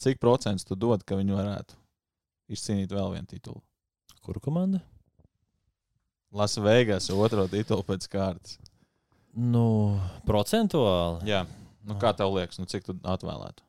Cik 0.03 0.21
procents 0.21 0.67
tu 0.69 0.77
dod, 0.77 1.01
ka 1.07 1.17
viņi 1.17 1.33
varētu 1.37 1.77
izcīnīt 2.53 2.93
vēl 2.93 3.15
vienu 3.15 3.31
titulu? 3.31 3.63
Kuru 4.27 4.43
komandu? 4.45 4.83
Lasvegas 6.37 7.09
otro 7.15 7.47
titulu 7.49 7.85
pēc 7.87 8.09
kārtas. 8.13 8.59
Nu, 9.37 9.97
procentuāli. 10.29 11.29
Jā, 11.29 11.45
nu, 11.85 11.97
kā 12.01 12.13
tev 12.17 12.35
liekas, 12.37 12.61
nu, 12.61 12.69
cik 12.69 12.85
tu 12.89 12.97
atvēlētu? 13.05 13.65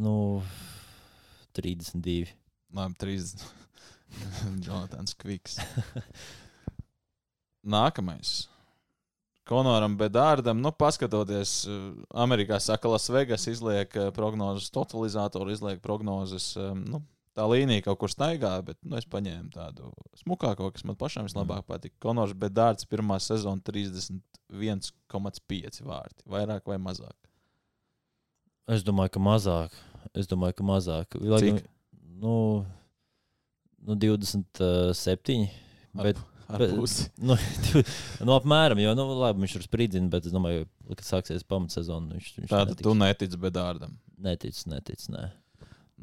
Nu, 0.00 0.16
32. 1.56 2.32
Labi, 2.76 2.96
30. 3.00 3.44
Jonatans 4.66 5.16
Kviks. 5.16 5.56
Nākamais. 7.66 8.46
Konoram 9.46 9.94
Bedārdam, 9.98 10.58
nu, 10.58 10.72
paskatoties, 10.74 11.66
eh, 11.70 11.74
Amerikā 12.18 12.58
saka, 12.60 12.88
Lasvegas 12.90 13.46
izliek 13.46 13.96
eh, 13.96 14.10
prognozes, 14.14 14.70
totalizatoru 14.74 15.50
izliek 15.54 15.80
prognozes. 15.82 16.56
eh, 16.58 16.72
Nu, 16.74 17.02
tā 17.36 17.44
līnija 17.46 17.82
kaut 17.84 17.98
kur 18.00 18.08
staigā, 18.10 18.64
bet 18.64 18.76
nu, 18.82 18.96
es 18.98 19.04
paņēmu 19.06 19.50
tādu 19.54 19.92
smukāko, 20.18 20.72
kas 20.72 20.84
man 20.88 20.96
pašam 20.98 21.24
vislabāk 21.28 21.62
patīk. 21.68 21.92
Konors 22.02 22.32
Bedārds 22.34 22.84
pirmā 22.90 23.20
sezona 23.20 23.60
31,5 23.62 25.82
vārti. 25.84 26.24
Vairāk 26.26 26.66
vai 26.66 26.78
mazāk? 26.82 27.14
Es 28.66 28.82
domāju, 28.82 29.10
ka 29.14 29.20
mazāk. 29.22 29.70
Es 30.16 30.26
domāju, 30.26 30.54
ka 30.58 30.64
mazāk. 30.66 31.06
Lai 31.20 31.38
Cik? 31.44 31.68
Nu, 32.18 32.64
nu 33.84 33.94
27. 33.94 35.46
Bet, 35.94 36.00
Ar 36.00 36.04
bet, 36.08 36.16
pusi. 36.48 37.08
nu, 37.28 37.36
nu, 38.22 38.34
apmēram, 38.36 38.80
jo, 38.82 38.94
nu, 38.98 39.06
labi, 39.20 39.42
viņš 39.44 39.56
ir 39.58 39.64
spridzina, 39.66 40.10
bet 40.12 40.28
es 40.28 40.34
domāju, 40.34 40.66
ka 40.94 41.06
sāksies 41.06 41.46
pamatsezona. 41.48 42.14
Viņš, 42.16 42.32
viņš 42.40 42.50
Tātad 42.52 42.74
netiks. 42.74 42.86
tu 42.86 42.94
netici 42.98 43.40
Bedārdam. 43.42 43.96
Netic, 44.22 44.58
netic, 44.70 45.02
nē. 45.12 45.28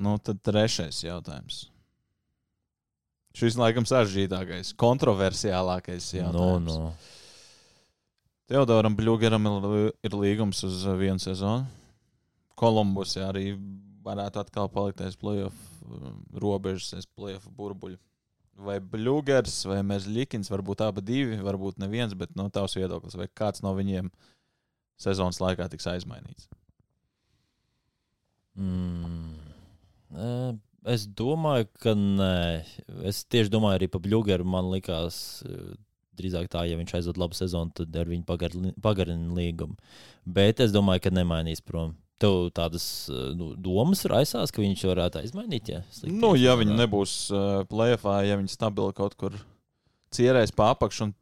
Nu, 0.03 0.17
tad 0.21 0.41
trešais 0.45 1.03
jautājums. 1.05 1.67
Šis 3.33 3.55
laikam 3.57 3.85
sarežģītākais, 3.89 4.75
kontroversiālākais 4.77 6.11
Nu, 6.13 6.19
jautājums. 6.19 6.75
nu. 6.77 6.91
Teodoram 8.51 8.93
Bluegeram 8.97 9.47
ir, 10.05 10.13
līgums 10.13 10.59
uz 10.67 10.83
vienu 10.99 11.21
sezonu. 11.23 11.65
Kolumbus 12.59 13.15
jā, 13.17 13.31
arī 13.31 13.55
varētu 14.05 14.43
atkal 14.43 14.69
palikt 14.69 15.01
aiz 15.01 15.15
playoff 15.17 15.55
um, 15.87 16.19
robežas, 16.37 16.91
aiz 16.99 17.07
playoff 17.09 17.47
burbuļu. 17.57 17.97
Vai 18.53 18.77
Bluegers 18.79 19.63
vai 19.65 19.79
Merzlikins, 19.85 20.51
varbūt 20.53 20.83
abi 20.85 21.01
divi, 21.01 21.39
varbūt 21.41 21.79
neviens, 21.81 22.13
bet 22.17 22.35
no 22.37 22.45
tavs 22.53 22.77
viedoklis, 22.77 23.17
vai 23.17 23.25
kāds 23.33 23.63
no 23.65 23.73
viņiem 23.73 24.11
sezonas 25.01 25.41
laikā 25.41 25.65
tiks 25.71 25.89
aizmainīts? 25.89 26.45
Mm. 28.53 29.33
Es 30.83 31.07
domāju, 31.07 31.69
ka 31.81 31.95
nē. 31.97 32.63
Es 33.07 33.23
tieši 33.25 33.51
domāju 33.53 33.79
arī 33.79 33.89
par 33.89 34.03
Bluegeru. 34.03 34.45
Man 34.45 34.69
liekas, 34.73 35.41
eh, 35.47 35.73
drīzāk 36.19 36.49
tā, 36.51 36.65
ja 36.69 36.77
viņš 36.77 36.95
aizved 36.99 37.17
labu 37.17 37.33
sezonu, 37.33 37.73
tad 37.73 37.95
ar 37.95 38.05
viņu 38.05 38.25
pagarina 38.81 39.33
līgumu. 39.33 39.77
Bet 40.25 40.59
es 40.59 40.71
domāju, 40.71 41.01
ka 41.01 41.09
nemainīs 41.09 41.63
prom. 41.63 41.95
Tev 42.23 42.37
tādas 42.55 42.85
eh, 43.11 43.31
nu, 43.35 43.51
domas 43.59 44.05
raisās, 44.09 44.53
ka 44.53 44.63
viņš 44.63 44.85
varētu 44.87 45.19
aizmainīt. 45.23 45.73
Ja, 45.73 45.81
slikti 45.91 46.15
Nu, 46.21 46.33
ja 46.39 46.55
viņi 46.59 46.77
nebūs 46.77 47.17
uh, 47.33 47.65
plēfā, 47.67 48.21
ja 48.27 48.37
viņi 48.39 48.53
stabili 48.53 48.95
kaut 48.95 49.17
kur 49.19 49.35
cierēs 50.13 50.53
pārpakšu 50.55 51.09
un 51.09 51.13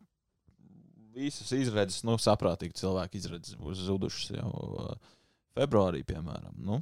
visas 1.15 1.49
izredzes, 1.55 2.03
nu, 2.07 2.17
saprātīgi 2.21 2.77
cilvēki 2.79 3.19
izredzes 3.19 3.57
būs 3.59 3.81
zudušas 3.87 4.35
jau 4.37 4.51
uh, 4.53 4.93
februārī, 5.57 6.03
piemēram. 6.07 6.53
Nu, 6.61 6.81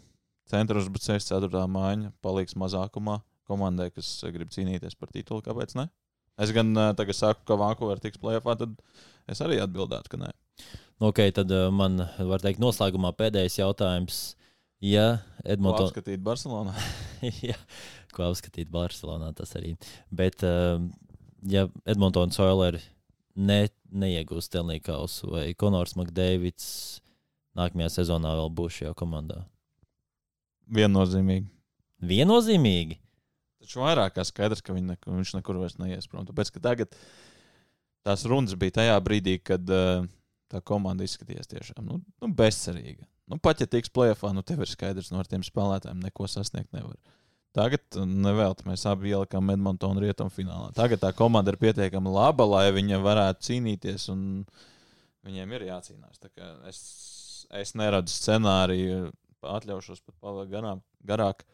centra 0.49 0.81
uzbrucējs 0.81 1.31
4. 1.31 1.63
mājiņa 1.71 2.13
paliks 2.25 2.57
mazākumā 2.59 3.21
komandai, 3.49 3.89
kas 3.93 4.11
grib 4.33 4.51
cīnīties 4.53 4.99
par 4.99 5.13
titulu. 5.13 5.41
Kāpēc 5.45 5.73
ne? 5.79 5.87
Es 6.39 6.53
gan 6.55 6.69
uh, 6.75 6.91
tagad 6.97 7.17
saku, 7.17 7.43
ka 7.47 7.57
Vankūver 7.59 8.01
tiks 8.03 8.21
plēfā, 8.21 8.55
tad 8.59 8.75
es 9.29 9.41
arī 9.43 9.59
atbildētu, 9.63 10.11
ka 10.13 10.21
nē. 10.21 10.29
Nu, 10.99 11.09
Ok, 11.09 11.21
tad 11.31 11.51
eh, 11.55 11.69
man, 11.71 12.01
var 12.27 12.43
teikt, 12.43 12.59
noslēgumā 12.59 13.13
pēdējais 13.15 13.61
jautājums. 13.61 14.19
Ja 14.83 15.21
Ko 15.39 15.51
Edmonton... 15.55 15.87
apskatīt 15.87 16.23
Barcelonā? 16.23 16.73
Jā, 17.49 17.55
ko 18.15 18.25
apskatīt 18.27 18.71
Barcelonā, 18.71 19.31
tas 19.35 19.55
arī. 19.59 19.73
Bet, 20.11 20.43
um, 20.47 20.89
ja 21.47 21.67
Edmontons 21.87 22.39
Oilers 22.43 22.83
ne, 23.39 23.61
neiegūs 23.91 24.49
Stanley 24.49 24.83
Kausu 24.83 25.31
vai 25.31 25.45
Konors 25.59 25.95
Makdēvids 25.99 26.67
nākamajā 27.59 27.93
sezonā 27.99 28.35
vēl 28.41 28.51
būs 28.59 28.81
šajā 28.81 28.93
komandā. 28.99 29.41
Viennozīmīgi. 30.75 31.47
Viennozīmīgi. 32.11 32.99
Taču 33.63 33.83
vairāk 33.83 34.15
kā 34.15 34.23
skaidrs, 34.27 34.63
ka 34.63 34.75
nekur, 34.75 35.15
viņš 35.15 35.35
nekur 35.39 35.59
vairs 35.59 35.79
neies 35.79 36.07
prom. 36.11 36.27
Tāpēc, 36.27 36.51
ka 36.55 36.63
tagad 36.69 36.95
tās 38.07 38.23
runas 38.29 38.55
bija 38.59 38.79
tajā 38.79 38.95
brīdī, 39.03 39.39
kad 39.43 39.63
uh, 39.73 40.07
tā 40.49 40.61
komanda 40.65 41.05
izskatījās 41.05 41.49
tiešām 41.51 41.85
nu, 41.85 41.99
nu, 42.01 42.31
bezcerīga. 42.35 43.05
Nu, 43.29 43.37
pat 43.41 43.61
ja 43.61 43.67
tiks 43.69 43.91
plēfā, 43.93 44.31
nu 44.33 44.41
tev 44.45 44.63
ir 44.65 44.71
skaidrs, 44.71 45.11
no 45.13 45.21
ar 45.21 45.29
tiem 45.29 45.43
spēlētājiem 45.45 46.01
neko 46.01 46.27
sasniegt 46.29 46.73
nevar. 46.73 46.97
Tagad 47.57 47.97
uh, 47.97 48.05
nevelti 48.05 48.65
mēs 48.69 48.85
abi 48.89 49.13
ielikām 49.13 49.53
Edmontonu 49.53 50.01
rietumu 50.03 50.33
finālā. 50.33 50.71
Tagad 50.77 51.01
tā 51.01 51.13
komanda 51.17 51.53
ir 51.53 51.59
pietiekami 51.61 52.13
laba, 52.13 52.45
lai 52.45 52.65
viņa 52.73 53.01
varētu 53.05 53.47
cīnīties, 53.47 54.09
un 54.13 54.25
viņiem 55.25 55.55
ir 55.57 55.69
jācīnās. 55.69 56.21
Es, 56.69 56.81
es 57.61 57.73
neredzu 57.77 58.13
scenāriju, 58.13 59.07
atļaušos 59.45 60.03
pat 60.05 60.17
palikt 60.21 60.53
garām, 60.53 60.83
garāk. 61.05 61.45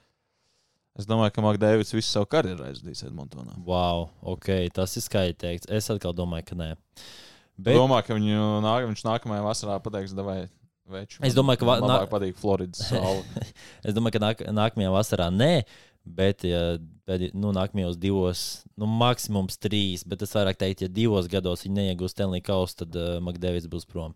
Es 0.95 1.07
domāju, 1.07 1.33
ka 1.35 1.43
Makdēvis 1.43 1.91
visu 1.91 2.07
savu 2.07 2.27
karjeru 2.31 2.69
aizdīs 2.69 3.03
Edmontonā. 3.03 3.57
Wow, 3.67 4.09
ok, 4.35 4.51
tas 4.75 4.95
ir 4.95 5.03
skaidri 5.03 5.35
teikts. 5.43 5.67
Es 5.67 5.91
atkal 5.91 6.15
domāju, 6.15 6.47
ka 6.53 6.59
nē. 6.59 6.69
Bet... 6.75 7.07
Bet, 7.55 7.77
Domāju, 7.77 8.03
ka 8.09 8.17
viņu 8.17 8.45
nāk, 8.65 8.85
viņš 8.89 9.03
nākamajā 9.07 9.43
vasarā 9.45 9.79
pateiks, 9.83 10.15
vai 10.19 10.41
veču. 10.91 11.21
Es 11.25 11.35
domāju, 11.37 11.61
ka 11.61 11.69
man 11.69 11.83
labāk 11.85 12.05
nā- 12.05 12.11
patīk 12.11 12.39
Floridas 12.39 12.83
saule. 12.89 13.23
es 13.87 13.95
domāju, 13.95 14.17
ka 14.17 14.23
nāk, 14.25 14.43
nākamajā 14.55 14.91
vasarā 14.93 15.29
nē. 15.33 15.53
Bet, 16.05 16.43
ja 16.45 16.75
pēdī- 17.09 17.31
nu, 17.33 17.49
nākamajos 17.55 17.97
divos, 17.97 18.43
nu, 18.77 18.85
maksimums 18.85 19.57
trīs, 19.57 20.03
bet 20.05 20.21
es 20.21 20.35
vairāk 20.37 20.59
teiktu, 20.61 20.85
ja 20.85 20.93
divos 20.93 21.29
gados 21.31 21.65
viņi 21.65 21.79
neiegūs 21.79 22.13
Stanley 22.13 22.43
Kausu, 22.45 22.83
tad 22.83 22.99
uh, 22.99 23.15
Makdēvis 23.25 23.65
būs 23.71 23.87
prom. 23.89 24.13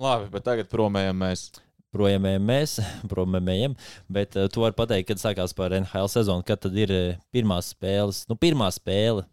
Labi, 0.00 0.28
bet 0.32 0.44
tagad 0.44 0.68
promējam 0.72 1.16
mēs. 1.22 1.48
projām 1.92 2.28
mēs, 2.44 2.76
prom 3.10 3.40
ejam. 3.48 3.78
Bet 4.08 4.36
uh, 4.36 4.50
tu 4.52 4.60
vari 4.66 4.76
pateikt, 4.76 5.08
kad 5.08 5.22
sākās 5.22 5.56
par 5.56 5.72
NHL 5.72 6.12
sezonu, 6.12 6.44
kad 6.44 6.60
tad 6.60 6.76
ir 6.76 6.92
uh, 6.92 7.16
pirmās 7.32 7.72
spēles. 7.72 8.26
Nu, 8.28 8.36
pirmā 8.36 8.68
spēle. 8.74 9.24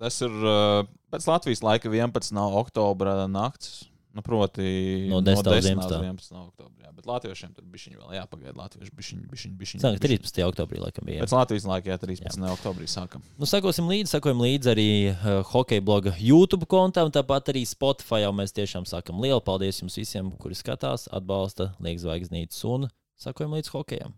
Tas 0.00 0.20
ir 0.24 0.32
uh, 0.32 0.88
pēc 1.12 1.28
Latvijas 1.30 1.62
laika 1.64 1.92
11. 1.92 2.40
oktobra 2.62 3.26
nakts. 3.30 3.84
Nu, 4.16 4.22
proti, 4.24 4.64
No 5.10 5.20
10. 5.20 5.44
līdz 5.44 5.66
10. 5.66 5.76
11. 5.76 5.92
11. 6.00 6.36
oktobrā. 6.40 6.88
Bet 6.96 7.04
latviešiem 7.04 7.50
tur 7.52 7.66
bija 7.68 7.98
vēl 7.98 8.14
jāpagaida. 8.16 8.54
Latvieši 8.56 8.94
bija 8.96 9.50
bišķiņi. 9.60 9.82
Sākās 9.82 10.00
13. 10.00 10.40
oktobrī, 10.46 10.80
laikam, 10.80 11.04
bija. 11.04 11.20
Pēc 11.26 11.34
Latvijas 11.36 11.66
laika, 11.68 11.90
jā, 11.92 11.98
13. 12.00 12.40
Jā. 12.40 12.54
oktobrī 12.54 12.88
sākam. 12.88 13.20
Nu, 13.36 13.44
sekosim 13.44 13.90
līdzi, 13.92 14.14
sekojam 14.14 14.40
līdzi 14.40 14.72
arī 14.72 14.88
uh, 15.12 15.42
hokeja 15.52 15.84
bloga 15.84 16.14
YouTube 16.16 16.64
kontam, 16.64 17.12
tāpat 17.12 17.52
arī 17.52 17.66
Spotify. 17.68 18.22
Jau 18.24 18.32
mēs 18.32 18.56
tiešām 18.56 18.88
sakam 18.88 19.20
lielu 19.20 19.44
paldies 19.44 19.82
jums 19.84 20.00
visiem, 20.00 20.32
kuri 20.40 20.56
skatās, 20.56 21.10
atbalsta, 21.12 21.74
liek 21.84 22.00
zvaigznītes 22.00 22.64
un 22.72 22.88
sekojam 23.20 23.58
līdzi 23.58 23.76
hokejam. 23.76 24.16